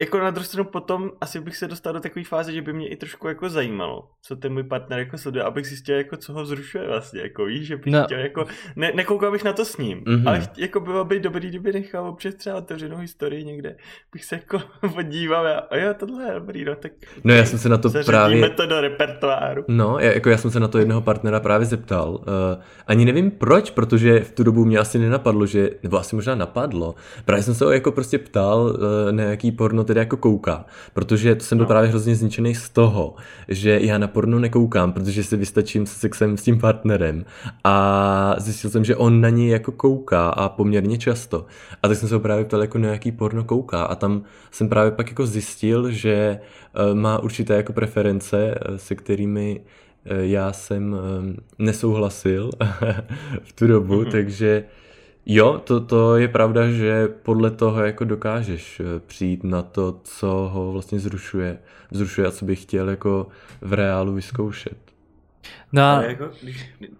jako 0.02 0.18
na 0.18 0.30
druhou 0.30 0.44
stranu 0.44 0.64
potom 0.64 1.10
asi 1.20 1.40
bych 1.40 1.56
se 1.56 1.68
dostal 1.68 1.92
do 1.92 2.00
takové 2.00 2.24
fáze, 2.24 2.52
že 2.52 2.62
by 2.62 2.72
mě 2.72 2.88
i 2.88 2.96
trošku 2.96 3.28
jako 3.28 3.48
zajímalo, 3.48 4.08
co 4.22 4.36
ten 4.36 4.52
můj 4.52 4.62
partner 4.62 4.98
jako 4.98 5.18
sleduje, 5.18 5.44
abych 5.44 5.66
zjistil, 5.66 5.96
jako 5.96 6.16
co 6.16 6.32
ho 6.32 6.42
vzrušuje 6.42 6.86
vlastně, 6.88 7.20
jako 7.20 7.44
víš, 7.44 7.66
že 7.66 7.76
bych 7.76 7.86
No. 7.92 8.04
chtěl 8.04 8.18
jako, 8.18 8.44
ne, 8.76 8.92
nekoukal 8.94 9.32
bych 9.32 9.44
na 9.44 9.52
to 9.52 9.64
s 9.64 9.76
ním, 9.76 10.02
Mhm. 10.06 10.16
mm-hmm. 10.16 10.28
ale 10.28 10.38
cht- 10.38 10.50
jako 10.56 10.80
bylo 10.80 11.04
by 11.04 11.20
dobrý, 11.20 11.48
kdyby 11.48 11.72
nechal 11.72 12.08
občas 12.08 12.34
třeba 12.34 12.56
otevřenou 12.56 12.96
historii 12.96 13.44
někde, 13.44 13.76
bych 14.12 14.24
se 14.24 14.34
jako 14.34 14.60
podíval 14.94 15.46
a, 15.46 15.58
a 15.58 15.76
jo, 15.76 15.94
tohle 15.98 16.24
je 16.24 16.34
dobrý, 16.34 16.64
no 16.64 16.74
tak 16.76 16.92
No 17.24 17.34
já 17.34 17.44
jsem 17.44 17.58
se 17.58 17.68
na 17.68 17.78
to 17.78 17.90
právě... 18.06 18.50
to 18.50 18.66
do 18.66 18.80
repertoáru. 18.80 19.64
No, 19.68 19.98
já, 19.98 20.12
jako 20.12 20.30
já 20.30 20.36
jsem 20.36 20.50
se 20.50 20.60
na 20.60 20.68
to 20.68 20.78
jednoho 20.78 21.00
partnera 21.00 21.40
právě 21.40 21.66
zeptal. 21.66 22.10
Uh, 22.14 22.22
ani 22.86 23.04
nevím 23.04 23.30
proč, 23.30 23.70
protože 23.70 24.20
v 24.20 24.32
tu 24.32 24.42
dobu 24.44 24.64
mě 24.64 24.78
asi 24.78 24.98
nenapadlo, 24.98 25.46
že, 25.46 25.70
nebo 25.82 25.98
asi 25.98 26.16
možná 26.16 26.34
napadlo. 26.34 26.94
Právě 27.24 27.42
jsem 27.42 27.54
se 27.54 27.64
ho 27.64 27.70
jako 27.72 27.92
prostě 27.92 28.18
ptal, 28.18 28.60
uh, 28.62 28.76
na 29.10 29.22
jaký 29.22 29.52
porno 29.52 29.84
teda 29.92 30.00
jako 30.00 30.16
kouká. 30.16 30.64
Protože 30.94 31.34
to 31.34 31.44
jsem 31.44 31.58
byl 31.58 31.64
No. 31.64 31.68
právě 31.68 31.90
hrozně 31.90 32.14
zničený 32.14 32.54
z 32.54 32.68
toho, 32.68 33.14
že 33.48 33.78
já 33.82 33.98
na 33.98 34.06
porno 34.08 34.38
nekoukám, 34.38 34.92
protože 34.92 35.24
si 35.24 35.36
vystačím 35.36 35.86
se 35.86 35.98
sexem 35.98 36.36
s 36.36 36.42
tím 36.42 36.58
partnerem. 36.58 37.24
A 37.64 38.34
zjistil 38.38 38.70
jsem, 38.70 38.84
že 38.84 38.96
on 38.96 39.20
na 39.20 39.28
něj 39.28 39.48
jako 39.48 39.72
kouká 39.72 40.28
a 40.28 40.48
poměrně 40.48 40.98
často. 40.98 41.46
A 41.82 41.88
tak 41.88 41.96
jsem 41.96 42.08
se 42.08 42.14
ho 42.14 42.20
právě 42.20 42.44
ptal, 42.44 42.60
jako 42.60 42.78
na 42.78 42.88
jaký 42.88 43.12
porno 43.12 43.44
kouká. 43.44 43.82
A 43.84 43.94
tam 43.94 44.22
jsem 44.50 44.68
právě 44.68 44.90
pak 44.92 45.08
jako 45.08 45.26
zjistil, 45.26 45.90
že 45.90 46.38
eh, 46.90 46.94
má 46.94 47.18
určité 47.18 47.54
jako 47.54 47.72
preference, 47.72 48.54
eh, 48.54 48.78
se 48.78 48.94
kterými 48.94 49.60
eh, 50.04 50.26
já 50.26 50.52
jsem 50.52 50.96
nesouhlasil 51.58 52.50
v 53.42 53.52
tu 53.52 53.66
dobu, 53.66 54.00
Mhm. 54.02 54.10
takže 54.10 54.64
jo, 55.26 55.58
to, 55.64 55.80
to 55.80 56.16
je 56.16 56.28
pravda, 56.28 56.70
že 56.70 57.08
podle 57.08 57.50
toho 57.50 57.84
jako 57.84 58.04
dokážeš 58.04 58.80
eh, 58.80 59.00
přijít 59.06 59.44
na 59.44 59.62
to, 59.62 60.00
co 60.04 60.50
ho 60.52 60.72
vlastně 60.72 60.98
zrušuje, 60.98 61.58
vzrušuje 61.90 62.26
a 62.26 62.30
co 62.30 62.44
bych 62.44 62.62
chtěl 62.62 62.90
jako 62.90 63.26
v 63.60 63.72
reálu 63.72 64.14
vyzkoušet. 64.14 64.76
No, 65.74 65.82
Ale 65.82 66.06
jako, 66.06 66.30
když, 66.42 66.56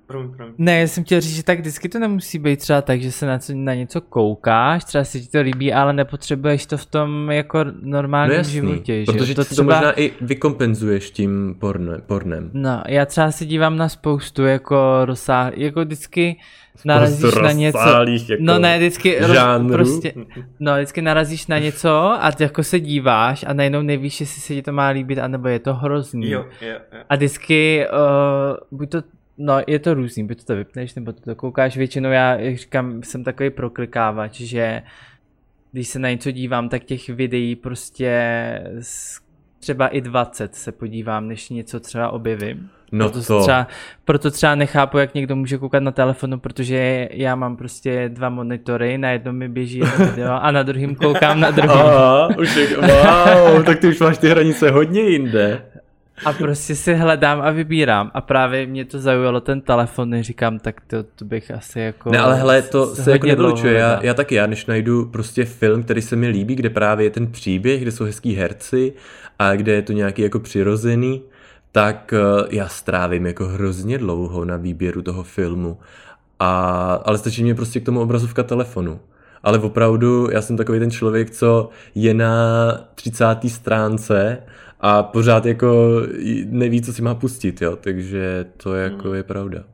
promiň, 0.06 0.30
promiň. 0.36 0.54
ne, 0.58 0.80
já 0.80 0.86
jsem 0.86 1.04
chtěl 1.04 1.20
říct, 1.20 1.36
že 1.36 1.42
tak 1.42 1.60
vždycky 1.60 1.88
to 1.88 1.98
nemusí 1.98 2.38
být 2.38 2.58
třeba 2.60 2.82
tak, 2.82 3.00
že 3.02 3.12
se 3.12 3.26
na, 3.26 3.38
co, 3.38 3.52
na 3.54 3.74
něco 3.74 4.00
koukáš, 4.00 4.84
třeba 4.84 5.04
si 5.04 5.20
ti 5.20 5.28
to 5.28 5.40
líbí, 5.40 5.72
ale 5.72 5.92
nepotřebuješ 5.92 6.66
to 6.66 6.76
v 6.76 6.86
tom 6.86 7.30
jako 7.30 7.64
normálním 7.82 8.32
No 8.32 8.38
jasný, 8.38 8.52
životě, 8.52 9.04
že 9.04 9.12
protože 9.12 9.34
to 9.34 9.44
to, 9.44 9.54
to 9.54 9.64
možná 9.64 10.00
i 10.00 10.12
vykompenzuješ 10.20 11.10
tím 11.10 11.56
porne, 11.58 11.98
pornem. 12.06 12.50
No, 12.52 12.82
já 12.88 13.06
třeba 13.06 13.30
se 13.30 13.46
dívám 13.46 13.76
na 13.76 13.88
spoustu 13.88 14.42
jako 14.42 15.04
rozsáh, 15.04 15.58
jako 15.58 15.80
vždycky 15.80 16.36
narazíš 16.84 17.34
na 17.34 17.52
něco, 17.52 17.78
jako 17.78 18.04
no 18.38 18.58
ne, 18.58 18.78
vždycky 18.78 19.18
žánrů. 19.32 19.74
prostě, 19.74 20.12
no 20.60 20.74
vždycky 20.74 21.02
narazíš 21.02 21.46
na 21.46 21.58
něco 21.58 21.90
a 22.20 22.32
ty 22.32 22.42
jako 22.42 22.62
se 22.64 22.80
díváš 22.80 23.44
a 23.48 23.52
najednou 23.52 23.82
nevíš, 23.82 24.20
jestli 24.20 24.40
se 24.40 24.54
ti 24.54 24.62
to 24.62 24.72
má 24.72 24.88
líbit, 24.88 25.18
anebo 25.18 25.48
je 25.48 25.58
to 25.58 25.74
hrozný. 25.74 26.30
Jo, 26.30 26.44
jo, 26.60 26.68
jo. 26.68 26.98
A 27.08 27.16
vždycky, 27.16 27.86
uh, 27.92 28.56
buď 28.70 28.90
to, 28.90 29.02
no 29.38 29.54
je 29.66 29.78
to 29.78 29.94
různý, 29.94 30.26
buď 30.26 30.38
to, 30.38 30.44
to 30.44 30.56
vypneš, 30.56 30.94
nebo 30.94 31.12
to, 31.12 31.20
to 31.20 31.34
koukáš, 31.34 31.76
většinou 31.76 32.10
já, 32.10 32.34
jak 32.34 32.56
říkám, 32.56 33.02
jsem 33.02 33.24
takový 33.24 33.50
proklikávač, 33.50 34.40
že 34.40 34.82
když 35.72 35.88
se 35.88 35.98
na 35.98 36.10
něco 36.10 36.30
dívám, 36.30 36.68
tak 36.68 36.84
těch 36.84 37.08
videí 37.08 37.56
prostě 37.56 38.12
z, 38.80 39.20
třeba 39.60 39.88
i 39.88 40.00
20 40.00 40.54
se 40.54 40.72
podívám, 40.72 41.28
než 41.28 41.48
něco 41.48 41.80
třeba 41.80 42.10
objevím. 42.10 42.70
No 42.92 43.08
proto, 43.10 43.26
to, 43.26 43.42
Třeba, 43.42 43.66
proto 44.04 44.30
třeba 44.30 44.54
nechápu, 44.54 44.98
jak 44.98 45.14
někdo 45.14 45.36
může 45.36 45.58
koukat 45.58 45.82
na 45.82 45.90
telefonu, 45.90 46.38
protože 46.38 47.08
já 47.12 47.34
mám 47.34 47.56
prostě 47.56 48.08
dva 48.08 48.28
monitory, 48.28 48.98
na 48.98 49.10
jednom 49.10 49.36
mi 49.36 49.48
běží 49.48 49.78
jedno 49.78 50.06
video 50.10 50.32
a 50.32 50.50
na 50.50 50.62
druhém 50.62 50.94
koukám 50.94 51.40
na 51.40 51.50
druhý. 51.50 51.68
Aha, 51.68 52.28
už 52.38 52.56
je, 52.56 52.76
wow, 52.76 53.64
tak 53.64 53.78
ty 53.78 53.88
už 53.88 54.00
máš 54.00 54.18
ty 54.18 54.28
hranice 54.28 54.70
hodně 54.70 55.00
jinde. 55.00 55.62
A 56.24 56.32
prostě 56.32 56.76
si 56.76 56.94
hledám 56.94 57.40
a 57.40 57.50
vybírám. 57.50 58.10
A 58.14 58.20
právě 58.20 58.66
mě 58.66 58.84
to 58.84 58.98
zaujalo 59.00 59.40
ten 59.40 59.60
telefon, 59.60 60.22
říkám, 60.22 60.58
tak 60.58 60.80
to, 60.86 61.02
to 61.02 61.24
bych 61.24 61.50
asi 61.50 61.80
jako... 61.80 62.10
Ne, 62.10 62.18
ale 62.18 62.36
hele, 62.36 62.62
to 62.62 62.86
se 62.94 63.10
jako 63.10 63.26
nevylučuje. 63.26 63.74
Já, 63.74 64.00
já 64.02 64.14
taky, 64.14 64.34
já 64.34 64.46
než 64.46 64.66
najdu 64.66 65.04
prostě 65.04 65.44
film, 65.44 65.82
který 65.82 66.02
se 66.02 66.16
mi 66.16 66.28
líbí, 66.28 66.54
kde 66.54 66.70
právě 66.70 67.06
je 67.06 67.10
ten 67.10 67.26
příběh, 67.26 67.82
kde 67.82 67.92
jsou 67.92 68.04
hezký 68.04 68.34
herci 68.34 68.92
a 69.38 69.54
kde 69.54 69.72
je 69.72 69.82
to 69.82 69.92
nějaký 69.92 70.22
jako 70.22 70.40
přirozený, 70.40 71.22
tak 71.72 72.14
eh, 72.16 72.46
já 72.50 72.68
strávím 72.68 73.26
jako 73.26 73.46
hrozně 73.46 73.98
dlouho 73.98 74.44
na 74.44 74.56
výběru 74.56 75.02
toho 75.02 75.22
filmu. 75.22 75.78
A, 76.38 77.02
ale 77.04 77.18
stačí 77.18 77.42
mě 77.42 77.54
prostě 77.54 77.80
k 77.80 77.84
tomu 77.84 78.00
obrazovka 78.00 78.42
telefonu. 78.42 79.00
Ale 79.42 79.58
opravdu, 79.58 80.28
já 80.30 80.42
jsem 80.42 80.56
takový 80.56 80.78
ten 80.78 80.90
člověk, 80.90 81.30
co 81.30 81.68
je 81.94 82.14
na 82.14 82.34
30. 82.94 83.26
stránce 83.48 84.38
a 84.82 85.02
pořád 85.02 85.46
jako 85.46 86.00
neví, 86.46 86.82
co 86.82 86.92
si 86.92 87.02
má 87.02 87.14
pustit, 87.14 87.62
jo, 87.62 87.76
takže 87.76 88.46
to 88.56 88.74
jako 88.74 89.02
Hmm. 89.08 89.14
je 89.14 89.22
pravda. 89.22 89.64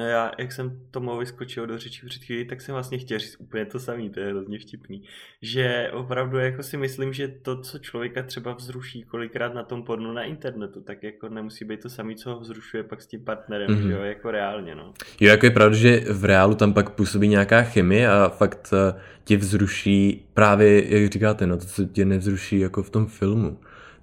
No 0.00 0.06
já, 0.08 0.30
jak 0.38 0.52
jsem 0.52 0.80
tomu 0.90 1.18
vyskočil 1.18 1.66
do 1.66 1.78
řeči 1.78 2.06
před 2.06 2.24
chvílí, 2.24 2.46
tak 2.46 2.60
jsem 2.60 2.72
vlastně 2.72 2.98
chtěl 2.98 3.18
říct 3.18 3.36
úplně 3.40 3.64
to 3.66 3.78
samé, 3.78 4.10
to 4.10 4.20
je 4.20 4.26
hrozně 4.26 4.58
vtipný. 4.58 5.02
Že 5.42 5.90
opravdu 5.92 6.38
jako 6.38 6.62
si 6.62 6.76
myslím, 6.76 7.12
že 7.12 7.28
to, 7.28 7.60
co 7.60 7.78
člověka 7.78 8.22
třeba 8.22 8.54
vzruší 8.54 9.02
kolikrát 9.02 9.54
na 9.54 9.62
tom 9.62 9.82
pornu 9.82 10.12
na 10.12 10.22
internetu, 10.22 10.80
tak 10.80 11.02
jako 11.02 11.28
nemusí 11.28 11.64
být 11.64 11.80
to 11.82 11.90
samé, 11.90 12.14
co 12.14 12.30
ho 12.30 12.40
vzrušuje 12.40 12.82
pak 12.82 13.02
s 13.02 13.06
tím 13.06 13.24
partnerem, 13.24 13.70
Mhm. 13.70 13.80
mm-hmm. 13.80 13.86
že 13.88 13.92
jo, 13.92 14.02
jako 14.02 14.30
reálně, 14.30 14.74
no. 14.74 14.92
Jo, 15.20 15.28
jako 15.30 15.46
je 15.46 15.50
pravda, 15.50 15.76
že 15.76 16.00
v 16.12 16.24
reálu 16.24 16.54
tam 16.54 16.74
pak 16.74 16.90
působí 16.90 17.28
nějaká 17.28 17.62
chemie 17.62 18.08
a 18.08 18.28
fakt 18.28 18.70
eh, 18.72 19.00
tě 19.24 19.36
vzruší 19.36 20.26
právě, 20.34 21.00
jak 21.00 21.12
říkáte, 21.12 21.46
no 21.46 21.56
to, 21.58 21.64
co 21.66 21.84
tě 21.84 22.04
nevzruší 22.04 22.58
jako 22.58 22.82
v 22.82 22.90
tom 22.90 23.06
filmu. 23.06 23.60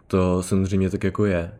To 0.07 0.43
samozřejmě 0.43 0.89
tak 0.89 1.03
jako 1.03 1.25
je. 1.25 1.51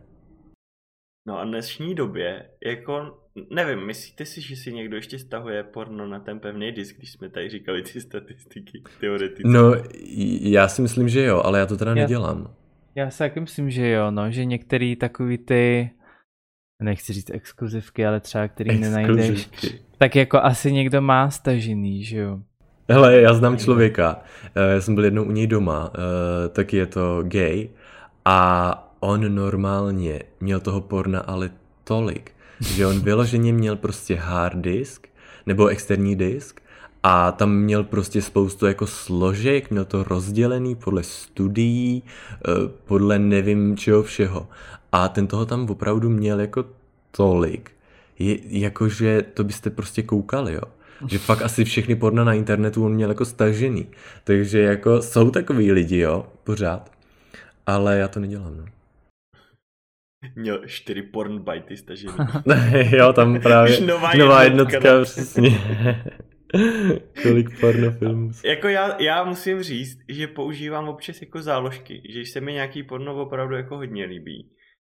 No 1.28 1.38
a 1.40 1.44
v 1.44 1.48
dnešní 1.48 1.94
době, 1.94 2.50
jako 2.66 3.18
nevím, 3.50 3.86
myslíte 3.86 4.24
si, 4.24 4.40
že 4.40 4.56
si 4.56 4.72
někdo 4.72 4.96
ještě 4.96 5.18
stahuje 5.18 5.62
porno 5.62 6.06
na 6.06 6.20
ten 6.20 6.40
pevný 6.40 6.72
disk, 6.72 6.96
když 6.96 7.12
jsme 7.12 7.28
tady 7.28 7.48
říkali 7.48 7.82
ty 7.82 8.00
statistiky 8.00 8.82
teoreticky? 9.00 9.48
No, 9.48 9.74
já 10.40 10.68
si 10.68 10.82
myslím, 10.82 11.08
že 11.08 11.24
jo, 11.24 11.42
ale 11.44 11.58
já 11.58 11.66
to 11.66 11.76
teda 11.76 11.90
Já- 11.90 11.94
nedělám. 11.94 12.54
Já 12.94 13.10
si 13.10 13.18
taky 13.18 13.40
myslím, 13.40 13.70
že 13.70 13.88
jo, 13.88 14.10
no, 14.10 14.30
že 14.30 14.44
některý 14.44 14.96
takový 14.96 15.38
ty, 15.38 15.90
nechci 16.82 17.12
říct 17.12 17.30
exkluzivky, 17.30 18.06
ale 18.06 18.20
třeba 18.20 18.48
který 18.48 18.78
nenajdeš, 18.78 19.28
Exkluzivky. 19.30 19.80
tak 19.98 20.16
jako 20.16 20.38
asi 20.38 20.72
někdo 20.72 21.00
má 21.00 21.30
stažený, 21.30 22.04
že 22.04 22.18
jo. 22.18 22.38
Hele, 22.90 23.20
já 23.20 23.34
znám 23.34 23.58
člověka, 23.58 24.20
eh, 24.54 24.72
já 24.74 24.80
jsem 24.80 24.94
byl 24.94 25.04
jednou 25.04 25.24
u 25.24 25.30
něj 25.32 25.46
doma, 25.46 25.92
eh, 25.94 26.48
tak 26.48 26.72
je 26.72 26.86
to 26.86 27.22
gay 27.22 27.68
a 28.24 28.94
on 29.00 29.34
normálně 29.34 30.22
měl 30.40 30.60
toho 30.60 30.80
porna 30.80 31.20
ale 31.20 31.50
tolik, 31.84 32.32
že 32.60 32.86
on 32.86 33.00
vyloženě 33.00 33.52
měl 33.52 33.76
prostě 33.76 34.16
hard 34.16 34.56
disk 34.56 35.08
nebo 35.46 35.66
externí 35.66 36.16
disk 36.16 36.60
a 37.02 37.32
tam 37.32 37.54
měl 37.54 37.84
prostě 37.84 38.22
spoustu 38.22 38.66
jako 38.66 38.86
složek, 38.86 39.70
měl 39.70 39.84
to 39.84 40.04
rozdělený 40.04 40.74
podle 40.74 41.02
studií, 41.02 42.02
eh, 42.34 42.50
podle 42.84 43.18
nevím 43.18 43.76
čeho 43.76 44.02
všeho. 44.02 44.48
A 44.92 45.08
ten 45.08 45.26
toho 45.26 45.46
tam 45.46 45.70
opravdu 45.70 46.08
měl 46.10 46.40
jako 46.40 46.64
tolik, 47.10 47.70
je, 48.18 48.38
jakože 48.58 49.22
to 49.34 49.44
byste 49.44 49.70
prostě 49.70 50.02
koukali, 50.02 50.52
jo. 50.54 50.62
Že 51.08 51.18
fakt 51.18 51.42
asi 51.42 51.64
všechny 51.64 51.94
porna 51.94 52.24
na 52.24 52.32
internetu 52.32 52.84
on 52.84 52.92
měl 52.92 53.08
jako 53.08 53.24
stažený. 53.24 53.86
Takže 54.24 54.58
jako 54.58 55.02
jsou 55.02 55.30
takový 55.30 55.72
lidi, 55.72 55.98
jo, 55.98 56.26
pořád. 56.44 56.92
Ale 57.66 57.98
já 57.98 58.08
to 58.08 58.20
nedělám, 58.20 58.56
no. 58.56 58.64
Měl 60.34 60.66
čtyři 60.66 61.02
porn 61.02 61.38
byty 61.38 61.76
stažený. 61.76 62.12
jo, 62.96 63.12
tam 63.12 63.40
právě 63.40 63.78
Už 63.78 63.80
nová 63.80 64.14
nová 64.14 64.42
jednotka, 64.42 64.72
jednotka, 64.72 64.98
no. 64.98 65.04
přesně. 65.04 65.50
Kolik 67.22 67.60
pornofilmů. 67.60 68.30
Jako 68.44 68.68
já, 68.68 69.02
já 69.02 69.24
musím 69.24 69.62
říct, 69.62 69.98
že 70.08 70.26
používám 70.26 70.88
občas 70.88 71.20
jako 71.20 71.42
záložky, 71.42 72.02
že 72.08 72.18
když 72.18 72.30
se 72.30 72.40
mi 72.40 72.52
nějaký 72.52 72.82
porno 72.82 73.22
opravdu 73.22 73.54
jako 73.54 73.76
hodně 73.76 74.04
líbí, 74.04 74.50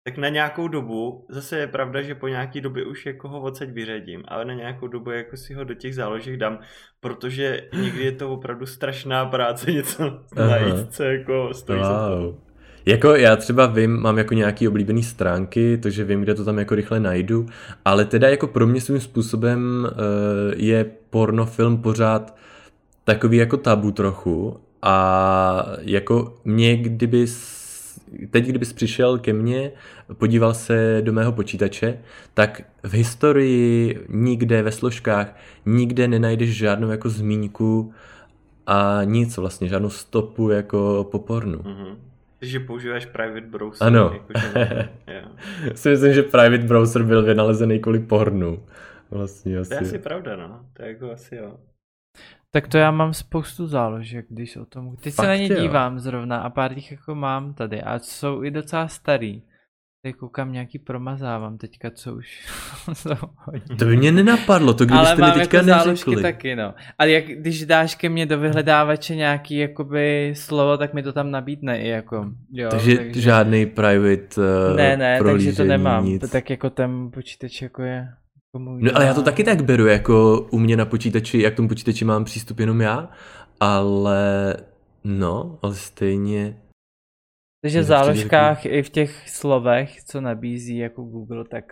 tak 0.04 0.18
na 0.18 0.28
nějakou 0.28 0.68
dobu, 0.68 1.26
zase 1.30 1.58
je 1.58 1.66
pravda, 1.66 2.02
že 2.02 2.14
po 2.14 2.28
nějaký 2.28 2.60
době 2.60 2.84
už 2.84 3.06
jako 3.06 3.28
ho 3.28 3.40
odsaď 3.40 3.68
vyřadím, 3.68 4.22
ale 4.28 4.44
na 4.44 4.54
nějakou 4.54 4.86
dobu 4.88 5.10
jako 5.10 5.36
si 5.36 5.54
ho 5.54 5.64
do 5.64 5.74
těch 5.74 5.94
záložek 5.94 6.36
dám, 6.36 6.58
protože 7.00 7.68
někdy 7.82 8.04
je 8.04 8.12
to 8.12 8.32
opravdu 8.32 8.66
strašná 8.66 9.26
práce 9.26 9.72
něco 9.72 10.20
najít, 10.36 10.92
co 10.92 11.02
jako 11.02 11.54
stojí 11.54 11.80
za 11.82 12.08
to. 12.08 12.49
Jako 12.86 13.14
já 13.14 13.36
třeba 13.36 13.66
vím, 13.66 14.00
mám 14.00 14.18
jako 14.18 14.34
nějaký 14.34 14.68
oblíbený 14.68 15.02
stránky, 15.02 15.78
takže 15.82 16.04
vím, 16.04 16.20
kde 16.20 16.34
to 16.34 16.44
tam 16.44 16.58
jako 16.58 16.74
rychle 16.74 17.00
najdu, 17.00 17.46
ale 17.84 18.04
teda 18.04 18.28
jako 18.28 18.46
pro 18.46 18.66
mě 18.66 18.80
svým 18.80 19.00
způsobem 19.00 19.88
uh, 19.90 19.98
je 20.56 20.86
pornofilm 21.10 21.78
pořád 21.78 22.36
takový 23.04 23.36
jako 23.36 23.56
tabu 23.56 23.90
trochu 23.90 24.56
a 24.82 25.66
jako 25.80 26.34
mě 26.44 26.76
kdyby 26.76 27.26
teď 28.30 28.46
kdybys 28.46 28.72
přišel 28.72 29.18
ke 29.18 29.32
mně, 29.32 29.72
podíval 30.14 30.54
se 30.54 30.98
do 31.04 31.12
mého 31.12 31.32
počítače, 31.32 31.98
tak 32.34 32.62
v 32.82 32.94
historii 32.94 34.00
nikde 34.08 34.62
ve 34.62 34.72
složkách 34.72 35.36
nikde 35.66 36.08
nenajdeš 36.08 36.56
žádnou 36.56 36.88
jako 36.88 37.08
zmínku 37.08 37.92
a 38.66 39.00
nic 39.04 39.36
vlastně, 39.36 39.68
žádnou 39.68 39.90
stopu 39.90 40.50
jako 40.50 41.08
po 41.10 41.18
pornu. 41.18 41.60
Mhm. 41.64 42.09
Takže 42.40 42.60
používáš 42.60 43.06
private 43.06 43.40
browser. 43.46 43.86
Ano. 43.86 44.12
Jakože, 44.12 44.88
jo. 45.06 45.28
si 45.74 45.88
myslím, 45.88 46.12
že 46.12 46.22
private 46.22 46.58
browser 46.64 47.02
byl 47.02 47.22
vynalezený 47.22 47.78
kvůli 47.80 47.98
pornu. 47.98 48.66
Vlastně 49.10 49.52
To 49.52 49.74
je 49.74 49.78
asi. 49.80 49.88
asi 49.88 49.98
pravda, 49.98 50.36
no. 50.36 50.64
To 50.72 50.82
je 50.82 50.88
jako 50.88 51.10
asi 51.12 51.36
jo. 51.36 51.56
Tak 52.50 52.68
to 52.68 52.78
já 52.78 52.90
mám 52.90 53.14
spoustu 53.14 53.66
záložek, 53.66 54.26
když 54.28 54.56
o 54.56 54.64
tom, 54.64 54.96
teď 54.96 55.14
Fakt 55.14 55.24
se 55.24 55.28
na 55.28 55.36
ně 55.36 55.48
jo? 55.52 55.60
dívám 55.60 56.00
zrovna 56.00 56.38
a 56.40 56.50
pár 56.50 56.74
těch 56.74 56.90
jako 56.90 57.14
mám 57.14 57.54
tady 57.54 57.82
a 57.82 57.98
jsou 57.98 58.44
i 58.44 58.50
docela 58.50 58.88
starý. 58.88 59.42
Teď 60.02 60.16
koukám 60.16 60.52
nějaký 60.52 60.78
promazávám 60.78 61.58
teďka, 61.58 61.90
co 61.90 62.14
už. 62.14 62.46
To 63.78 63.84
by 63.84 63.96
mě 63.96 64.12
nenapadlo, 64.12 64.74
to 64.74 64.84
Ale 64.90 65.16
kdybyste 65.16 65.26
mi 65.26 65.40
teďka 65.40 65.56
jako 65.56 65.88
neřekli. 65.88 66.22
taky, 66.22 66.56
no. 66.56 66.74
Ale 66.98 67.10
jak, 67.10 67.24
když 67.24 67.66
dáš 67.66 67.94
ke 67.94 68.08
mně 68.08 68.26
do 68.26 68.38
vyhledávače 68.38 69.16
nějaký 69.16 69.56
jakoby 69.56 70.32
slovo, 70.36 70.76
tak 70.76 70.94
mi 70.94 71.02
to 71.02 71.12
tam 71.12 71.30
nabídne 71.30 71.80
i 71.80 71.88
jako, 71.88 72.30
jo. 72.52 72.68
Takže, 72.70 73.12
žádný 73.12 73.66
private 73.66 74.40
uh, 74.70 74.76
Ne, 74.76 74.96
ne, 74.96 75.20
takže 75.24 75.52
to 75.52 75.64
nemám. 75.64 76.04
Nic. 76.04 76.30
Tak 76.30 76.50
jako 76.50 76.70
ten 76.70 77.10
počítač 77.10 77.62
jako 77.62 77.82
je 77.82 78.08
jako 78.54 78.58
můj. 78.58 78.82
No 78.82 78.90
ale 78.94 79.04
já 79.04 79.14
to 79.14 79.22
taky 79.22 79.44
tak 79.44 79.64
beru, 79.64 79.86
jako 79.86 80.46
u 80.50 80.58
mě 80.58 80.76
na 80.76 80.84
počítači, 80.84 81.40
jak 81.42 81.54
tomu 81.54 81.68
počítači 81.68 82.04
mám 82.04 82.24
přístup 82.24 82.60
jenom 82.60 82.80
já, 82.80 83.08
ale 83.60 84.56
no, 85.04 85.58
ale 85.62 85.74
stejně, 85.74 86.56
Takže 87.62 87.80
v 87.80 87.84
záložkách 87.84 88.66
i 88.66 88.82
v 88.82 88.90
těch 88.90 89.30
slovech, 89.30 90.02
co 90.04 90.20
nabízí 90.20 90.76
jako 90.76 91.02
Google, 91.02 91.44
tak 91.50 91.64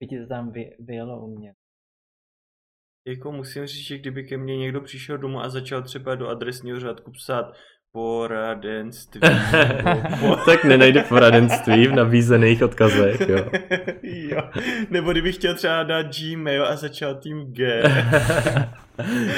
by 0.00 0.06
ti 0.06 0.18
to 0.18 0.26
tam 0.26 0.52
vy, 0.52 0.76
vyjelo 0.78 1.26
u 1.26 1.38
mě. 1.38 1.52
Jako 3.08 3.32
musím 3.32 3.66
říct, 3.66 3.86
že 3.86 3.98
kdyby 3.98 4.24
ke 4.24 4.36
mně 4.36 4.56
někdo 4.56 4.80
přišel 4.80 5.18
domů 5.18 5.40
a 5.40 5.48
začal 5.48 5.82
třeba 5.82 6.14
do 6.14 6.28
adresního 6.28 6.80
řádku 6.80 7.10
psát 7.10 7.52
poradenství. 7.92 9.20
po... 10.20 10.36
tak 10.46 10.64
nenajde 10.64 11.02
poradenství 11.02 11.86
v 11.86 11.92
nabízených 11.92 12.62
odkazech, 12.62 13.20
jo. 13.28 13.50
jo. 14.02 14.50
Nebo 14.90 15.12
kdybych 15.12 15.34
chtěl 15.34 15.54
třeba 15.54 15.82
dát 15.82 16.06
Gmail 16.16 16.66
a 16.66 16.76
začal 16.76 17.14
tím 17.14 17.52
G, 17.52 17.82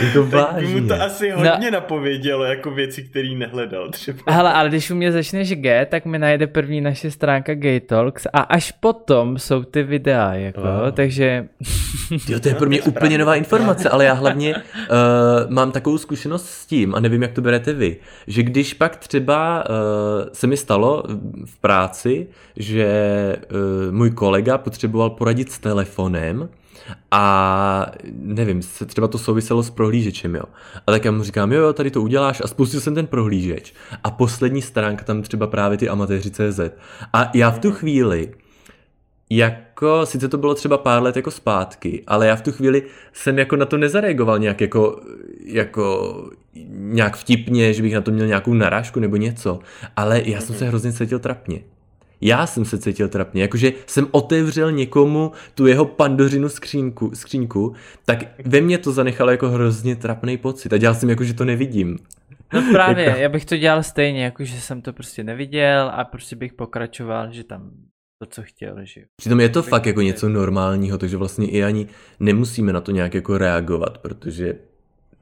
jako 0.04 0.26
tak 0.30 0.54
by 0.54 0.66
mu 0.66 0.80
to 0.80 0.86
vážně. 0.86 1.04
asi 1.04 1.30
hodně 1.30 1.70
napovědělo, 1.70 2.44
jako 2.44 2.70
věci, 2.70 3.02
které 3.02 3.28
nehledal 3.28 3.88
třeba. 3.90 4.18
Hele, 4.26 4.52
ale 4.52 4.68
když 4.68 4.90
u 4.90 4.94
mě 4.94 5.12
začneš 5.12 5.52
G, 5.54 5.86
tak 5.90 6.04
mi 6.04 6.18
najde 6.18 6.46
první 6.46 6.80
naše 6.80 7.10
stránka 7.10 7.54
Gay 7.54 7.80
Talks 7.80 8.26
a 8.32 8.40
až 8.40 8.72
potom 8.72 9.38
jsou 9.38 9.62
ty 9.64 9.82
videa, 9.82 10.34
jako, 10.34 10.60
Wow. 10.60 10.92
takže... 10.92 11.48
Jo, 12.28 12.40
to 12.40 12.48
je 12.48 12.54
pro 12.54 12.68
mě 12.68 12.82
úplně 12.82 13.18
nová 13.18 13.34
informace, 13.34 13.88
ale 13.88 14.04
já 14.04 14.12
hlavně 14.12 14.54
uh, 14.56 14.60
mám 15.48 15.72
takovou 15.72 15.98
zkušenost 15.98 16.48
s 16.48 16.66
tím, 16.66 16.94
a 16.94 17.00
nevím, 17.00 17.22
jak 17.22 17.32
to 17.32 17.40
berete 17.40 17.72
vy, 17.72 17.96
že 18.26 18.42
když 18.42 18.74
pak 18.74 18.96
třeba 18.96 19.64
uh, 19.68 19.74
se 20.32 20.46
mi 20.46 20.56
stalo 20.56 21.02
v 21.44 21.60
práci, 21.60 22.26
že 22.56 22.86
uh, 23.88 23.92
můj 23.94 24.10
kolega 24.10 24.58
potřeboval 24.58 25.10
poradit 25.10 25.52
s 25.52 25.58
telefonem, 25.58 26.48
a 27.10 27.86
nevím, 28.12 28.62
se 28.62 28.86
třeba 28.86 29.08
to 29.08 29.18
souviselo 29.18 29.62
s 29.62 29.70
prohlížečem, 29.70 30.34
jo. 30.34 30.44
A 30.86 30.92
tak 30.92 31.04
já 31.04 31.10
mu 31.10 31.22
říkám, 31.22 31.52
jo, 31.52 31.60
jo, 31.60 31.72
tady 31.72 31.90
to 31.90 32.02
uděláš 32.02 32.42
a 32.44 32.46
spustil 32.46 32.80
jsem 32.80 32.94
ten 32.94 33.06
prohlížeč. 33.06 33.74
A 34.04 34.10
poslední 34.10 34.62
stránka 34.62 35.04
tam 35.04 35.22
třeba 35.22 35.46
právě 35.46 35.78
ty 35.78 35.88
amatéři.cz. 35.88 36.60
A 37.12 37.30
já 37.34 37.50
v 37.50 37.58
tu 37.58 37.72
chvíli, 37.72 38.30
jako, 39.30 40.06
sice 40.06 40.28
to 40.28 40.38
bylo 40.38 40.54
třeba 40.54 40.78
pár 40.78 41.02
let 41.02 41.16
jako 41.16 41.30
zpátky, 41.30 42.02
ale 42.06 42.26
já 42.26 42.36
v 42.36 42.42
tu 42.42 42.52
chvíli 42.52 42.82
jsem 43.12 43.38
jako 43.38 43.56
na 43.56 43.64
to 43.64 43.76
nezareagoval 43.76 44.38
nějak 44.38 44.60
jako, 44.60 45.00
jako 45.44 46.14
nějak 46.70 47.16
vtipně, 47.16 47.72
že 47.74 47.82
bych 47.82 47.94
na 47.94 48.00
to 48.00 48.10
měl 48.10 48.26
nějakou 48.26 48.54
narážku 48.54 49.00
nebo 49.00 49.16
něco, 49.16 49.58
ale 49.96 50.22
já 50.24 50.40
jsem 50.40 50.54
se 50.54 50.68
hrozně 50.68 50.92
cítil 50.92 51.18
trapně. 51.18 51.60
Já 52.20 52.46
jsem 52.46 52.64
se 52.64 52.78
cítil 52.78 53.08
trapně, 53.08 53.42
jakože 53.42 53.72
jsem 53.86 54.06
otevřel 54.10 54.72
někomu 54.72 55.32
tu 55.54 55.66
jeho 55.66 55.84
pandořinu 55.84 56.48
skřínku, 56.48 57.10
skřínku, 57.14 57.74
tak 58.04 58.18
ve 58.44 58.60
mně 58.60 58.78
to 58.78 58.92
zanechalo 58.92 59.30
jako 59.30 59.48
hrozně 59.48 59.96
trapný 59.96 60.36
pocit 60.36 60.72
a 60.72 60.76
dělal 60.76 60.94
jsem 60.94 61.10
jako, 61.10 61.24
že 61.24 61.34
to 61.34 61.44
nevidím. 61.44 61.98
No 62.52 62.62
právě, 62.72 63.04
Jako- 63.04 63.18
já 63.18 63.28
bych 63.28 63.44
to 63.44 63.56
dělal 63.56 63.82
stejně, 63.82 64.24
jako 64.24 64.44
že 64.44 64.60
jsem 64.60 64.82
to 64.82 64.92
prostě 64.92 65.24
neviděl 65.24 65.90
a 65.94 66.04
prostě 66.04 66.36
bych 66.36 66.52
pokračoval, 66.52 67.32
že 67.32 67.44
tam 67.44 67.70
to, 68.22 68.26
co 68.30 68.42
chtěl, 68.42 68.76
že. 68.82 69.00
Přitom 69.16 69.40
je 69.40 69.48
to 69.48 69.62
fakt 69.62 69.86
jako 69.86 70.00
něco 70.00 70.28
normálního, 70.28 70.98
takže 70.98 71.16
vlastně 71.16 71.50
i 71.50 71.64
ani 71.64 71.86
nemusíme 72.20 72.72
na 72.72 72.80
to 72.80 72.90
nějak 72.90 73.14
jako 73.14 73.38
reagovat, 73.38 73.98
protože 73.98 74.54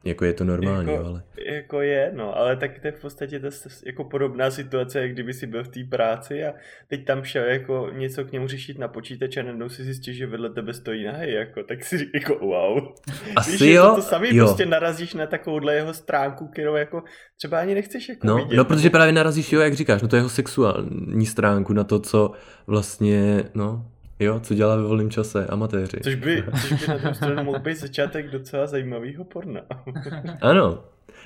jako 0.07 0.25
je 0.25 0.33
to 0.33 0.45
normální, 0.45 0.92
Jako- 0.92 1.05
ale... 1.07 1.23
Jako 1.47 1.81
je, 1.81 2.11
no, 2.14 2.37
ale 2.37 2.57
tak 2.57 2.79
to 2.79 2.87
je 2.88 2.92
v 2.92 3.01
podstatě 3.01 3.40
to 3.40 3.47
jako 3.87 4.05
podobná 4.05 4.51
situace, 4.51 5.01
jak 5.01 5.12
kdyby 5.12 5.33
si 5.35 5.47
byl 5.47 5.64
v 5.64 5.69
té 5.69 5.81
práci 5.90 6.45
a 6.45 6.53
teď 6.88 7.05
tam 7.05 7.25
šel 7.25 7.45
jako 7.45 7.88
něco 7.92 8.25
k 8.25 8.33
němu 8.33 8.49
řešit 8.49 8.79
na 8.79 8.88
počítač 8.88 9.37
a 9.37 9.42
najednou 9.42 9.69
si 9.69 9.85
zjistil, 9.85 10.14
že 10.14 10.27
vedle 10.27 10.51
tebe 10.51 10.75
stojí 10.75 11.05
nahej, 11.05 11.33
jako, 11.35 11.62
tak 11.62 11.85
si 11.85 11.99
řík- 11.99 12.11
jako 12.14 12.38
wow. 12.47 12.88
Asi 13.37 13.51
Víš, 13.51 13.61
jo, 13.61 13.83
to, 13.88 13.95
to 13.95 14.03
samý, 14.03 14.29
jo. 14.37 14.47
prostě 14.47 14.66
narazíš 14.66 15.14
na 15.14 15.27
takovouhle 15.27 15.75
jeho 15.75 15.95
stránku, 15.95 16.47
kterou 16.49 16.75
jako 16.75 17.03
třeba 17.37 17.59
ani 17.61 17.75
nechceš 17.75 18.09
jako 18.09 18.27
No, 18.27 18.37
vidět. 18.37 18.57
no, 18.57 18.64
protože 18.64 18.90
právě 18.90 19.12
narazíš, 19.12 19.53
jo, 19.53 19.61
jak 19.61 19.75
říkáš, 19.75 20.03
no 20.03 20.09
to 20.09 20.16
je 20.16 20.21
jeho 20.21 20.29
sexuální 20.29 21.27
stránku 21.27 21.73
na 21.73 21.85
to, 21.85 21.99
co 22.01 22.31
vlastně, 22.66 23.45
no, 23.55 23.87
jo, 24.19 24.40
co 24.40 24.54
dělá 24.54 24.77
ve 24.77 24.83
volném 24.83 25.10
čase, 25.10 25.46
amatéři. 25.46 25.96
Což 26.02 26.14
by, 26.14 26.44
což 26.60 26.73
by 26.73 26.87
na 26.88 26.98
tom 26.98 27.14
stranu 27.14 27.44
mohl 27.44 27.58
být 27.58 27.79
začátek 27.79 28.31
docela 28.31 28.67
zajímavého 28.67 29.25
porna. 29.25 29.60
Ano. 30.40 30.79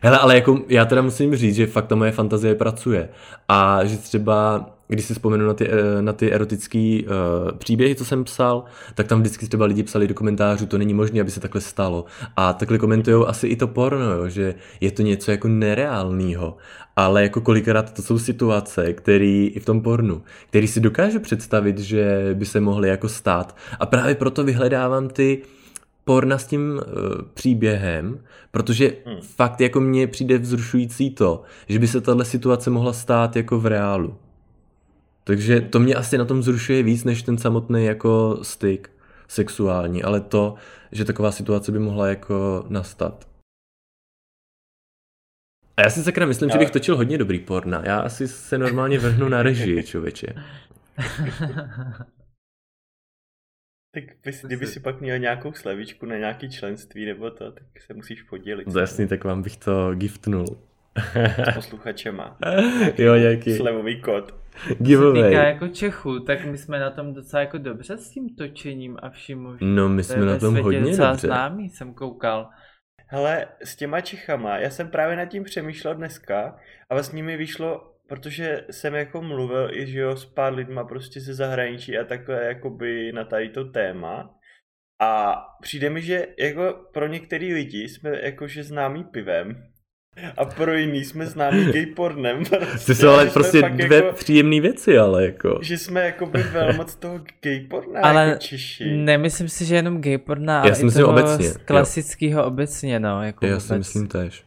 Hele, 0.03 0.19
ale 0.19 0.35
jako 0.35 0.59
já 0.69 0.85
teda 0.85 1.03
musím 1.03 1.37
říct, 1.37 1.55
že 1.55 1.67
fakt 1.67 1.87
ta 1.87 1.95
moje 1.95 2.13
fantazie 2.13 2.55
pracuje. 2.55 3.09
A 3.49 3.85
že 3.85 3.97
třeba 3.97 4.67
když 4.91 5.05
si 5.05 5.15
vzpomenu 5.15 5.47
na 5.47 5.55
ty, 5.55 5.69
eh, 5.71 6.03
na 6.03 6.13
ty 6.13 6.33
erotické 6.33 6.99
uh, 7.03 7.59
příběhy, 7.59 7.95
co 7.95 8.05
jsem 8.05 8.25
psal, 8.25 8.65
tak 8.95 9.07
tam 9.07 9.21
vždycky 9.21 9.47
třeba 9.47 9.67
lidi 9.67 9.83
psali 9.83 10.09
do 10.09 10.15
komentářů, 10.15 10.67
to 10.67 10.79
není 10.79 10.95
možné, 10.95 11.21
aby 11.21 11.31
se 11.31 11.41
takhle 11.41 11.61
stalo. 11.61 12.05
A 12.37 12.53
takhle 12.53 12.79
komentují 12.79 13.25
asi 13.27 13.47
i 13.47 13.57
to 13.57 13.69
porno, 13.69 14.13
jo, 14.13 14.29
že 14.29 14.55
je 14.81 14.91
to 14.91 15.03
něco 15.03 15.31
jako 15.31 15.49
nereálného. 15.49 16.57
Ale 16.97 17.23
jako 17.23 17.41
kolikrát 17.41 17.95
to 17.95 18.03
jsou 18.03 18.19
situace, 18.19 18.93
které 18.93 19.27
i 19.27 19.61
v 19.61 19.65
tom 19.65 19.81
pornu, 19.81 20.23
který 20.49 20.69
si 20.69 20.81
dokážu 20.81 21.21
představit, 21.21 21.79
že 21.79 22.31
by 22.35 22.47
se 22.47 22.61
mohly 22.61 22.89
jako 22.89 23.09
stát. 23.09 23.57
A 23.81 23.87
právě 23.87 24.15
proto 24.15 24.45
vyhledávám 24.45 25.09
ty 25.09 25.43
porna 26.05 26.39
s 26.39 26.47
tím 26.47 26.73
uh, 26.73 26.83
příběhem, 27.35 28.19
protože 28.51 28.93
hmm. 29.07 29.17
fakt 29.21 29.61
jako 29.61 29.81
mně 29.81 30.07
přijde 30.07 30.39
vzrušující 30.39 31.11
to, 31.11 31.43
že 31.69 31.79
by 31.79 31.87
se 31.87 32.01
tahle 32.01 32.25
situace 32.25 32.71
mohla 32.71 32.93
stát 32.93 33.37
jako 33.37 33.61
v 33.61 33.67
reálu. 33.67 34.17
Takže 35.31 35.61
to 35.61 35.81
mě 35.81 35.95
asi 35.95 36.19
na 36.19 36.25
tom 36.25 36.43
zrušuje 36.43 36.83
víc, 36.83 37.05
než 37.05 37.23
ten 37.23 37.39
samotný 37.39 37.85
jako 37.85 38.39
styk 38.43 38.91
sexuální, 39.29 40.03
ale 40.03 40.21
to, 40.21 40.55
že 40.93 41.05
taková 41.05 41.33
situace 41.33 41.73
by 41.73 41.79
mohla 41.79 42.09
jako 42.09 42.67
nastat. 42.69 43.29
A 45.77 45.83
já 45.83 45.91
si 45.91 46.03
sakra 46.03 46.27
myslím, 46.27 46.51
ale... 46.51 46.53
že 46.53 46.59
bych 46.59 46.71
točil 46.71 46.97
hodně 46.97 47.19
dobrý 47.19 47.39
porna. 47.39 47.83
Já 47.85 48.01
asi 48.01 48.29
se 48.29 48.59
normálně 48.59 48.99
vrhnu 48.99 49.29
na 49.29 49.43
režii, 49.43 49.83
člověče. 49.93 50.27
tak 53.95 54.05
bys, 54.25 54.45
kdyby 54.45 54.67
si 54.67 54.81
pak 54.81 55.01
měl 55.01 55.19
nějakou 55.19 55.53
slevičku 55.53 56.07
na 56.07 56.17
nějaký 56.17 56.51
členství 56.51 57.07
nebo 57.07 57.31
to, 57.31 57.53
tak 57.53 57.81
se 57.87 57.95
musíš 57.95 58.23
podělit. 58.23 58.73
To 58.73 58.79
jasný, 58.79 59.09
tak 59.09 59.25
vám 59.25 59.43
bych 59.43 59.57
to 59.57 59.95
giftnul. 59.95 60.59
S 61.51 61.55
posluchačema. 61.55 62.39
jo, 62.99 63.15
nějaký. 63.15 63.57
Slevový 63.57 64.01
kód. 64.01 64.40
Giveaway. 64.79 65.23
Se 65.23 65.29
týká 65.29 65.45
jako 65.45 65.69
Čechu, 65.69 66.21
tak 66.21 66.45
my 66.45 66.59
jsme 66.59 66.79
na 66.79 66.91
tom 66.91 67.15
docela 67.15 67.41
jako 67.41 67.59
dobře 67.59 67.97
s 67.97 68.11
tím 68.11 68.37
točením 68.37 68.97
a 69.03 69.11
vším 69.11 69.43
možným. 69.43 69.75
No 69.75 69.89
my 69.89 70.05
jsme 70.05 70.25
na 70.25 70.39
tom 70.39 70.57
hodně 70.57 70.81
docela 70.81 71.11
dobře. 71.11 71.27
známý, 71.27 71.69
jsem 71.69 71.95
koukal. 71.95 72.51
Hele, 73.07 73.47
s 73.65 73.77
těma 73.77 74.01
Čechama, 74.01 74.59
já 74.59 74.71
jsem 74.71 74.89
právě 74.89 75.17
nad 75.17 75.27
tím 75.27 75.45
přemýšlel 75.45 75.95
dneska 75.95 76.57
a 76.91 76.95
vlastně 76.95 77.23
mi 77.23 77.37
vyšlo, 77.37 77.95
protože 78.09 78.65
jsem 78.71 78.95
jako 78.95 79.23
mluvil 79.23 79.71
i 79.75 79.87
že 79.87 80.01
jo, 80.01 80.17
s 80.17 80.25
pár 80.27 80.55
lidma 80.55 80.85
prostě 80.85 81.21
ze 81.21 81.35
zahraničí 81.35 81.99
a 81.99 82.05
takhle 82.05 82.45
jakoby 82.45 83.13
na 83.13 83.25
tady 83.25 83.49
to 83.49 83.65
téma. 83.65 84.35
A 85.03 85.37
přijde 85.63 85.91
mi, 85.91 86.03
že 86.03 86.27
jako 86.39 86.89
pro 86.93 87.07
některý 87.07 87.55
lidi 87.55 87.89
jsme 87.89 88.21
jakože 88.23 88.65
známý 88.65 89.05
pivem, 89.05 89.70
a 90.37 90.45
pro 90.45 90.75
jiný 90.75 91.05
jsme 91.05 91.27
známí 91.27 91.65
gay 91.65 91.87
pornem. 91.87 92.43
Prostě, 92.71 92.95
jsou 92.95 93.09
ale 93.09 93.27
prostě 93.27 93.63
dvě 93.63 93.97
jako, 94.05 94.13
příjemné 94.17 94.61
věci, 94.61 94.99
ale 94.99 95.25
jako. 95.25 95.59
Že 95.63 95.79
jsme 95.79 96.01
jako 96.07 96.27
by 96.27 96.43
velmoc 96.43 96.95
toho 96.95 97.21
gay 97.43 97.61
porna 97.61 98.01
ale 98.01 98.27
jako 98.29 98.41
Češi. 98.41 98.97
nemyslím 98.97 99.49
si, 99.49 99.65
že 99.65 99.75
jenom 99.77 100.01
gay 100.01 100.19
porna, 100.19 100.61
ale 100.61 100.69
Já 100.69 100.75
si 100.75 100.85
myslím 100.85 101.05
obecně. 101.05 101.51
klasického 101.65 102.45
obecně, 102.45 103.01
no. 103.01 103.23
Jako 103.23 103.47
Já 103.47 103.53
vůbec. 103.53 103.67
si 103.67 103.75
myslím 103.79 104.07
tež. 104.09 104.43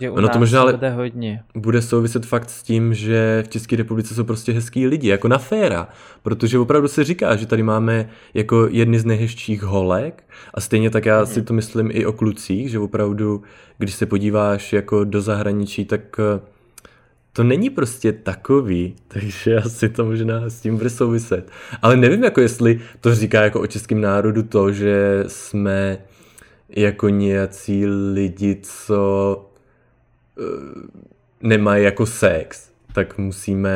Že 0.00 0.10
u 0.10 0.14
ono 0.14 0.28
to 0.28 0.38
možná 0.38 0.60
ale 0.60 0.72
bude 0.72 0.90
hodně. 0.90 1.42
bude 1.54 1.82
souviset 1.82 2.26
fakt 2.26 2.50
s 2.50 2.62
tím, 2.62 2.94
že 2.94 3.42
v 3.46 3.48
České 3.48 3.76
republice 3.76 4.14
jsou 4.14 4.24
prostě 4.24 4.52
hezký 4.52 4.86
lidi, 4.86 5.08
jako 5.08 5.28
na 5.28 5.38
féra, 5.38 5.88
protože 6.22 6.58
opravdu 6.58 6.88
se 6.88 7.04
říká, 7.04 7.36
že 7.36 7.46
tady 7.46 7.62
máme 7.62 8.08
jako 8.34 8.68
jedny 8.70 8.98
z 8.98 9.04
nejhezčích 9.04 9.62
holek 9.62 10.24
a 10.54 10.60
stejně 10.60 10.90
tak 10.90 11.06
já 11.06 11.26
si 11.26 11.42
to 11.42 11.54
myslím 11.54 11.90
i 11.92 12.06
o 12.06 12.12
klucích, 12.12 12.70
že 12.70 12.78
opravdu, 12.78 13.42
když 13.78 13.94
se 13.94 14.06
podíváš 14.06 14.72
jako 14.72 15.04
do 15.04 15.20
zahraničí, 15.20 15.84
tak 15.84 16.00
eh, 16.18 16.40
to 17.32 17.44
není 17.44 17.70
prostě 17.70 18.12
takový, 18.12 18.94
takže 19.08 19.56
asi 19.56 19.88
to 19.88 20.04
možná 20.04 20.50
s 20.50 20.60
tím 20.60 20.76
bude 20.76 20.90
souviset. 20.90 21.50
Ale 21.82 21.96
nevím, 21.96 22.24
jako 22.24 22.40
jestli 22.40 22.80
to 23.00 23.14
říká 23.14 23.42
jako 23.42 23.60
o 23.60 23.66
českém 23.66 24.00
národu 24.00 24.42
to, 24.42 24.72
že 24.72 25.24
jsme 25.26 25.98
jako 26.68 27.08
nějací 27.08 27.86
lidi, 27.86 28.58
co 28.62 29.47
nemají 31.42 31.84
jako 31.84 32.06
sex, 32.06 32.70
tak 32.92 33.18
musíme 33.18 33.72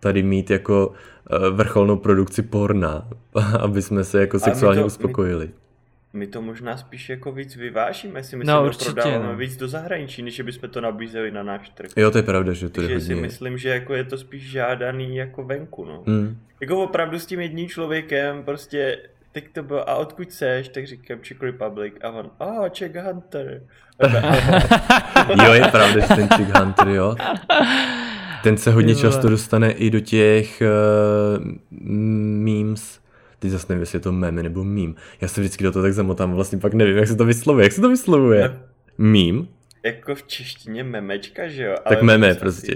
tady 0.00 0.22
mít 0.22 0.50
jako 0.50 0.92
eh, 1.30 1.50
vrcholnou 1.50 1.96
produkci 1.96 2.42
porna, 2.42 3.08
aby 3.60 3.82
jsme 3.82 4.04
se 4.04 4.20
jako 4.20 4.38
sexuálně 4.38 4.80
to, 4.80 4.86
uspokojili. 4.86 5.46
My, 5.46 6.18
my 6.18 6.26
to 6.26 6.42
možná 6.42 6.76
spíš 6.76 7.08
jako 7.08 7.32
víc 7.32 7.56
vyvážíme, 7.56 8.22
si 8.22 8.36
myslím, 8.36 8.56
no, 8.56 8.70
prodáváme 8.84 9.26
no. 9.26 9.36
víc 9.36 9.56
do 9.56 9.68
zahraničí, 9.68 10.22
než 10.22 10.40
bychom 10.40 10.70
to 10.70 10.80
nabízeli 10.80 11.30
na 11.30 11.42
náš 11.42 11.68
trh. 11.68 11.90
Jo, 11.96 12.10
to 12.10 12.18
je 12.18 12.22
pravda, 12.22 12.52
že 12.52 12.68
to 12.68 12.74
Takže 12.74 12.92
je 12.92 12.98
hodně... 12.98 13.06
si 13.06 13.14
myslím, 13.14 13.58
že 13.58 13.68
jako 13.68 13.94
je 13.94 14.04
to 14.04 14.18
spíš 14.18 14.50
žádaný 14.50 15.16
jako 15.16 15.44
venku, 15.44 15.84
no. 15.84 16.02
Hmm. 16.06 16.38
Jako 16.60 16.84
opravdu 16.84 17.18
s 17.18 17.26
tím 17.26 17.40
jedním 17.40 17.68
člověkem 17.68 18.44
prostě 18.44 18.98
teď 19.32 19.52
to 19.52 19.62
bylo, 19.62 19.90
a 19.90 19.94
odkud 19.94 20.32
seš, 20.32 20.68
tak 20.68 20.86
říkám 20.86 21.20
Czech 21.20 21.42
Republic 21.42 21.94
a 22.02 22.08
on, 22.08 22.30
a 22.40 22.46
oh, 22.46 22.68
Czech 22.68 22.94
Hunter. 22.94 23.62
jo, 25.44 25.52
je 25.52 25.68
pravda, 25.70 26.00
že 26.00 26.14
ten 26.14 26.28
Czech 26.28 26.54
Hunter, 26.54 26.88
jo. 26.88 27.16
Ten 28.42 28.56
se 28.56 28.70
hodně 28.70 28.94
často 28.94 29.28
dostane 29.28 29.70
i 29.70 29.90
do 29.90 30.00
těch 30.00 30.62
uh, 30.62 31.46
memes. 31.80 33.00
Ty 33.38 33.50
zase 33.50 33.66
nevím, 33.68 33.80
jestli 33.80 33.96
je 33.96 34.00
to 34.00 34.12
meme 34.12 34.42
nebo 34.42 34.64
meme. 34.64 34.94
Já 35.20 35.28
se 35.28 35.40
vždycky 35.40 35.64
do 35.64 35.72
toho 35.72 35.82
tak 35.82 35.92
zamotám, 35.92 36.32
vlastně 36.32 36.58
pak 36.58 36.74
nevím, 36.74 36.96
jak 36.96 37.08
se 37.08 37.16
to 37.16 37.24
vyslovuje. 37.24 37.64
Jak 37.64 37.72
se 37.72 37.80
to 37.80 37.88
vyslovuje? 37.88 38.40
Ne. 38.42 38.60
Meme? 38.98 39.46
Jako 39.84 40.14
v 40.14 40.22
češtině 40.22 40.84
memečka, 40.84 41.48
že 41.48 41.64
jo? 41.64 41.76
Ale 41.84 41.96
tak 41.96 42.02
meme 42.02 42.34
prostě. 42.34 42.74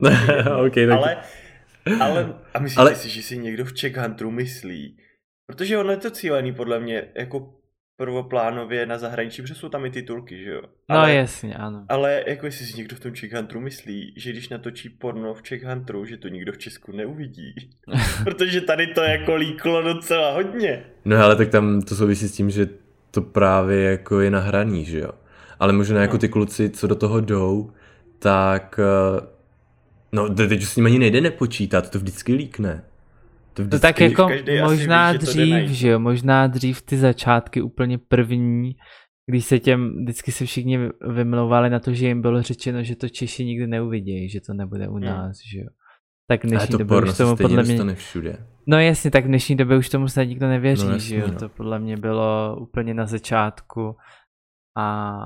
okay, 0.66 0.86
tak... 0.86 0.98
Ale, 0.98 1.16
ale, 2.00 2.34
a 2.54 2.58
myslíte 2.58 2.80
ale... 2.80 2.94
si, 2.94 3.08
že 3.08 3.22
si 3.22 3.38
někdo 3.38 3.64
v 3.64 3.72
Czech 3.72 3.96
Hunteru 3.96 4.30
myslí, 4.30 4.96
Protože 5.52 5.78
ono 5.78 5.90
je 5.90 5.96
to 5.96 6.10
cílený 6.10 6.54
podle 6.54 6.80
mě 6.80 7.04
jako 7.14 7.54
prvoplánově 7.96 8.86
na 8.86 8.98
zahraničí, 8.98 9.42
protože 9.42 9.54
jsou 9.54 9.68
tam 9.68 9.86
i 9.86 9.90
titulky, 9.90 10.44
že 10.44 10.50
jo? 10.50 10.62
No 10.90 10.96
ale, 10.96 11.14
jasně, 11.14 11.54
ano. 11.54 11.84
Ale 11.88 12.24
jako 12.26 12.46
jestli 12.46 12.66
si 12.66 12.76
někdo 12.76 12.96
v 12.96 13.00
tom 13.00 13.12
Czech 13.12 13.32
Hunteru 13.32 13.60
myslí, 13.60 14.14
že 14.16 14.30
když 14.30 14.48
natočí 14.48 14.88
porno 14.88 15.34
v 15.34 15.42
Czech 15.42 15.64
Hunteru, 15.64 16.04
že 16.04 16.16
to 16.16 16.28
nikdo 16.28 16.52
v 16.52 16.58
Česku 16.58 16.92
neuvidí. 16.92 17.54
protože 18.24 18.60
tady 18.60 18.86
to 18.86 19.02
jako 19.02 19.34
líklo 19.34 19.82
docela 19.82 20.32
hodně. 20.32 20.84
No 21.04 21.16
ale 21.16 21.36
tak 21.36 21.48
tam 21.48 21.82
to 21.82 21.94
souvisí 21.94 22.28
s 22.28 22.32
tím, 22.32 22.50
že 22.50 22.68
to 23.10 23.22
právě 23.22 23.82
jako 23.82 24.20
je 24.20 24.30
nahraný, 24.30 24.84
že 24.84 24.98
jo? 24.98 25.10
Ale 25.58 25.72
možná 25.72 26.00
jako 26.00 26.14
no. 26.14 26.18
ty 26.18 26.28
kluci, 26.28 26.70
co 26.70 26.86
do 26.86 26.94
toho 26.94 27.20
jdou, 27.20 27.70
tak 28.18 28.80
eh, 28.82 29.26
no 30.12 30.34
teď 30.34 30.62
s 30.62 30.76
ním 30.76 30.86
ani 30.86 30.98
nejde 30.98 31.20
nepočítat, 31.20 31.90
to 31.90 31.98
vždycky 31.98 32.34
líkne. 32.34 32.84
To, 33.54 33.68
to 33.68 33.78
tak 33.78 34.00
jako 34.00 34.28
možná 34.62 35.12
ví, 35.12 35.18
dřív, 35.18 35.70
že 35.70 35.88
jo, 35.88 35.98
možná 35.98 36.46
dřív 36.46 36.82
ty 36.82 36.98
začátky 36.98 37.62
úplně 37.62 37.98
první, 37.98 38.76
když 39.30 39.44
se 39.44 39.58
těm, 39.58 40.02
vždycky 40.02 40.32
se 40.32 40.46
všichni 40.46 40.78
vymlouvali 41.00 41.70
na 41.70 41.80
to, 41.80 41.94
že 41.94 42.06
jim 42.06 42.22
bylo 42.22 42.42
řečeno, 42.42 42.82
že 42.82 42.96
to 42.96 43.08
Češi 43.08 43.44
nikdy 43.44 43.66
neuvidějí, 43.66 44.28
že 44.28 44.40
to 44.40 44.54
nebude 44.54 44.88
u 44.88 44.94
hmm. 44.94 45.04
nás, 45.04 45.36
že 45.52 45.58
jo. 45.58 45.68
Tak 46.26 46.44
v 46.44 46.48
dnešní 46.48 46.78
době 46.78 47.02
už 47.02 47.16
tomu 47.16 47.36
podle 47.36 47.62
mě... 47.62 47.94
všude. 47.94 48.46
No 48.66 48.78
jasně, 48.78 49.10
tak 49.10 49.24
v 49.24 49.28
dnešní 49.28 49.56
době 49.56 49.78
už 49.78 49.88
tomu 49.88 50.08
snad 50.08 50.24
nikdo 50.24 50.48
nevěří, 50.48 50.86
no, 50.86 50.92
jasně, 50.92 51.08
že 51.08 51.16
jo. 51.16 51.28
No. 51.28 51.38
To 51.38 51.48
podle 51.48 51.78
mě 51.78 51.96
bylo 51.96 52.56
úplně 52.60 52.94
na 52.94 53.06
začátku 53.06 53.96
a 54.78 55.18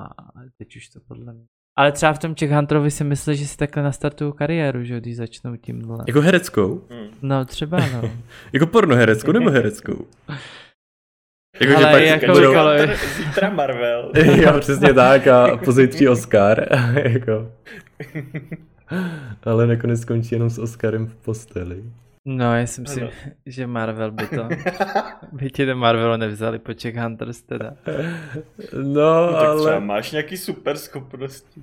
teď 0.58 0.76
už 0.76 0.88
to 0.88 1.00
podle 1.08 1.32
mě 1.32 1.46
ale 1.76 1.92
třeba 1.92 2.12
v 2.12 2.18
tom 2.18 2.34
Czech 2.34 2.50
Hunterovi 2.50 2.90
si 2.90 3.04
myslí, 3.04 3.36
že 3.36 3.46
si 3.46 3.56
takhle 3.56 3.82
nastartují 3.82 4.32
kariéru, 4.32 4.84
že 4.84 5.00
když 5.00 5.16
začnou 5.16 5.56
tímhle. 5.56 6.04
Jako 6.06 6.20
hereckou? 6.20 6.82
Hmm. 6.90 7.08
No 7.22 7.44
třeba 7.44 7.78
no. 7.92 8.10
jako 8.52 8.66
porno 8.66 8.96
hereckou 8.96 9.32
nebo 9.32 9.50
hereckou? 9.50 10.06
Jako, 11.60 11.76
Ale 11.76 11.82
že 12.06 12.12
pak 12.12 12.22
jako 12.22 12.32
budou... 12.32 12.54
Zítra 13.16 13.50
Marvel. 13.50 14.12
jo, 14.36 14.60
přesně 14.60 14.94
tak 14.94 15.26
a 15.26 15.56
pozítří 15.56 16.08
Oscar. 16.08 16.66
jako. 16.94 17.52
Ale 19.42 19.66
nakonec 19.66 20.00
skončí 20.00 20.34
jenom 20.34 20.50
s 20.50 20.58
Oscarem 20.58 21.06
v 21.06 21.14
posteli. 21.14 21.84
No, 22.28 22.56
já 22.56 22.66
si 22.66 22.80
myslím, 22.80 23.08
že 23.46 23.66
Marvel 23.66 24.10
by 24.10 24.26
to, 24.26 24.48
by 25.32 25.50
ti 25.50 25.66
do 25.66 25.76
Marvelu 25.76 26.16
nevzali 26.16 26.58
po 26.58 26.74
Czech 26.74 26.96
Hunters 26.96 27.42
teda. 27.42 27.72
No, 28.82 29.26
no 29.26 29.32
tak 29.32 29.48
ale... 29.48 29.60
třeba 29.60 29.80
máš 29.80 30.12
nějaký 30.12 30.36
super 30.36 30.76
schopnosti. 30.76 31.60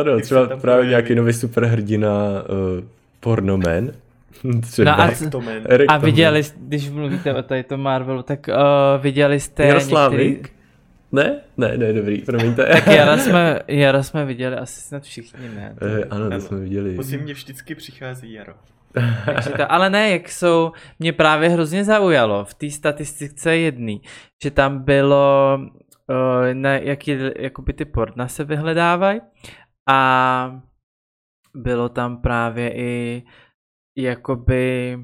Ano, 0.00 0.20
třeba 0.20 0.56
právě 0.56 0.86
nějaký 0.86 1.14
nový 1.14 1.32
superhrdina 1.32 2.10
uh, 2.10 2.84
pornoman. 3.20 3.90
Třeba. 4.60 4.96
No 4.96 5.02
a, 5.02 5.94
a 5.94 5.96
viděli, 5.98 6.42
když 6.56 6.90
mluvíte 6.90 7.34
o 7.34 7.42
tady 7.42 7.62
to 7.62 7.76
Marvelu, 7.76 8.22
tak 8.22 8.48
uh, 8.48 9.02
viděli 9.02 9.40
jste 9.40 9.66
Jaroslavik? 9.66 10.20
Některý... 10.20 10.56
Ne? 11.12 11.40
Ne, 11.56 11.78
ne, 11.78 11.92
dobrý, 11.92 12.18
promiňte. 12.18 12.64
tak 12.72 12.86
Jara 12.86 13.18
jsme, 13.18 13.60
Jara 13.68 14.02
jsme 14.02 14.24
viděli 14.24 14.56
asi 14.56 14.80
snad 14.80 15.02
všichni, 15.02 15.48
ne? 15.48 15.74
Eh, 15.80 16.04
ano, 16.10 16.30
to 16.30 16.40
jsme 16.40 16.58
viděli. 16.58 16.98
Mě 17.22 17.34
vždycky 17.34 17.74
přichází 17.74 18.32
Jaro. 18.32 18.54
Takže 19.26 19.50
to, 19.50 19.72
ale 19.72 19.90
ne, 19.90 20.10
jak 20.10 20.28
jsou, 20.28 20.72
mě 20.98 21.12
právě 21.12 21.48
hrozně 21.48 21.84
zaujalo 21.84 22.44
v 22.44 22.54
té 22.54 22.70
statistice 22.70 23.56
jedný, 23.56 24.02
že 24.44 24.50
tam 24.50 24.78
bylo, 24.84 25.58
uh, 26.08 26.16
na 26.52 26.72
jaký, 26.72 27.18
jakoby 27.38 27.72
ty 27.72 27.84
porna 27.84 28.28
se 28.28 28.44
vyhledávají 28.44 29.20
a 29.90 30.60
bylo 31.54 31.88
tam 31.88 32.22
právě 32.22 32.76
i 32.76 33.22
jakoby 33.98 34.96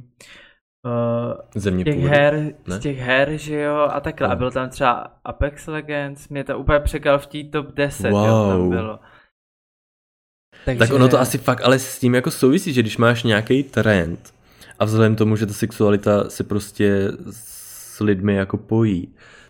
uh, 0.86 1.32
Země 1.54 1.84
těch 1.84 1.98
her, 2.00 2.34
ne? 2.68 2.76
z 2.76 2.78
těch 2.78 2.98
her, 2.98 3.36
že 3.36 3.60
jo, 3.60 3.76
a 3.76 4.00
takhle. 4.00 4.28
A 4.28 4.30
No. 4.30 4.36
byl 4.36 4.50
tam 4.50 4.68
třeba 4.68 5.20
Apex 5.24 5.66
Legends, 5.66 6.28
mě 6.28 6.44
to 6.44 6.58
úplně 6.58 6.80
překal 6.80 7.18
v 7.18 7.26
té 7.26 7.44
top 7.44 7.66
10, 7.74 8.08
jo, 8.08 8.14
Wow. 8.16 8.50
tam 8.50 8.70
bylo. 8.70 8.98
Takže, 10.64 10.78
Tak 10.78 10.92
ono 10.92 11.08
to 11.08 11.20
asi 11.20 11.38
fakt 11.38 11.60
ale 11.64 11.78
s 11.78 11.98
tím 11.98 12.14
jako 12.14 12.30
souvisí, 12.30 12.72
že 12.72 12.82
když 12.82 12.96
máš 12.96 13.22
nějaký 13.22 13.62
trend 13.62 14.32
a 14.78 14.84
vzhledem 14.84 15.16
tomu, 15.16 15.36
že 15.36 15.46
ta 15.46 15.52
sexualita 15.52 16.30
se 16.30 16.44
prostě 16.44 17.08
s 17.30 18.00
lidmi 18.00 18.34
jako 18.34 18.56
pojí, 18.56 19.08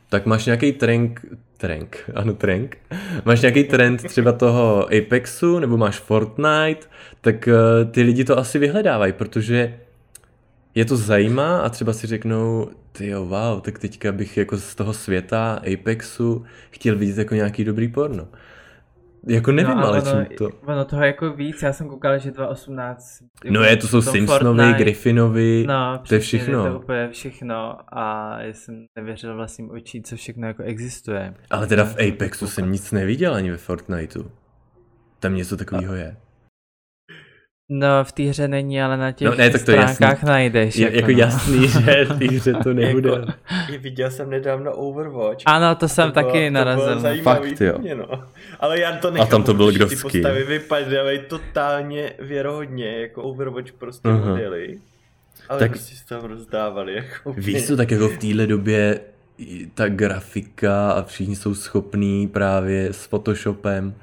tak 0.08 0.26
máš 0.26 0.46
nějaký 0.46 0.72
trend, 0.72 1.20
trend, 1.56 1.96
ano 2.14 2.34
trend, 2.34 2.76
máš 3.24 3.40
nějaký 3.40 3.64
trend 3.64 4.02
třeba 4.04 4.32
toho 4.32 4.88
Apexu 4.98 5.58
nebo 5.58 5.76
máš 5.76 5.98
Fortnite, 5.98 6.86
tak 7.20 7.48
eh, 7.48 7.84
ty 7.90 8.02
lidi 8.02 8.24
to 8.24 8.38
asi 8.38 8.58
vyhledávají, 8.58 9.12
protože 9.12 9.78
je 10.74 10.84
to 10.84 10.96
zajímá 10.96 11.60
a 11.60 11.68
třeba 11.68 11.92
si 11.92 12.06
řeknou, 12.06 12.68
ty 12.92 13.06
jo, 13.06 13.24
wow, 13.24 13.60
tak 13.60 13.78
teďka 13.78 14.12
bych 14.12 14.36
jako 14.36 14.58
z 14.58 14.74
toho 14.74 14.92
světa 14.92 15.60
Apexu 15.72 16.44
chtěl 16.70 16.96
vidět 16.96 17.18
jako 17.18 17.34
nějaký 17.34 17.64
dobrý 17.64 17.88
porno. 17.88 18.28
Jako 19.28 19.52
nevím, 19.52 19.76
no, 19.76 19.86
ale 19.86 20.02
ono, 20.02 20.24
čím 20.24 20.36
to... 20.36 20.48
Ono 20.66 20.84
toho 20.84 21.02
jako 21.02 21.32
víc, 21.32 21.62
já 21.62 21.72
jsem 21.72 21.88
koukal, 21.88 22.18
že 22.18 22.30
2.18. 22.30 22.96
No 23.50 23.60
jako 23.60 23.70
je, 23.70 23.76
to 23.76 23.86
jsou 23.88 24.02
tom 24.02 24.12
Simpsonovi. 24.12 24.72
Griffinovi, 24.78 25.64
No, 25.68 26.02
to 26.08 26.14
je 26.14 26.20
všechno. 26.20 26.64
To 26.72 26.78
úplně 26.78 27.08
všechno 27.12 27.76
a 27.98 28.36
já 28.40 28.52
jsem 28.52 28.86
nevěřil 28.96 29.36
vlastním 29.36 29.70
očí, 29.70 30.02
co 30.02 30.16
všechno 30.16 30.46
jako 30.46 30.62
existuje. 30.62 31.34
Ale 31.50 31.66
teda 31.66 31.84
v 31.84 31.96
to 31.96 32.02
Apexu 32.08 32.44
koukal. 32.44 32.54
jsem 32.54 32.72
nic 32.72 32.92
neviděl 32.92 33.34
ani 33.34 33.50
ve 33.50 33.56
Fortniteu. 33.56 34.24
Tam 35.20 35.34
něco 35.34 35.56
takového 35.56 35.94
je. 35.94 36.16
No, 37.74 38.04
v 38.04 38.12
té 38.12 38.22
hře 38.22 38.48
není, 38.48 38.82
ale 38.82 38.96
na 38.96 39.12
těch 39.12 39.28
No, 39.28 39.34
ne, 39.34 39.50
tak 39.50 39.52
to 39.52 39.58
stránkách 39.72 40.00
jasný. 40.00 40.28
najdeš. 40.28 40.76
Je 40.76 40.96
jako 40.96 41.10
no. 41.12 41.18
jasný, 41.18 41.68
že 41.68 42.04
v 42.10 42.18
té 42.18 42.24
hře 42.24 42.54
to 42.54 42.74
nebude. 42.74 43.10
Jako, 43.10 43.32
viděl 43.78 44.10
jsem 44.10 44.30
nedávno 44.30 44.72
Overwatch. 44.72 45.42
Ano, 45.46 45.74
to 45.74 45.88
jsem 45.88 46.10
To 46.12 46.20
bylo- 46.20 46.32
taky 46.32 46.48
to 46.48 46.54
narazil. 46.54 46.84
bylo 46.84 46.94
no. 46.94 47.00
zajímavý 47.00 47.50
Fakt, 47.50 47.60
jo. 47.60 47.78
mě, 47.78 47.94
no. 47.94 48.06
Ale 48.60 48.80
já 48.80 48.96
to 48.96 49.10
nechápu, 49.10 49.30
tam 49.30 49.42
to 49.42 49.54
byl 49.54 49.66
protože 49.72 49.86
Ty 49.86 49.96
postavy 49.96 50.44
vypadaly 50.44 51.18
totálně 51.28 52.12
věrohodně, 52.18 53.00
jako 53.00 53.22
Overwatch 53.22 53.72
prostě 53.72 54.08
Aha. 54.08 54.30
modely. 54.30 54.78
Ale 55.48 55.58
Tak- 55.58 55.70
prostě 55.70 55.96
se 55.96 56.06
tam 56.06 56.20
rozdávali. 56.24 56.94
Jako 56.94 57.32
Víš 57.32 57.66
co, 57.66 57.76
tak 57.76 57.90
jako 57.90 58.08
v 58.08 58.18
téhle 58.18 58.46
době 58.46 59.00
i 59.38 59.66
ta 59.74 59.88
grafika 59.88 60.90
a 60.92 61.02
všichni 61.02 61.36
jsou 61.36 61.54
schopní 61.54 62.28
právě 62.28 62.92
s 62.92 63.06
Photoshopem, 63.06 63.94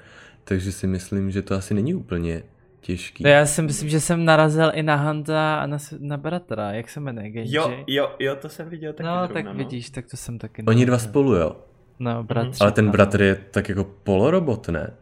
takže 0.44 0.72
si 0.72 0.88
myslím, 0.88 1.32
že 1.32 1.42
to 1.42 1.56
asi 1.56 1.74
není 1.74 1.94
úplně 1.96 2.44
těžký. 2.90 3.24
No 3.24 3.30
já 3.30 3.46
si 3.46 3.62
myslím, 3.62 3.90
že 3.90 4.00
jsem 4.00 4.26
narazil 4.26 4.72
i 4.74 4.84
na 4.84 4.96
Hanta 4.96 5.60
a 5.60 5.66
na, 5.66 5.78
na 6.00 6.18
bratra, 6.18 6.72
jak 6.72 6.90
se 6.90 7.00
jmenuje, 7.00 7.30
Genji? 7.30 7.56
Jo, 7.56 7.84
jo, 7.88 8.12
jo, 8.20 8.36
to 8.36 8.50
jsem 8.50 8.70
viděl 8.70 8.94
taky 8.94 9.08
no, 9.08 9.16
zrovna, 9.16 9.34
tak 9.34 9.46
no. 9.46 9.54
vidíš, 9.54 9.90
tak 9.90 10.06
to 10.08 10.18
jsem 10.18 10.40
taky 10.40 10.64
Oni 10.68 10.86
dva 10.86 10.92
narazil. 10.92 11.10
spolu, 11.10 11.36
jo. 11.36 11.56
No, 12.00 12.24
bratře. 12.24 12.64
Ale 12.64 12.72
ten 12.72 12.86
ano. 12.86 12.92
bratr 12.92 13.22
je 13.22 13.36
tak 13.36 13.70
jako 13.70 13.84
polorobot, 13.84 14.70
ne? 14.70 14.94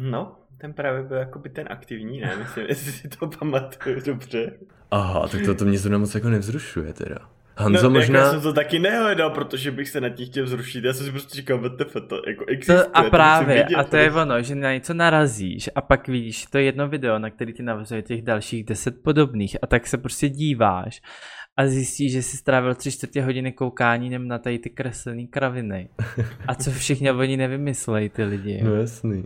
No, 0.00 0.36
ten 0.58 0.72
právě 0.72 1.02
byl 1.02 1.16
jakoby 1.16 1.48
ten 1.48 1.66
aktivní, 1.70 2.20
ne? 2.20 2.36
Myslím, 2.36 2.66
jestli 2.68 2.92
si 2.92 3.08
to 3.08 3.26
pamatuju 3.26 4.00
dobře. 4.06 4.52
Aha, 4.90 5.28
tak 5.28 5.40
to, 5.46 5.54
to 5.54 5.64
mě 5.64 5.78
zrovna 5.78 5.98
moc 5.98 6.14
jako 6.14 6.28
nevzrušuje 6.28 6.92
teda. 6.92 7.18
No, 7.58 7.62
Hanzo 7.64 7.78
jako 7.78 7.90
možná... 7.90 8.20
já 8.20 8.30
jsem 8.30 8.40
to 8.40 8.52
taky 8.52 8.78
nehledal, 8.78 9.30
protože 9.30 9.70
bych 9.70 9.88
se 9.88 10.00
nad 10.00 10.08
tím 10.08 10.26
chtěl 10.26 10.46
zrušit. 10.46 10.84
Já 10.84 10.92
jsem 10.92 11.06
si 11.06 11.12
prostě 11.12 11.36
říkal, 11.36 11.58
WTF, 11.58 11.92
to 12.08 12.22
jako 12.26 12.44
existuje. 12.48 12.78
To, 12.78 12.96
a 12.96 13.02
to 13.02 13.10
právě, 13.10 13.46
musím 13.54 13.64
vidět, 13.66 13.76
a 13.76 13.84
to 13.84 13.96
je 13.96 14.12
ono, 14.12 14.42
že 14.42 14.54
na 14.54 14.72
něco 14.72 14.94
narazíš 14.94 15.70
a 15.74 15.80
pak 15.80 16.08
vidíš 16.08 16.46
to 16.46 16.58
jedno 16.58 16.88
video, 16.88 17.18
na 17.18 17.30
který 17.30 17.52
ti 17.52 17.62
navazuje 17.62 18.02
těch 18.02 18.22
dalších 18.22 18.64
deset 18.64 19.02
podobných 19.02 19.56
a 19.62 19.66
tak 19.66 19.86
se 19.86 19.98
prostě 19.98 20.28
díváš 20.28 21.02
a 21.56 21.66
zjistíš, 21.66 22.12
že 22.12 22.22
jsi 22.22 22.36
strávil 22.36 22.74
tři 22.74 22.92
čtvrtě 22.92 23.22
hodiny 23.22 23.52
koukáním 23.52 24.28
na 24.28 24.38
tady 24.38 24.58
ty 24.58 24.70
kreslený 24.70 25.26
kraviny. 25.26 25.88
A 26.48 26.54
co 26.54 26.70
všichni 26.70 27.10
oni 27.10 27.36
nevymyslejí 27.36 28.08
ty 28.08 28.24
lidi. 28.24 28.60
No 28.64 28.74
jasný. 28.74 29.24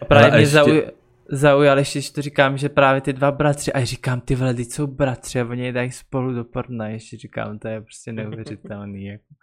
A 0.00 0.04
právě 0.04 0.30
a 0.30 0.34
mě 0.34 0.42
ještě- 0.42 0.52
zauj, 0.52 0.82
zaujal 1.30 1.78
ještě, 1.78 1.98
když 1.98 2.10
to 2.10 2.22
říkám, 2.22 2.58
že 2.58 2.68
právě 2.68 3.00
ty 3.00 3.12
dva 3.12 3.32
bratři, 3.32 3.72
a 3.72 3.84
říkám, 3.84 4.20
ty 4.20 4.34
vole, 4.34 4.54
jsou 4.58 4.86
bratři 4.86 5.40
a 5.40 5.44
oni 5.44 5.64
je 5.64 5.72
dají 5.72 5.90
spolu 5.90 6.34
do 6.34 6.44
porna, 6.44 6.88
ještě 6.88 7.16
říkám, 7.16 7.58
to 7.58 7.68
je 7.68 7.80
prostě 7.80 8.12
neuvěřitelný. 8.12 9.06
Jako. 9.06 9.34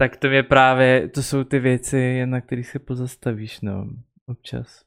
Tak 0.00 0.16
to 0.16 0.28
mě 0.28 0.42
právě, 0.42 1.08
to 1.08 1.22
jsou 1.22 1.44
ty 1.44 1.58
věci, 1.58 2.26
na 2.26 2.40
kterých 2.40 2.68
se 2.68 2.78
pozastavíš, 2.78 3.60
no, 3.60 3.86
občas. 4.26 4.80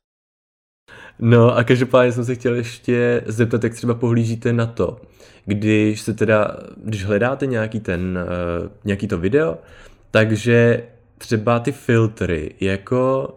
No 1.20 1.56
a 1.56 1.64
každopádně 1.64 2.12
jsem 2.12 2.26
se 2.26 2.36
chtěl 2.36 2.56
ještě 2.56 3.22
zeptat, 3.26 3.64
jak 3.64 3.74
třeba 3.74 3.94
pohlížíte 3.94 4.54
na 4.54 4.66
to, 4.66 5.02
když 5.46 6.02
se 6.02 6.14
teda, 6.14 6.58
když 6.78 7.06
hledáte 7.06 7.46
nějaký 7.46 7.80
ten, 7.80 8.20
uh, 8.62 8.72
nějaký 8.84 9.08
to 9.08 9.18
video, 9.18 9.58
takže 10.12 10.88
třeba 11.18 11.60
ty 11.60 11.72
filtry 11.72 12.56
jako 12.62 13.30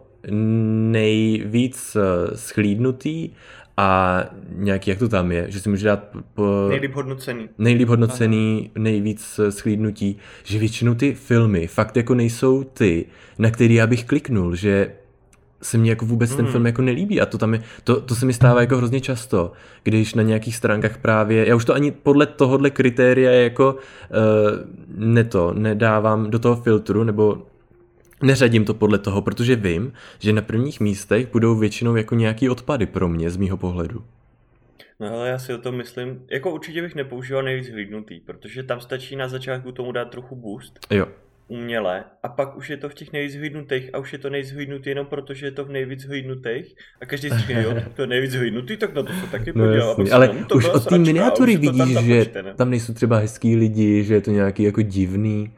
nejvíc 0.91 1.95
uh, 1.95 2.33
schlídnutý 2.35 3.29
a 3.77 4.23
nějaký, 4.55 4.89
jak 4.89 4.99
to 4.99 5.09
tam 5.09 5.31
je, 5.31 5.45
že 5.51 5.59
si 5.59 5.69
může 5.69 5.87
dát 5.87 6.03
po, 6.33 6.65
Nejlíp 6.69 6.93
hodnocený. 6.93 7.49
nejlíp 7.57 7.87
hodnocený, 7.87 8.71
nejvíc 8.77 9.39
eh, 9.39 9.51
schlídnutí, 9.51 10.17
že 10.43 10.59
většinou 10.59 10.95
ty 10.95 11.13
filmy 11.13 11.67
fakt 11.67 11.97
jako 11.97 12.15
nejsou 12.15 12.63
ty, 12.63 13.05
na 13.37 13.51
který 13.51 13.75
já 13.75 13.87
bych 13.87 14.05
kliknul, 14.05 14.55
že 14.55 14.91
se 15.61 15.77
mně 15.77 15.89
jako 15.89 16.05
vůbec 16.05 16.35
ten 16.35 16.45
Mm. 16.45 16.51
film 16.51 16.65
jako 16.65 16.81
nelíbí 16.81 17.21
a 17.21 17.25
to 17.25 17.37
tam 17.37 17.53
je, 17.53 17.61
to, 17.83 18.01
to 18.01 18.15
se 18.15 18.25
mi 18.25 18.33
stává 18.33 18.61
jako 18.61 18.77
hrozně 18.77 19.01
často, 19.01 19.51
když 19.83 20.13
na 20.15 20.23
nějakých 20.23 20.55
stránkách 20.55 20.97
právě, 20.97 21.47
já 21.47 21.55
už 21.55 21.65
to 21.65 21.73
ani 21.73 21.91
podle 21.91 22.25
tohohle 22.25 22.69
kritéria 22.69 23.31
jako 23.31 23.73
uh, 23.73 23.79
ne 24.95 25.23
to, 25.23 25.53
nedávám 25.53 26.29
do 26.29 26.39
toho 26.39 26.55
filtru, 26.55 27.03
nebo 27.03 27.37
neřadím 28.21 28.65
to 28.65 28.73
podle 28.73 28.99
toho, 28.99 29.21
protože 29.21 29.55
vím, 29.55 29.93
že 30.19 30.33
na 30.33 30.41
prvních 30.41 30.79
místech 30.79 31.31
budou 31.31 31.55
většinou 31.55 31.95
jako 31.95 32.15
nějaký 32.15 32.49
odpady 32.49 32.85
pro 32.85 33.09
mě 33.09 33.29
z 33.29 33.37
mýho 33.37 33.57
pohledu. 33.57 34.03
No 34.99 35.13
ale 35.13 35.29
já 35.29 35.39
si 35.39 35.53
o 35.53 35.57
tom 35.57 35.75
myslím, 35.75 36.25
jako 36.31 36.51
určitě 36.51 36.81
bych 36.81 36.95
nepoužíval 36.95 37.43
nejvíc 37.43 37.69
hlídnutý, 37.69 38.19
protože 38.19 38.63
tam 38.63 38.81
stačí 38.81 39.15
na 39.15 39.27
začátku 39.27 39.71
tomu 39.71 39.91
dát 39.91 40.05
trochu 40.05 40.35
boost, 40.35 40.79
Jo, 40.91 41.07
uměle, 41.49 42.03
a 42.23 42.29
pak 42.29 42.57
už 42.57 42.69
je 42.69 42.77
to 42.77 42.89
v 42.89 42.93
těch 42.93 43.13
nejvíc 43.13 43.35
hlídnutých 43.35 43.89
a 43.93 43.97
už 43.97 44.13
je 44.13 44.19
to 44.19 44.29
nejvíc 44.29 44.51
hlídnutý 44.51 44.89
jenom 44.89 45.05
proto, 45.05 45.33
že 45.33 45.45
je 45.45 45.51
to 45.51 45.65
v 45.65 45.69
nejvíc 45.69 46.05
hlídnutých 46.05 46.75
a 47.01 47.05
každý 47.05 47.29
si 47.29 47.37
říká, 47.37 47.59
jo, 47.59 47.75
to 47.95 48.01
je 48.01 48.07
nejvíc 48.07 48.35
hlídnutý, 48.35 48.77
tak 48.77 48.93
na 48.93 49.03
to 49.03 49.13
se 49.13 49.31
taky 49.31 49.51
No 49.55 50.05
si 50.05 50.11
ale 50.11 50.27
to 50.27 50.55
už 50.55 50.65
od 50.65 50.85
té 50.85 50.97
miniatury 50.97 51.57
vidíš, 51.57 51.97
že 51.97 52.25
tam 52.55 52.69
nejsou 52.69 52.93
třeba 52.93 53.17
hezký 53.17 53.55
lidi, 53.55 54.03
že 54.03 54.13
je 54.13 54.21
to 54.21 54.31
nějaký 54.31 54.63
jako 54.63 54.81
divný. 54.81 55.51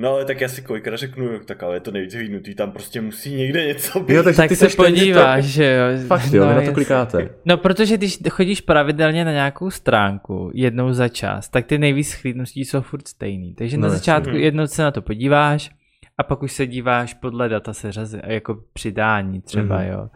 No 0.00 0.08
ale 0.12 0.24
tak 0.24 0.40
já 0.40 0.48
si 0.48 0.62
kolikrát 0.62 0.96
řeknu, 0.96 1.24
jo, 1.24 1.40
tak 1.44 1.62
ale 1.62 1.76
je 1.76 1.80
to 1.80 1.90
nejvíc 1.90 2.14
hlídnutý, 2.14 2.54
tam 2.54 2.72
prostě 2.72 3.00
musí 3.00 3.34
někde 3.34 3.66
něco 3.66 4.00
být. 4.00 4.12
Jo, 4.14 4.22
takže 4.22 4.36
Tak 4.36 4.48
ty 4.48 4.56
se 4.56 4.68
že 4.68 4.76
to- 4.76 4.82
podíváš, 4.82 5.44
že 5.44 5.64
jo. 5.74 6.06
Fakt 6.06 6.32
jo, 6.32 6.48
vy 6.48 6.54
na 6.54 6.62
to 6.62 6.72
klikáte. 6.72 7.28
No, 7.44 7.56
protože 7.56 7.96
když 7.96 8.18
chodíš 8.30 8.60
pravidelně 8.60 9.24
na 9.24 9.32
nějakou 9.32 9.70
stránku 9.70 10.50
jednou 10.54 10.92
za 10.92 11.08
čas, 11.08 11.48
tak 11.48 11.66
ty 11.66 11.78
nejvíc 11.78 12.08
schlídností 12.08 12.64
jsou 12.64 12.80
furt 12.80 13.08
stejný. 13.08 13.54
Takže 13.54 13.76
No, 13.76 13.82
na 13.82 13.88
začátku 13.88 14.30
Mhm. 14.30 14.38
jednou 14.38 14.66
se 14.66 14.82
na 14.82 14.90
to 14.90 15.02
podíváš 15.02 15.70
a 16.18 16.22
pak 16.22 16.42
už 16.42 16.52
se 16.52 16.66
díváš 16.66 17.14
podle 17.14 17.48
data 17.48 17.72
seřazy, 17.72 18.20
jako 18.26 18.56
přidání 18.72 19.40
třeba, 19.42 19.78
Mhm. 19.78 19.88
jo. 19.88 20.08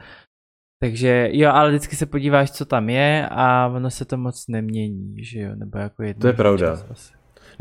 Takže 0.81 1.29
jo, 1.33 1.51
ale 1.51 1.69
vždycky 1.71 1.97
se 1.97 2.07
podíváš, 2.07 2.51
co 2.51 2.65
tam 2.65 2.89
je 2.91 3.29
a 3.31 3.67
ono 3.67 3.91
se 3.91 4.05
to 4.05 4.17
moc 4.17 4.49
nemění, 4.49 5.25
že 5.25 5.41
jo, 5.41 5.51
nebo 5.57 5.79
jako 5.79 6.03
jednou 6.03 6.21
To 6.21 6.27
je 6.27 6.33
pravda. 6.33 6.67
čas 6.67 6.87
asi. 6.91 7.13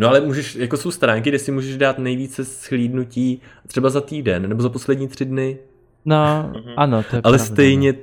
No 0.01 0.07
ale 0.07 0.21
můžeš, 0.21 0.55
jako 0.55 0.77
jsou 0.77 0.91
stránky, 0.91 1.29
kde 1.29 1.39
si 1.39 1.51
můžeš 1.51 1.77
dát 1.77 1.97
nejvíce 1.99 2.45
schlídnutí 2.45 3.41
třeba 3.67 3.89
za 3.89 4.01
týden, 4.01 4.49
nebo 4.49 4.61
za 4.61 4.69
poslední 4.69 5.07
tři 5.07 5.25
dny, 5.25 5.57
No, 6.05 6.51
Mhm. 6.55 6.73
ano, 6.77 7.03
to 7.09 7.15
je 7.15 7.21
ale 7.23 7.37
pravda, 7.37 7.53
stejně 7.53 7.93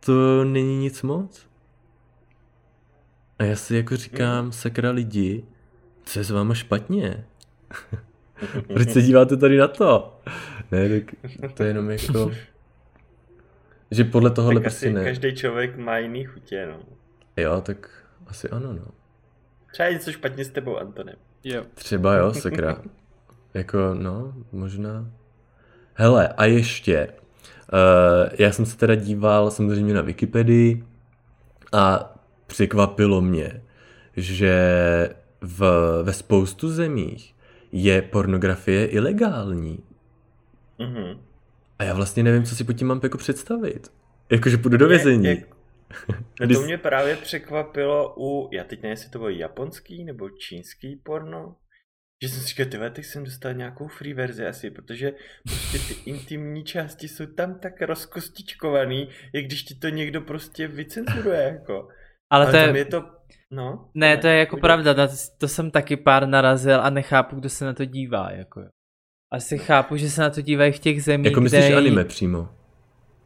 to 0.00 0.44
není 0.44 0.76
nic 0.78 1.02
moc. 1.02 1.46
A 3.38 3.44
já 3.44 3.56
si 3.56 3.76
jako 3.76 3.96
říkám, 3.96 4.52
sakra 4.52 4.90
lidi, 4.90 5.44
co 6.04 6.18
je 6.18 6.24
s 6.24 6.30
váma 6.30 6.54
špatně? 6.54 7.24
Proč 8.74 8.90
se 8.90 9.02
díváte 9.02 9.36
tady 9.36 9.56
na 9.56 9.68
to? 9.68 10.20
Ne, 10.70 10.88
tak 11.40 11.52
to 11.52 11.62
je 11.62 11.68
jenom 11.68 11.90
jako... 11.90 12.30
Že 13.90 14.04
podle 14.04 14.30
tohohle 14.30 14.60
tak 14.60 14.64
prostě 14.64 14.86
asi 14.86 14.94
ne. 14.94 15.04
každý 15.04 15.34
člověk 15.34 15.76
má 15.76 15.98
jiný 15.98 16.24
chutě, 16.24 16.66
no. 16.66 16.78
Jo, 17.36 17.60
tak 17.60 17.90
asi 18.26 18.48
ano, 18.48 18.72
no. 18.72 18.84
Třeba 19.72 19.86
je 19.86 19.92
něco 19.94 20.12
špatně 20.12 20.44
s 20.44 20.50
tebou, 20.50 20.76
Antonem. 20.76 21.16
Jo. 21.44 21.62
Třeba 21.74 22.14
jo, 22.14 22.34
sakra. 22.34 22.82
jako, 23.54 23.78
no, 23.94 24.34
možná. 24.52 25.10
Hele, 25.94 26.28
a 26.28 26.44
ještě, 26.44 27.08
uh, 27.72 28.34
já 28.38 28.52
jsem 28.52 28.66
se 28.66 28.76
teda 28.76 28.94
díval 28.94 29.50
samozřejmě 29.50 29.94
na 29.94 30.02
Wikipedii 30.02 30.84
a 31.72 32.14
překvapilo 32.46 33.20
mě, 33.20 33.62
že 34.16 34.54
v, 35.40 35.60
ve 36.02 36.12
spoustu 36.12 36.68
zemích 36.68 37.34
je 37.72 38.02
pornografie 38.02 38.86
ilegální. 38.86 39.78
Mhm. 40.78 41.18
A 41.78 41.84
já 41.84 41.94
vlastně 41.94 42.22
nevím, 42.22 42.44
co 42.44 42.56
si 42.56 42.64
pod 42.64 42.72
tím 42.72 42.88
mám 42.88 43.00
jako 43.02 43.18
představit. 43.18 43.92
Jakože 44.30 44.56
půjdu 44.56 44.76
do 44.76 44.88
vězení. 44.88 45.26
Jak, 45.26 45.38
No 45.38 45.59
Když- 46.44 46.58
to 46.58 46.64
mě 46.64 46.78
právě 46.78 47.16
překvapilo 47.16 48.14
u, 48.18 48.48
já 48.52 48.64
teď 48.64 48.82
nevím, 48.82 48.90
jestli 48.90 49.10
to 49.10 49.18
bylo 49.18 49.30
japonský 49.30 50.04
nebo 50.04 50.30
čínský 50.30 50.96
porno, 50.96 51.56
že 52.22 52.28
jsem 52.28 52.40
si 52.40 52.48
říkal, 52.48 52.66
tyhle, 52.66 52.90
teď 52.90 53.04
jsem 53.04 53.24
dostal 53.24 53.54
nějakou 53.54 53.88
free 53.88 54.14
verzi 54.14 54.46
asi, 54.46 54.70
protože 54.70 55.12
prostě 55.44 55.78
ty 55.78 56.10
intimní 56.10 56.64
části 56.64 57.08
jsou 57.08 57.26
tam 57.26 57.58
tak 57.58 57.82
rozkostičkovaný, 57.82 59.08
jak 59.34 59.44
když 59.44 59.62
ti 59.62 59.74
to 59.74 59.88
někdo 59.88 60.20
prostě 60.20 60.68
vycenzuruje, 60.68 61.42
jako. 61.42 61.88
Ale 62.30 62.46
to 62.46 62.52
tam 62.52 62.74
je, 62.74 62.80
je 62.80 62.84
to, 62.84 63.04
no. 63.50 63.90
ne, 63.94 64.16
to 64.16 64.26
je 64.26 64.38
jako 64.38 64.56
pravda, 64.56 64.92
na 64.92 65.06
to, 65.08 65.14
to 65.38 65.48
jsem 65.48 65.70
taky 65.70 65.96
pár 65.96 66.28
narazil 66.28 66.80
a 66.80 66.90
nechápu, 66.90 67.36
kdo 67.36 67.48
se 67.48 67.64
na 67.64 67.72
to 67.72 67.84
dívá, 67.84 68.30
jako 68.30 68.60
jo. 68.60 68.68
Asi 69.32 69.58
chápu, 69.58 69.96
že 69.96 70.10
se 70.10 70.20
na 70.20 70.30
to 70.30 70.40
dívají 70.40 70.72
v 70.72 70.78
těch 70.78 71.02
zemích, 71.02 71.26
Jako 71.26 71.40
myslíš 71.40 71.66
kde... 71.66 71.76
anime 71.76 72.04
přímo? 72.04 72.48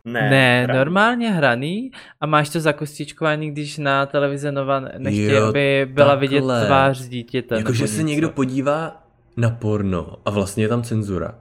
Ne, 0.05 0.31
Ne, 0.31 0.63
právě. 0.65 0.79
normálně 0.79 1.31
hraný 1.31 1.91
a 2.21 2.27
máš 2.27 2.49
to 2.49 2.61
zakostičkovaný, 2.61 3.51
když 3.51 3.79
na 3.79 4.07
televize 4.07 4.53
Nova 4.53 4.81
nechtějí, 4.81 5.27
Jo, 5.31 5.47
aby 5.49 5.89
byla 5.93 6.15
vidět 6.15 6.37
takhle. 6.41 6.67
tvář 6.67 7.01
dítěte. 7.09 7.57
Jakože 7.57 7.89
se 7.89 8.03
někdo 8.03 8.31
podívá 8.31 9.03
na 9.37 9.51
porno 9.51 10.17
a 10.25 10.31
vlastně 10.31 10.65
je 10.65 10.69
tam 10.69 10.83
cenzura. 10.83 11.35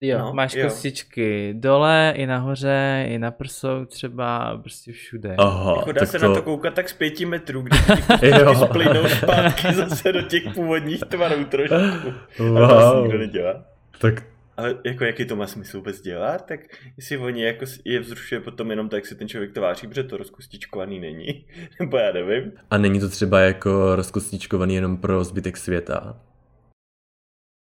Jo, 0.00 0.18
No, 0.18 0.32
máš 0.34 0.54
jo. 0.54 0.64
kostičky 0.64 1.54
dole, 1.58 2.12
i 2.16 2.26
nahoře, 2.26 3.04
i 3.08 3.18
na 3.18 3.30
prsou 3.30 3.84
třeba, 3.84 4.58
prostě 4.62 4.92
všude. 4.92 5.34
Aha, 5.38 5.74
Jako 5.76 5.92
dá 5.92 5.98
tak 6.00 6.08
se 6.08 6.18
to... 6.18 6.28
na 6.28 6.34
to 6.34 6.42
koukat 6.42 6.74
tak 6.74 6.88
z 6.88 6.92
pěti 6.92 7.26
metrů, 7.26 7.64
kostičky 7.70 8.26
Jo. 8.40 8.54
splynou 8.54 9.08
zpátky 9.08 9.72
zase 9.74 10.12
do 10.12 10.22
těch 10.22 10.42
původních 10.54 11.00
tvarů 11.08 11.44
trošku. 11.44 12.12
Wow. 12.38 12.62
A 12.64 12.68
to 12.68 12.78
asi 12.78 13.02
nikdo 13.02 13.18
nedělá. 13.18 13.64
Tak 13.98 14.22
Ale 14.56 14.78
jako 14.84 15.04
jaký 15.04 15.24
to 15.24 15.36
má 15.36 15.46
smysl 15.46 15.76
vůbec 15.78 16.00
dělat, 16.00 16.46
tak 16.46 16.60
jestli 16.96 17.18
oni 17.18 17.44
jako 17.44 17.64
je 17.84 18.00
vzrušuje 18.00 18.40
potom 18.40 18.70
jenom 18.70 18.88
tak, 18.88 18.96
jak 18.98 19.06
se 19.06 19.14
ten 19.14 19.28
člověk 19.28 19.52
tváří, 19.52 19.86
protože 19.88 20.04
to 20.04 20.16
rozkostičkovaný 20.16 21.00
není, 21.00 21.46
nebo 21.80 21.96
já 21.96 22.12
nevím. 22.12 22.52
a 22.70 22.78
není 22.78 23.00
to 23.00 23.08
třeba 23.08 23.40
jako 23.40 23.96
rozkostičkovaný 23.96 24.74
jenom 24.74 24.96
pro 24.96 25.24
zbytek 25.24 25.56
světa? 25.56 26.20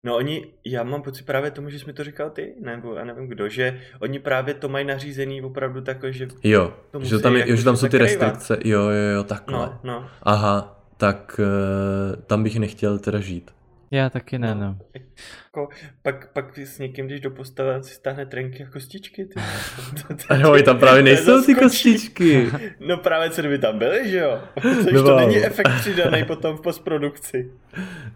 No 0.07 0.17
oni, 0.17 0.47
já 0.67 0.83
mám 0.83 1.03
pocit 1.03 1.27
právě 1.27 1.51
tomu, 1.51 1.71
že 1.71 1.79
jsi 1.79 1.87
mi 1.87 1.93
to 1.93 2.05
říkal 2.05 2.31
ty, 2.31 2.55
nebo 2.61 2.95
já 2.95 3.05
nevím 3.05 3.29
kdo, 3.29 3.49
že 3.49 3.81
oni 4.01 4.19
právě 4.19 4.55
to 4.55 4.69
mají 4.69 4.85
nařízený 4.87 5.43
opravdu 5.43 5.81
takhle, 5.81 6.13
že 6.13 6.29
Jo, 6.45 6.75
To 6.91 7.01
že 7.05 7.19
tam, 7.19 7.33
je, 7.35 7.41
jako 7.41 7.57
že 7.57 7.65
tam 7.65 7.77
jsou 7.77 7.87
ty 7.89 7.99
zakrývat. 7.99 8.29
restrikce. 8.35 8.69
Jo, 8.69 8.81
jo, 8.81 9.15
jo, 9.17 9.25
takhle. 9.25 9.59
no, 9.59 9.81
no. 9.85 10.09
Aha, 10.23 10.81
tak 10.97 11.41
uh, 11.41 12.23
tam 12.23 12.43
bych 12.43 12.59
nechtěl 12.59 12.99
teda 12.99 13.21
žít. 13.21 13.51
Já 13.91 14.11
taky 14.11 14.39
ne, 14.39 14.55
no. 14.55 14.79
Jako, 15.45 15.69
pak, 16.03 16.33
pak 16.33 16.59
s 16.59 16.79
někým, 16.79 17.07
když 17.07 17.21
do 17.21 17.31
postele 17.31 17.83
si 17.85 17.95
stáhne 17.95 18.27
trenky 18.27 18.65
a 18.65 18.71
kostičky. 18.71 19.25
Ty. 19.25 19.35
To- 19.35 20.15
to- 20.15 20.25
Ano, 20.29 20.63
tam 20.63 20.79
právě 20.79 21.03
nejsou 21.03 21.43
ty 21.43 21.55
kostičky. 21.55 22.51
No 22.81 22.97
právě 22.97 23.31
co 23.31 23.43
kdyby 23.43 23.59
tam 23.59 23.79
byly, 23.79 24.11
že 24.11 24.19
jo? 24.19 24.41
Což 24.63 24.93
No, 24.93 25.03
to 25.03 25.17
není 25.17 25.37
efekt 25.37 25.69
přidaný 25.81 26.25
potom 26.25 26.57
v 26.57 26.61
postprodukci. 26.61 27.51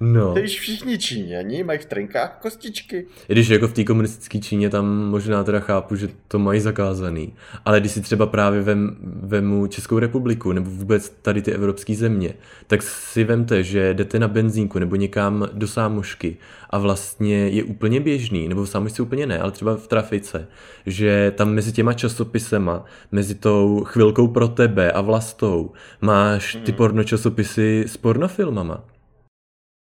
No, 0.01 0.35
Když 0.35 0.61
všichni 0.61 0.99
Číňani 0.99 1.63
mají 1.65 1.79
v 1.79 1.85
trenkách 1.85 2.39
kostičky. 2.43 3.07
i 3.29 3.33
když 3.33 3.49
jako 3.49 3.69
v 3.69 3.73
té 3.73 3.85
komunistické 3.85 4.39
Číně 4.39 4.71
tam 4.71 4.87
možná 5.11 5.45
teda 5.45 5.61
chápu, 5.61 5.97
že 5.97 6.09
to 6.29 6.39
mají 6.39 6.61
zakázaný. 6.61 7.33
Ale 7.65 7.81
když 7.81 7.93
si 7.93 8.01
třeba 8.01 8.27
právě 8.27 8.63
vem, 8.63 8.97
vemu 9.23 9.67
Českou 9.67 9.99
republiku 9.99 10.53
nebo 10.53 10.71
vůbec 10.71 11.09
tady 11.23 11.43
ty 11.43 11.53
evropské 11.53 11.95
země, 11.95 12.35
tak 12.67 12.83
si 12.83 13.25
vemte, 13.25 13.63
že 13.63 13.95
jdete 13.95 14.19
na 14.19 14.29
benzínku 14.29 14.79
nebo 14.79 14.97
někam 14.97 15.49
do 15.53 15.69
sámošky 15.69 16.37
a 16.71 16.79
vlastně 16.79 17.49
je 17.49 17.65
úplně 17.65 18.01
běžný, 18.01 18.49
nebo 18.49 18.63
v 18.65 18.69
sámošce 18.69 19.03
úplně 19.03 19.27
ne, 19.27 19.39
ale 19.39 19.53
třeba 19.53 19.77
v 19.77 19.87
trafice, 19.87 20.47
že 20.87 21.33
tam 21.37 21.51
mezi 21.55 21.73
těma 21.73 21.93
časopisema, 21.93 22.85
mezi 23.13 23.35
tou 23.35 23.85
chvilkou 23.85 24.29
pro 24.29 24.49
tebe 24.49 24.93
a 24.93 25.01
vlastou, 25.01 25.73
máš 26.01 26.53
ty 26.65 26.73
Mhm. 26.73 26.77
pornočasopisy 26.77 27.85
s 27.89 27.97
pornofilmama. 27.97 28.85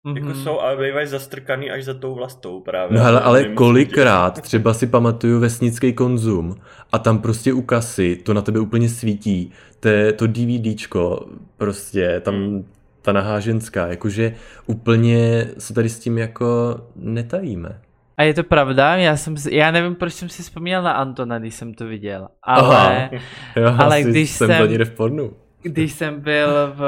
Jako 0.08 0.28
Mhm. 0.28 0.36
jsou, 0.36 0.60
ale 0.60 0.78
bývají 0.88 1.08
zastrkaný 1.08 1.72
až 1.72 1.84
za 1.84 1.94
tou 1.94 2.16
vlastou 2.16 2.60
právě. 2.60 2.98
No 2.98 3.04
hele, 3.04 3.20
To 3.20 3.26
ale 3.26 3.44
kolikrát 3.44 4.42
třeba 4.42 4.74
si 4.74 4.88
pamatuju 4.88 5.40
vesnický 5.40 5.94
konzum 5.94 6.56
a 6.92 7.00
tam 7.00 7.20
prostě 7.20 7.54
u 7.54 7.62
kasy 7.62 8.16
to 8.16 8.34
na 8.34 8.42
tebe 8.42 8.60
úplně 8.60 8.90
svítí, 8.90 9.52
te, 9.80 10.14
to 10.14 10.28
DVDčko, 10.28 11.26
prostě 11.58 12.20
tam 12.26 12.36
Hmm. 12.36 12.66
ta 13.02 13.12
nahá 13.12 13.40
ženská, 13.40 13.88
jakože 13.88 14.34
úplně 14.68 15.48
se 15.58 15.74
tady 15.74 15.90
s 15.90 16.00
tím 16.00 16.18
jako 16.18 16.76
netajíme. 16.96 17.80
A 18.18 18.24
je 18.24 18.34
to 18.34 18.44
pravda, 18.44 18.96
já 18.96 19.18
jsem, 19.18 19.36
já 19.52 19.72
nevím, 19.72 19.96
proč 19.96 20.14
jsem 20.14 20.30
si 20.30 20.44
vzpomněl 20.44 20.84
na 20.84 20.92
Antona, 20.92 21.40
když 21.40 21.56
jsem 21.56 21.74
to 21.74 21.86
viděl, 21.88 22.28
ale 22.44 22.62
Aha. 22.62 23.10
Jo, 23.56 23.74
Ale 23.78 24.04
když 24.04 24.30
jsem, 24.30 24.48
jsem- 24.48 24.86
v 24.86 24.92
pornu. 24.92 25.32
Když 25.62 25.92
jsem 25.94 26.22
byl 26.22 26.74
v 26.76 26.82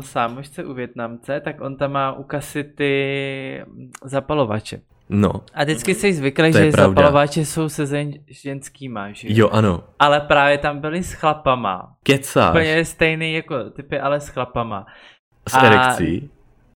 sámošce 0.00 0.64
u 0.64 0.74
Větnamce, 0.74 1.40
tak 1.40 1.60
on 1.60 1.76
tam 1.76 1.92
má 1.92 2.12
u 2.12 2.22
kasy 2.22 2.64
ty 2.64 3.64
zapalovače. 4.04 4.80
No, 5.08 5.30
A 5.54 5.62
vždycky 5.64 5.94
jsi 5.94 6.12
zvyklý, 6.12 6.52
že 6.52 6.70
pravda. 6.72 6.88
zapalovače 6.88 7.44
jsou 7.44 7.68
se 7.68 7.86
ženskýma, 8.30 9.12
že? 9.12 9.28
jo 9.30 9.48
ano, 9.48 9.84
Ale 9.98 10.20
právě 10.20 10.58
tam 10.58 10.80
byli 10.80 11.02
s 11.02 11.12
chlapama. 11.12 11.92
kecáš 12.02 12.50
Úplně 12.50 12.84
stejný 12.84 13.34
jako 13.34 13.70
typy, 13.70 14.00
ale 14.00 14.20
s 14.20 14.28
chlapama. 14.28 14.86
s 15.48 15.54
a- 15.54 15.66
erekcí. 15.66 16.30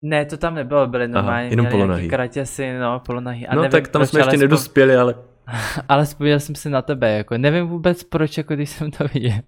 Ne, 0.02 0.26
to 0.26 0.38
tam 0.38 0.56
nebylo, 0.56 0.88
byly 0.88 1.08
normálně, 1.08 1.50
jenom 1.50 1.66
polonahý. 1.66 2.08
kraťasy, 2.10 2.74
no, 2.80 3.00
polonahý. 3.00 3.48
A 3.48 3.56
No 3.56 3.62
nevím 3.62 3.72
tak 3.72 3.88
tam 3.88 4.00
proč, 4.00 4.10
jsme 4.10 4.20
ještě 4.20 4.24
ale 4.30 4.32
vzpom- 4.38 4.42
nedospěli, 4.42 4.96
ale 4.96 5.16
Ale 5.90 6.06
vzpomněl 6.06 6.40
jsem 6.40 6.56
si 6.56 6.70
na 6.70 6.82
tebe, 6.82 7.12
jako 7.12 7.38
nevím 7.38 7.68
vůbec 7.68 8.04
proč, 8.04 8.38
jako 8.38 8.54
když 8.56 8.70
jsem 8.70 8.92
to 8.92 9.04
viděl. 9.14 9.40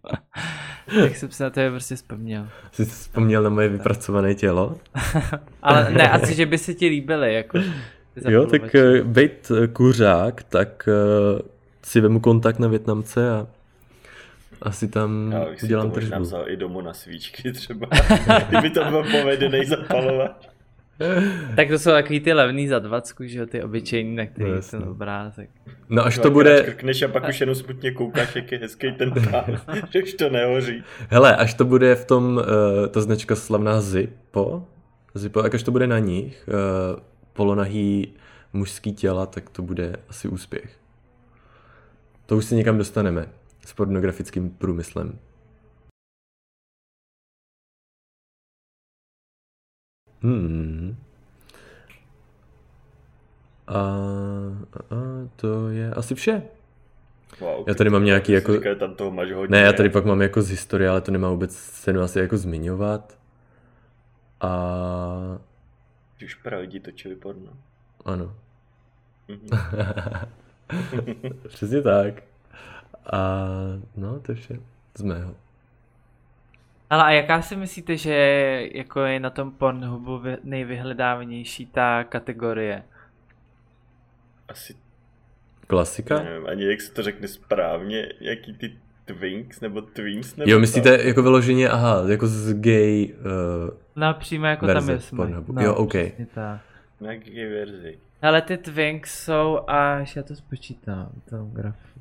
Tak 1.02 1.16
jsem 1.16 1.32
si 1.32 1.44
na 1.44 1.50
tebe 1.50 1.72
prostě 1.72 1.96
vzpomněl. 1.96 2.48
jsi 2.72 2.86
vzpomněl 2.86 3.44
na 3.44 3.50
moje 3.50 3.70
vypracované 3.70 4.36
tělo. 4.36 4.78
Ale 5.62 5.92
ne, 5.92 6.10
asi, 6.10 6.34
že 6.36 6.46
by 6.46 6.58
se 6.58 6.74
ti 6.74 6.88
líbily, 6.88 7.34
jako. 7.34 7.60
Jo, 8.30 8.46
tak 8.46 8.62
uh, 8.62 9.08
bejt 9.08 9.52
uh, 9.52 9.66
kuřák, 9.68 10.44
tak 10.44 10.90
uh, 11.34 11.40
si 11.84 12.02
vemu 12.02 12.20
kontakt 12.20 12.60
na 12.60 12.68
Větnamce 12.68 13.32
a 13.32 13.48
asi 14.62 14.88
tam 14.88 15.32
Já 15.32 15.46
bych 15.46 15.60
si 15.60 15.60
to 15.60 15.66
udělám 15.66 15.92
tržbu. 15.92 16.20
vzal 16.20 16.50
i 16.50 16.58
domů 16.58 16.82
na 16.82 16.94
svíčky 16.94 17.52
třeba. 17.52 17.88
Kdyby 18.50 18.70
to 18.70 18.86
byl 18.86 19.04
povedený 19.22 19.66
zapalovač. 19.66 20.32
Tak 21.56 21.68
to 21.68 21.80
jsou 21.80 21.92
takový 21.92 22.20
ty 22.20 22.34
levný 22.34 22.68
za 22.68 22.80
dvacku, 22.80 23.24
že 23.26 23.40
jo, 23.40 23.46
ty 23.46 23.64
obyčejný, 23.64 24.16
na 24.16 24.26
který 24.26 24.52
No, 24.52 24.62
ten 24.72 24.84
obrázek. 24.84 25.50
No 25.90 26.06
až 26.06 26.16
to 26.16 26.22
Dvakrát 26.22 26.34
bude, 26.34 26.64
Krkneš 26.64 27.02
a 27.02 27.08
pak 27.08 27.30
už 27.30 27.40
jenom 27.40 27.56
smutně 27.56 27.92
koukáš, 27.92 28.36
jak 28.36 28.52
je 28.52 28.58
hezký 28.58 28.92
ten 28.92 29.12
pán. 29.12 29.62
že 29.90 30.04
už 30.04 30.14
to 30.14 30.30
nehoří. 30.30 30.84
hele, 31.10 31.36
až 31.36 31.54
to 31.54 31.66
bude 31.66 31.96
v 31.96 32.06
tom, 32.06 32.38
uh, 32.38 32.88
ta 32.88 33.02
značka 33.02 33.36
slavná 33.36 33.82
Zippo, 33.82 34.68
Zippo, 35.14 35.44
jak 35.44 35.56
až 35.56 35.64
to 35.64 35.72
bude 35.72 35.88
na 35.88 36.00
nich, 36.00 36.48
uh, 36.48 37.00
polonahý 37.34 38.14
mužský 38.54 38.94
těla, 38.94 39.26
tak 39.26 39.50
to 39.50 39.62
bude 39.62 39.96
asi 40.10 40.28
úspěch. 40.28 40.70
To 42.26 42.38
už 42.38 42.46
si 42.46 42.56
někam 42.56 42.78
dostaneme 42.78 43.26
s 43.66 43.74
pornografickým 43.74 44.50
průmyslem. 44.50 45.20
Hmm. 50.26 50.96
A, 53.68 53.78
a, 53.78 54.96
to 55.36 55.70
je 55.70 55.92
asi 55.94 56.16
vše. 56.16 56.42
Wow, 57.40 57.64
Já 57.68 57.74
tady 57.74 57.90
mám 57.90 58.06
nějaký 58.06 58.32
jako- 58.32 58.54
Říkal, 58.54 58.76
tam 58.76 58.96
toho 58.96 59.12
máš 59.12 59.32
hodně. 59.32 59.58
Ne, 59.58 59.64
já 59.64 59.74
tady 59.74 59.90
pak 59.90 60.06
mám 60.06 60.22
jako 60.22 60.42
z 60.42 60.50
historie, 60.50 60.90
ale 60.90 61.02
to 61.02 61.12
nemá 61.12 61.30
vůbec 61.30 61.56
cenu 61.56 62.02
asi 62.02 62.20
jako 62.20 62.38
zmiňovat. 62.38 63.18
A 64.42 65.40
Už 66.26 66.36
pravdí 66.36 66.80
točili 66.80 67.16
porno. 67.16 67.52
ano. 68.06 68.34
Mhm. 69.28 69.50
Přesně 71.48 71.82
tak. 71.82 72.24
A 73.14 73.46
no, 73.96 74.20
to 74.20 74.32
je 74.32 74.36
vše 74.36 74.60
z 74.98 75.02
mého. 75.02 75.36
Ale 76.96 77.04
a 77.04 77.12
jaká 77.12 77.42
si 77.42 77.56
myslíte, 77.56 77.98
že 77.98 78.14
jako 78.74 79.00
je 79.00 79.20
na 79.20 79.30
tom 79.30 79.52
Pornhubu 79.52 80.20
vy- 80.20 80.38
nejvyhledávanější 80.44 81.66
ta 81.66 82.04
kategorie? 82.04 82.84
Asi 84.48 84.76
Klasika? 85.68 86.24
nevím, 86.24 86.48
ani 86.48 86.66
jak 86.66 86.82
se 86.82 86.94
to 86.94 87.04
řekne 87.04 87.28
správně, 87.28 88.08
jaký 88.22 88.54
ty 88.54 88.76
twinks 89.06 89.62
nebo 89.62 89.82
twins 89.82 90.36
nebo 90.36 90.52
Jo, 90.52 90.60
myslíte 90.60 91.00
jako 91.04 91.22
vyloženě, 91.24 91.70
aha, 91.70 92.04
jako 92.10 92.28
z 92.28 92.54
gay 92.54 93.14
uh, 93.14 93.78
No 93.96 94.14
přímo 94.14 94.46
jako 94.46 94.66
Verze 94.66 94.88
tam 94.88 94.96
je. 94.96 95.16
Pornhubu. 95.16 95.54
No, 95.54 95.62
Jo, 95.62 95.76
OK. 95.76 95.94
tak. 96.34 96.62
Na 97.02 97.12
jaké 97.12 97.50
verzi? 97.50 98.00
Ale 98.22 98.42
ty 98.42 98.58
Twinks 98.58 99.24
jsou 99.24 99.60
až, 99.68 100.16
já 100.16 100.24
to 100.24 100.36
spočítám, 100.36 101.10
to 101.30 101.38
grafu. 101.54 102.00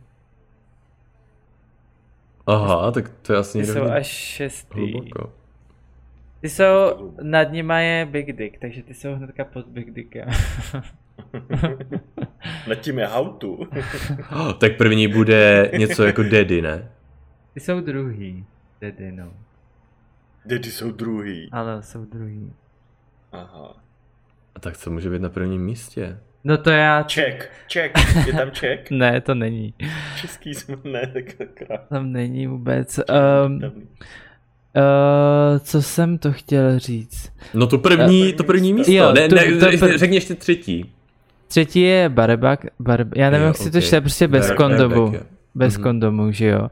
Aha, 2.46 2.92
tak 2.92 3.08
to 3.08 3.32
je 3.32 3.38
asi 3.38 3.58
Ty 3.58 3.66
jsou 3.66 3.82
až 3.84 4.06
šestý. 4.06 4.92
hluboko. 4.92 5.32
Ty 6.40 6.48
jsou, 6.48 6.64
nad 7.22 7.52
nima 7.52 7.80
je 7.80 8.06
Big 8.06 8.32
Dick, 8.32 8.58
takže 8.60 8.82
ty 8.82 8.94
jsou 8.94 9.14
hnedka 9.14 9.44
pod 9.44 9.66
Big 9.66 9.90
Dickem. 9.90 10.28
Nad 12.68 12.74
tím 12.74 12.98
je 12.98 13.06
how 13.06 13.32
to. 13.32 13.48
Oh, 14.32 14.52
tak 14.52 14.76
první 14.76 15.08
bude 15.08 15.70
něco 15.78 16.04
jako 16.04 16.22
daddy, 16.22 16.62
ne? 16.62 16.90
Ty 17.54 17.60
jsou 17.60 17.80
druhý. 17.80 18.46
Tedy 18.78 19.12
no. 19.12 19.32
Daddy 20.46 20.70
jsou 20.70 20.92
druhý. 20.92 21.48
Ale 21.52 21.82
jsou 21.82 22.04
druhý. 22.04 22.52
Aha. 23.32 23.76
A 24.54 24.60
tak 24.60 24.76
co 24.76 24.90
může 24.90 25.10
být 25.10 25.22
na 25.22 25.28
prvním 25.28 25.64
místě? 25.64 26.18
No 26.44 26.56
to 26.58 26.70
já... 26.70 27.02
Ček, 27.02 27.50
ček, 27.66 27.92
je 28.26 28.32
tam 28.32 28.50
ček? 28.50 28.90
Ne, 28.90 29.20
to 29.20 29.34
není. 29.34 29.74
Český 30.20 30.54
jsme, 30.54 30.76
ne, 30.84 31.06
tak 31.12 31.24
krát. 31.54 31.80
Tam 31.88 32.12
není 32.12 32.46
vůbec. 32.46 33.00
Um, 33.46 33.60
uh, 33.64 33.70
co 35.58 35.82
jsem 35.82 36.18
to 36.18 36.32
chtěl 36.32 36.78
říct? 36.78 37.32
No 37.54 37.66
to 37.66 37.78
první, 37.78 38.32
to 38.32 38.44
první 38.44 38.72
místo. 38.72 38.92
Jo, 38.92 39.12
ne, 39.12 39.28
to- 39.28 39.34
ne, 39.34 39.44
to 39.44 39.66
pr- 39.66 39.98
řekni 39.98 40.16
ještě 40.16 40.34
třetí. 40.34 40.90
Třetí 41.48 41.80
je 41.80 42.08
Barebak, 42.08 42.66
Barb, 42.78 43.08
já 43.16 43.30
nevím, 43.30 43.42
Jo, 43.42 43.48
jak 43.48 43.56
si 43.56 43.70
to 43.70 43.78
ok. 43.78 43.84
čte, 43.84 44.00
prostě 44.00 44.28
bez 44.28 44.50
Bar- 44.50 44.56
kondomu. 44.56 45.14
Bez 45.54 45.74
Mhm. 45.74 45.82
kondomu, 45.82 46.32
že 46.32 46.46
jo. 46.46 46.68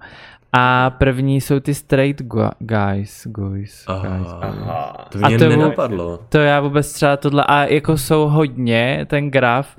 A 0.53 0.91
první 0.91 1.41
jsou 1.41 1.61
ty 1.61 1.75
straight 1.75 2.21
gu- 2.21 2.51
guys, 2.59 3.27
guys, 3.27 3.85
guys. 3.87 4.35
Aha. 4.41 5.07
To 5.13 5.19
A 5.23 5.29
mě 5.29 5.39
to 5.39 5.45
vů- 5.45 5.51
nenapadlo. 5.51 6.19
To 6.29 6.39
já 6.39 6.61
vůbec 6.61 6.93
třeba 6.93 7.17
tohle, 7.17 7.45
a 7.49 7.65
jako 7.65 7.99
jsou 7.99 8.29
hodně, 8.29 9.07
ten 9.11 9.31
graf, 9.31 9.77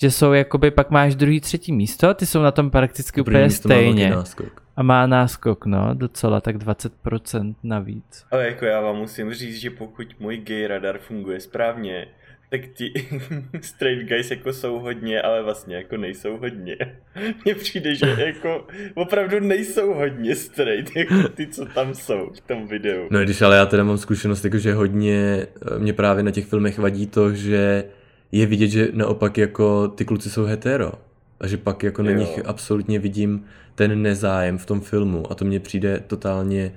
že 0.00 0.10
jsou 0.10 0.32
jakoby, 0.32 0.70
pak 0.70 0.90
máš 0.90 1.14
druhý, 1.14 1.40
třetí 1.40 1.72
místo, 1.72 2.14
ty 2.14 2.26
jsou 2.26 2.42
na 2.42 2.50
tom 2.50 2.70
prakticky 2.70 3.20
úplně 3.20 3.42
má 3.42 3.50
stejně. 3.50 4.10
náskok. 4.10 4.62
A 4.76 4.82
má 4.82 5.06
náskok, 5.06 5.66
no, 5.66 5.94
docela, 5.94 6.40
tak 6.40 6.56
20% 6.56 7.54
navíc. 7.62 8.24
Ale 8.30 8.46
jako 8.46 8.64
já 8.64 8.80
vám 8.80 8.96
musím 8.96 9.34
říct, 9.34 9.56
že 9.60 9.70
pokud 9.70 10.06
můj 10.20 10.36
gay 10.36 10.66
radar 10.66 10.98
funguje 10.98 11.40
správně, 11.40 12.06
tak 12.48 12.60
ti 12.74 12.92
straight 13.60 14.08
guys 14.08 14.30
jako 14.30 14.52
jsou 14.52 14.78
hodně, 14.78 15.22
ale 15.22 15.42
vlastně 15.42 15.76
jako 15.76 15.96
nejsou 15.96 16.36
hodně. 16.36 16.76
Mně 17.44 17.54
přijde, 17.54 17.94
že 17.94 18.06
jako 18.18 18.66
opravdu 18.94 19.40
nejsou 19.40 19.94
hodně 19.94 20.36
straight, 20.36 20.96
jako 20.96 21.28
ty, 21.28 21.46
co 21.46 21.64
tam 21.66 21.94
jsou 21.94 22.30
v 22.34 22.40
tom 22.40 22.66
videu. 22.66 23.08
No 23.10 23.20
i 23.20 23.24
když 23.24 23.42
ale 23.42 23.56
já 23.56 23.66
teda 23.66 23.84
mám 23.84 23.98
zkušenost, 23.98 24.44
jako 24.44 24.58
že 24.58 24.74
hodně 24.74 25.46
eh, 25.72 25.78
mě 25.78 25.92
právě 25.92 26.22
na 26.22 26.30
těch 26.30 26.46
filmech 26.46 26.78
vadí 26.78 27.06
to, 27.06 27.32
že 27.34 27.84
je 28.32 28.46
vidět, 28.46 28.68
že 28.68 28.88
naopak 28.92 29.38
jako 29.38 29.88
ty 29.88 30.04
kluci 30.04 30.30
jsou 30.30 30.44
hetero. 30.44 30.92
A 31.40 31.46
že 31.46 31.56
pak 31.56 31.82
jako 31.82 32.02
na 32.02 32.10
Jo. 32.10 32.18
nich 32.18 32.46
absolutně 32.46 32.98
vidím 32.98 33.44
ten 33.74 34.02
nezájem 34.02 34.58
v 34.58 34.66
tom 34.66 34.80
filmu 34.80 35.32
a 35.32 35.34
to 35.34 35.44
mně 35.44 35.60
přijde 35.60 36.00
totálně 36.06 36.72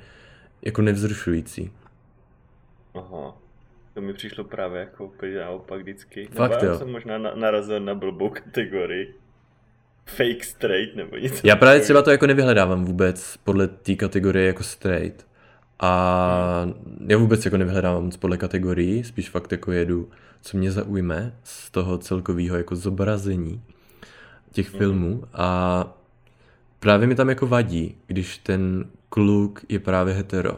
jako 0.62 0.82
nevzrušující. 0.82 1.72
Aha. 2.96 3.38
To 3.94 4.02
mi 4.02 4.14
přišlo 4.14 4.44
právě 4.44 4.80
jako 4.80 5.06
úplně 5.06 5.36
naopak 5.38 5.80
vždycky. 5.82 6.26
Fakt 6.32 6.52
nebo 6.62 6.66
jo. 6.74 6.78
jsem 6.80 6.92
možná 6.92 7.18
na, 7.18 7.36
narazil 7.36 7.80
na 7.80 7.96
blbou 7.96 8.30
kategorii. 8.30 9.16
Fake 10.06 10.44
straight 10.44 10.96
nebo 10.96 11.18
něco. 11.18 11.48
Já 11.48 11.56
právě 11.56 11.82
třeba 11.82 12.02
to 12.02 12.12
jako 12.12 12.28
nevyhledávám 12.28 12.86
vůbec 12.86 13.38
podle 13.38 13.68
té 13.68 13.96
kategorie 13.96 14.48
jako 14.48 14.64
straight. 14.64 15.28
A 15.80 16.68
já 17.08 17.18
vůbec 17.18 17.46
jako 17.46 17.58
nevyhledávám 17.58 18.04
moc 18.04 18.18
podle 18.18 18.38
kategorií, 18.38 19.04
spíš 19.04 19.30
fakt 19.30 19.52
jako 19.52 19.72
jedu, 19.72 20.10
co 20.42 20.58
mě 20.58 20.72
zaujme 20.72 21.36
z 21.44 21.72
toho 21.72 21.98
celkového 21.98 22.58
jako 22.58 22.76
zobrazení 22.76 23.62
těch 24.52 24.70
Mhm. 24.70 24.78
filmů 24.78 25.24
a 25.34 25.86
právě 26.80 27.08
mi 27.08 27.16
tam 27.16 27.30
jako 27.30 27.48
vadí, 27.48 27.98
když 28.08 28.38
ten 28.38 28.86
kluk 29.10 29.62
je 29.70 29.80
právě 29.80 30.14
hetero. 30.14 30.58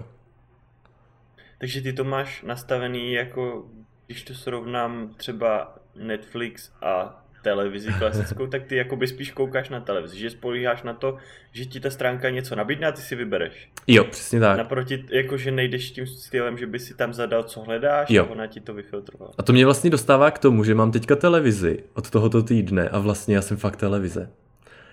Takže 1.64 1.82
ty 1.82 1.94
to 1.94 2.04
máš 2.04 2.44
nastavený 2.48 3.14
jako, 3.14 3.66
když 4.08 4.24
to 4.24 4.34
srovnám 4.34 5.10
třeba 5.18 5.76
Netflix 5.96 6.72
a 6.82 7.24
televizi 7.42 7.94
klasickou, 8.00 8.48
tak 8.48 8.64
ty 8.64 8.76
jakoby 8.76 9.08
spíš 9.08 9.32
koukáš 9.32 9.70
na 9.70 9.80
televizi, 9.80 10.20
že 10.20 10.30
spolíháš 10.30 10.84
na 10.84 10.94
to, 10.94 11.18
že 11.52 11.66
ti 11.66 11.80
ta 11.80 11.90
stránka 11.90 12.30
něco 12.30 12.56
nabídne 12.56 12.88
a 12.88 12.92
ty 12.92 13.02
si 13.02 13.16
vybereš. 13.16 13.70
Jo, 13.88 14.04
přesně 14.04 14.40
tak. 14.40 14.58
Naproti, 14.58 15.06
jakože 15.10 15.52
nejdeš 15.52 15.92
tím 15.92 16.08
stylem, 16.08 16.58
že 16.58 16.68
by 16.68 16.80
si 16.80 16.94
tam 16.94 17.14
zadal, 17.14 17.44
co 17.44 17.62
hledáš 17.62 18.10
Jo. 18.10 18.26
a 18.26 18.30
ona 18.30 18.48
ti 18.48 18.60
to 18.60 18.74
vyfiltrovala. 18.74 19.32
A 19.38 19.44
to 19.44 19.54
mě 19.54 19.66
vlastně 19.66 19.90
dostává 19.90 20.32
k 20.32 20.40
tomu, 20.40 20.64
že 20.64 20.76
mám 20.76 20.92
teďka 20.92 21.16
televizi 21.16 21.84
od 21.94 22.10
tohoto 22.10 22.44
týdne 22.44 22.90
a 22.90 23.00
vlastně 23.00 23.36
já 23.36 23.42
jsem 23.42 23.58
fakt 23.58 23.76
televize. 23.76 24.30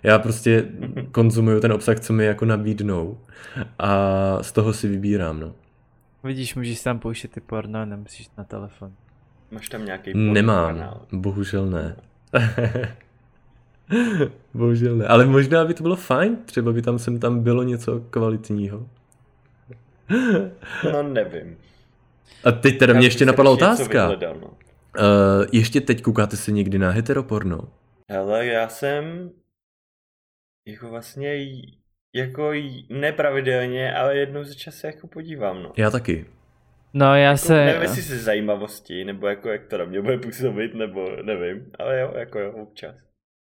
Já 0.03 0.19
prostě 0.19 0.65
konzumuju 1.13 1.61
ten 1.61 1.73
obsah, 1.73 2.01
co 2.01 2.13
mi 2.13 2.25
jako 2.25 2.45
nabídnou 2.45 3.21
a 3.79 4.39
z 4.43 4.53
toho 4.53 4.73
si 4.73 4.89
vybírám, 4.89 5.41
no. 5.41 5.55
Vidíš, 6.25 6.55
můžeš 6.55 6.83
tam 6.83 6.99
pouštět 6.99 7.33
ty 7.33 7.41
porno, 7.41 7.85
nemusíš 7.87 8.29
na 8.39 8.45
telefon. 8.45 8.93
Máš 9.51 9.69
tam 9.69 9.85
nějaký 9.85 10.13
Nemám, 10.15 10.75
kanál. 10.75 11.07
bohužel 11.13 11.67
ne. 11.67 11.97
bohužel 14.55 14.97
ne, 14.97 15.07
ale 15.07 15.27
možná 15.27 15.65
by 15.65 15.75
to 15.75 15.83
bylo 15.83 15.97
fajn, 15.97 16.37
třeba 16.45 16.73
by 16.73 16.83
tam 16.83 16.99
sem 16.99 17.19
tam 17.21 17.41
bylo 17.43 17.63
něco 17.63 18.01
kvalitního. 18.11 18.89
No 20.93 21.03
nevím. 21.03 21.57
A 22.45 22.53
teď 22.53 22.79
teda 22.79 22.93
Já 22.93 22.99
mě 22.99 23.07
ještě 23.07 23.27
napadla 23.27 23.51
otázka. 23.53 24.07
vyhledal, 24.09 24.35
no. 24.41 24.47
Uh, 24.47 24.55
ještě 25.53 25.81
teď 25.81 26.03
koukáte 26.03 26.37
se 26.37 26.53
někdy 26.53 26.79
na 26.79 26.91
heteroporno? 26.91 27.61
Hele, 28.11 28.47
já 28.47 28.69
jsem 28.69 29.31
jako 30.67 30.89
vlastně 30.91 31.35
jako 32.15 32.53
nepravidelně, 32.89 33.95
ale 33.95 34.17
jednou 34.17 34.45
za 34.45 34.55
čas 34.55 34.75
se 34.75 34.87
jako 34.87 35.07
podívám, 35.07 35.63
no. 35.63 35.73
Já 35.77 35.91
taky. 35.91 36.27
No 36.95 37.07
já 37.07 37.31
Jako, 37.31 37.39
se... 37.39 37.65
nevím, 37.65 37.83
jestli 37.83 38.03
ze 38.03 38.19
zajímavosti, 38.19 39.05
nebo 39.05 39.27
jako 39.27 39.49
jak 39.49 39.67
to 39.67 39.79
na 39.79 39.85
mě 39.85 40.03
bude 40.03 40.19
působit, 40.19 40.75
nebo 40.75 41.11
nevím, 41.23 41.71
ale 41.79 42.01
jo, 42.01 42.13
jako 42.17 42.39
jo, 42.39 42.53
občas. 42.53 42.97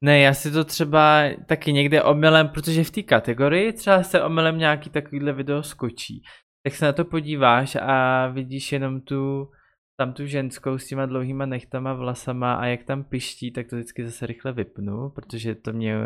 Ne, 0.05 0.21
já 0.21 0.35
si 0.35 0.51
to 0.51 0.65
třeba 0.65 1.23
taky 1.47 1.73
někde 1.73 2.03
omylem, 2.03 2.49
protože 2.49 2.85
v 2.85 2.91
té 2.91 3.03
kategorii 3.03 3.73
třeba 3.73 4.03
se 4.03 4.23
omylem 4.23 4.59
nějaký 4.59 4.91
takovýhle 4.91 5.33
video 5.33 5.63
skočí. 5.63 6.23
Tak 6.67 6.75
se 6.75 6.85
na 6.85 6.93
to 6.93 7.05
podíváš 7.05 7.77
a 7.83 8.27
vidíš 8.29 8.73
jenom 8.73 9.01
tu, 9.01 9.51
tam 10.01 10.13
tu 10.13 10.27
ženskou 10.27 10.79
s 10.79 10.87
těma 10.87 11.07
dlouhýma 11.07 11.47
nechtama, 11.47 11.95
vlasama 11.95 12.55
a 12.55 12.67
jak 12.67 12.85
tam 12.85 13.05
piští, 13.05 13.53
tak 13.53 13.69
to 13.69 13.77
vždycky 13.77 14.05
zase 14.05 14.27
rychle 14.27 14.53
vypnu, 14.53 15.11
protože 15.11 15.55
to 15.55 15.73
mě... 15.73 15.97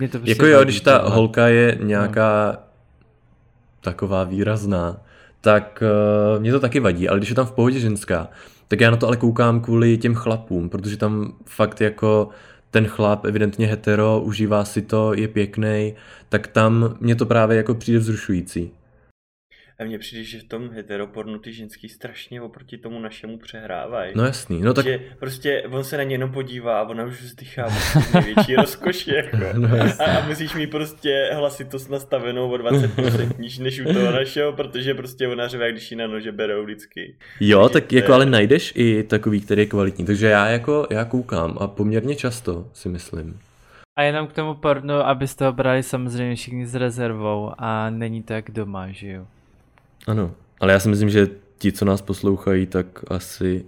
mě 0.00 0.08
to 0.08 0.18
prostě 0.18 0.30
Jako 0.30 0.46
jo, 0.46 0.64
když 0.64 0.80
ta 0.80 0.98
tohle. 0.98 1.16
holka 1.16 1.48
je 1.48 1.78
nějaká 1.82 2.58
taková 3.80 4.24
výrazná, 4.24 4.96
tak 5.40 5.82
uh, 6.34 6.42
mě 6.42 6.52
to 6.52 6.60
taky 6.60 6.80
vadí, 6.80 7.08
ale 7.08 7.18
když 7.18 7.28
je 7.28 7.34
tam 7.34 7.46
v 7.46 7.52
pohodě 7.52 7.80
ženská, 7.80 8.28
tak 8.68 8.80
já 8.80 8.90
na 8.90 8.96
to 8.96 9.06
ale 9.06 9.16
koukám 9.16 9.60
kvůli 9.60 9.98
těm 9.98 10.14
chlapům, 10.14 10.68
protože 10.68 10.96
tam 10.96 11.32
fakt 11.46 11.80
jako 11.80 12.28
ten 12.70 12.86
chlap, 12.86 13.24
evidentně 13.24 13.66
hetero, 13.66 14.20
užívá 14.20 14.64
si 14.64 14.82
to, 14.82 15.14
je 15.14 15.28
pěkný, 15.28 15.94
tak 16.28 16.46
tam 16.46 16.96
mě 17.00 17.14
to 17.14 17.26
právě 17.26 17.56
jako 17.56 17.74
přijde 17.74 17.98
vzrušující. 17.98 18.70
A 19.80 19.84
mně 19.84 19.98
přijde, 19.98 20.24
že 20.24 20.38
v 20.40 20.44
tom 20.44 20.70
heteropornu 20.70 21.38
ty 21.38 21.52
ženský 21.52 21.88
strašně 21.88 22.42
oproti 22.42 22.78
tomu 22.78 22.98
našemu 23.00 23.38
přehrávají. 23.38 24.12
No 24.16 24.24
jasný, 24.24 24.60
no 24.60 24.74
tak 24.74 24.84
Že 24.84 25.00
prostě 25.18 25.62
on 25.70 25.84
se 25.84 25.96
na 25.96 26.02
ně 26.02 26.14
jenom 26.14 26.32
podívá 26.32 26.80
a 26.80 26.88
ona 26.88 27.04
už 27.04 27.22
vzdychá 27.22 27.66
největší 28.14 28.56
rozkoši, 28.56 29.14
jako. 29.14 29.36
No 29.58 29.68
a, 29.98 30.04
a 30.04 30.26
musíš 30.28 30.54
mít 30.54 30.66
prostě 30.70 31.30
hlasitost 31.34 31.90
nastavenou 31.90 32.50
o 32.50 32.56
20% 32.56 33.38
níž 33.38 33.58
než 33.58 33.80
u 33.80 33.84
toho 33.84 34.10
našeho, 34.12 34.52
protože 34.52 34.94
prostě 34.94 35.28
ona 35.28 35.48
řve, 35.48 35.72
když 35.72 35.90
ji 35.90 35.96
na 35.96 36.06
nože 36.06 36.32
berou 36.32 36.64
vždycky. 36.64 37.14
jo, 37.40 37.60
Takže 37.68 37.72
tak 37.72 37.86
to 37.88 37.94
je- 37.94 38.00
jako 38.02 38.12
ale 38.14 38.26
najdeš 38.26 38.72
i 38.76 39.02
takový, 39.02 39.40
který 39.40 39.62
je 39.62 39.66
kvalitní, 39.66 40.04
takže 40.06 40.26
já 40.26 40.48
jako, 40.48 40.86
já 40.90 41.04
koukám 41.04 41.56
a 41.60 41.66
poměrně 41.66 42.16
často 42.16 42.68
si 42.72 42.88
myslím. 42.88 43.38
A 43.98 44.02
jenom 44.02 44.26
k 44.26 44.32
tomu 44.32 44.54
pornu, 44.54 44.94
abyste 44.94 45.46
ho 45.46 45.52
brali 45.52 45.82
samozřejmě 45.82 46.34
všichni 46.36 46.66
s 46.66 46.74
rezervou 46.74 47.52
a 47.58 47.90
není 47.90 48.22
to 48.22 48.32
jak 48.32 48.50
doma, 48.50 48.90
že 48.90 49.08
jo. 49.08 49.26
Ano, 50.06 50.34
ale 50.60 50.72
já 50.72 50.80
si 50.80 50.88
myslím, 50.88 51.10
že 51.10 51.26
ti, 51.58 51.72
co 51.72 51.84
nás 51.84 52.02
poslouchají, 52.02 52.66
tak 52.66 52.86
asi 53.12 53.66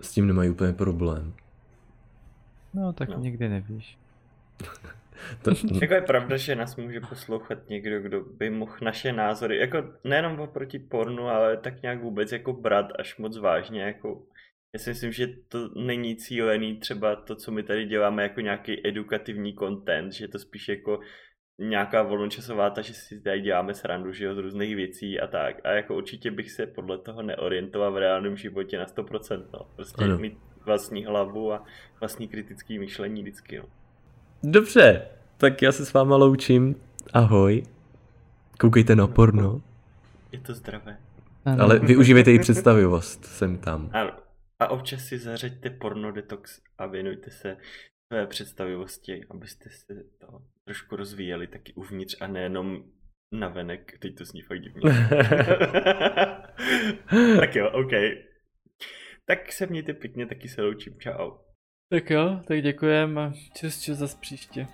s 0.00 0.10
tím 0.12 0.26
nemají 0.26 0.50
úplně 0.50 0.72
problém. 0.72 1.32
No 2.74 2.92
tak 2.92 3.08
No. 3.08 3.18
nikdy 3.18 3.48
nevíš. 3.48 3.98
To, 5.42 5.50
Jako 5.82 5.94
je 5.94 6.02
pravda, 6.02 6.36
že 6.36 6.54
nás 6.56 6.76
může 6.76 7.00
poslouchat 7.00 7.68
někdo, 7.68 8.00
kdo 8.00 8.20
by 8.20 8.50
mohl 8.50 8.76
naše 8.82 9.12
názory, 9.12 9.56
jako 9.58 9.84
nejenom 10.04 10.40
oproti 10.40 10.78
pornu, 10.78 11.28
ale 11.28 11.56
tak 11.56 11.82
nějak 11.82 12.02
vůbec 12.02 12.32
jako 12.32 12.52
brát 12.52 12.86
až 12.98 13.16
moc 13.18 13.38
vážně, 13.38 13.82
jako 13.82 14.22
já 14.74 14.78
si 14.80 14.90
myslím, 14.90 15.12
že 15.12 15.26
to 15.48 15.68
není 15.68 16.16
cílený 16.16 16.76
třeba 16.76 17.16
to, 17.16 17.36
co 17.36 17.52
my 17.52 17.62
tady 17.62 17.86
děláme 17.86 18.22
jako 18.22 18.40
nějaký 18.40 18.86
edukativní 18.88 19.54
content, 19.54 20.12
že 20.12 20.24
je 20.24 20.28
to 20.28 20.38
spíš 20.38 20.68
jako 20.68 21.00
nějaká 21.58 22.02
volnočasová 22.02 22.70
ta, 22.70 22.80
že 22.82 22.94
si 22.94 23.20
tady 23.20 23.40
děláme 23.40 23.74
srandu, 23.74 24.12
že 24.12 24.24
jo, 24.24 24.34
z 24.34 24.38
různých 24.38 24.76
věcí 24.76 25.20
a 25.20 25.26
tak. 25.26 25.56
A 25.66 25.70
jako 25.70 25.96
určitě 25.96 26.30
bych 26.30 26.50
se 26.50 26.66
podle 26.66 26.98
toho 26.98 27.22
neorientoval 27.22 27.92
v 27.92 27.96
reálném 27.98 28.36
životě 28.36 28.78
na 28.78 28.84
100%, 28.84 29.44
no. 29.52 29.60
Prostě 29.76 30.04
Ano. 30.04 30.18
mít 30.18 30.38
vlastní 30.64 31.04
hlavu 31.04 31.52
a 31.52 31.64
vlastní 32.00 32.28
kritický 32.28 32.78
myšlení 32.78 33.22
vždycky, 33.22 33.58
no. 33.58 33.64
Dobře, 34.42 35.06
tak 35.36 35.62
já 35.62 35.72
se 35.72 35.86
s 35.86 35.92
váma 35.92 36.16
loučím. 36.16 36.76
Ahoj. 37.12 37.62
Koukejte 38.60 38.96
na 38.96 39.06
porno, 39.06 39.62
Je 40.32 40.40
to 40.40 40.54
zdravé. 40.54 40.98
Ano. 41.44 41.62
ale 41.64 41.78
využívejte 41.78 42.32
i 42.32 42.38
představivost 42.38 43.24
sem 43.24 43.58
tam. 43.58 43.90
Ano. 43.92 44.10
A 44.58 44.68
občas 44.68 45.00
si 45.04 45.18
zařaďte 45.18 45.70
porno 45.70 46.12
detox 46.12 46.60
a 46.78 46.86
věnujte 46.86 47.30
se 47.30 47.56
své 48.12 48.26
představivosti, 48.26 49.24
abyste 49.30 49.70
se 49.70 49.94
to 50.18 50.26
trošku 50.64 50.96
rozvíjeli 50.96 51.46
taky 51.46 51.72
uvnitř 51.72 52.16
a 52.20 52.26
nejenom 52.26 52.84
na 53.32 53.48
venek. 53.48 53.98
Teď 53.98 54.18
to 54.18 54.24
zní 54.24 54.42
fakt 54.42 54.60
divně. 54.60 54.82
tak 57.40 57.56
jo, 57.56 57.70
OK. 57.70 57.90
Tak 59.26 59.52
se 59.52 59.66
mějte 59.66 59.92
pěkně, 59.92 60.26
taky 60.26 60.48
se 60.48 60.62
loučím. 60.62 61.00
Čau. 61.00 61.30
Tak 61.90 62.10
jo, 62.10 62.40
tak 62.48 62.62
děkujem 62.62 63.18
a 63.18 63.32
čus 63.56 63.82
čus 63.82 63.98
zas 63.98 64.14
příště. 64.14 64.66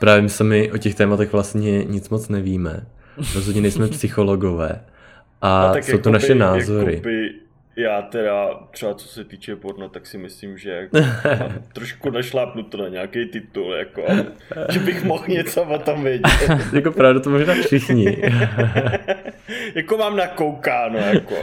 Právě 0.00 0.22
my 0.22 0.28
sami 0.28 0.72
o 0.72 0.78
těch 0.78 0.94
tématech 0.94 1.32
vlastně 1.32 1.84
nic 1.84 2.08
moc 2.08 2.28
nevíme. 2.28 2.86
Rozhodně 3.34 3.60
nejsme 3.60 3.88
psychologové. 3.98 4.84
A, 5.40 5.66
a 5.66 5.72
tak 5.72 5.84
jsou 5.84 5.98
to 5.98 6.10
naše 6.10 6.34
názory. 6.34 6.92
Jakoby, 6.92 7.34
já 7.76 8.02
teda 8.02 8.54
třeba 8.70 8.94
co 8.94 9.08
se 9.08 9.24
týče 9.24 9.56
porno, 9.56 9.88
tak 9.88 10.06
si 10.06 10.18
myslím, 10.18 10.58
že 10.58 10.70
jako 10.70 10.96
mám 11.40 11.62
trošku 11.72 12.10
našlápnuto 12.10 12.76
na 12.76 12.88
nějaký 12.88 13.26
titul, 13.26 13.72
jako, 13.72 14.06
že 14.70 14.78
bych 14.80 15.04
mohl 15.04 15.24
něco 15.28 15.62
o 15.62 15.78
tom 15.78 16.04
vědět. 16.04 16.50
jako 16.72 16.92
pravda 16.92 17.20
to 17.20 17.30
možná 17.30 17.54
všichni. 17.54 18.22
jako 19.74 19.96
mám 19.96 20.16
nakoukáno, 20.16 20.98
jako. 20.98 21.34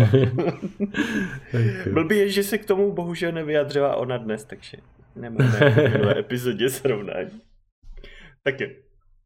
Blbý 1.91 2.18
je, 2.18 2.30
že 2.30 2.43
se 2.43 2.58
k 2.58 2.66
tomu 2.66 2.91
bohužel 2.91 3.32
nevyjadřila 3.32 3.96
ona 3.96 4.18
dnes, 4.18 4.46
takže 4.46 4.78
nemáme 5.16 5.70
v 6.04 6.18
epizodě 6.18 6.70
srovnání. 6.70 7.41
Tak 8.43 8.60
je. 8.60 8.84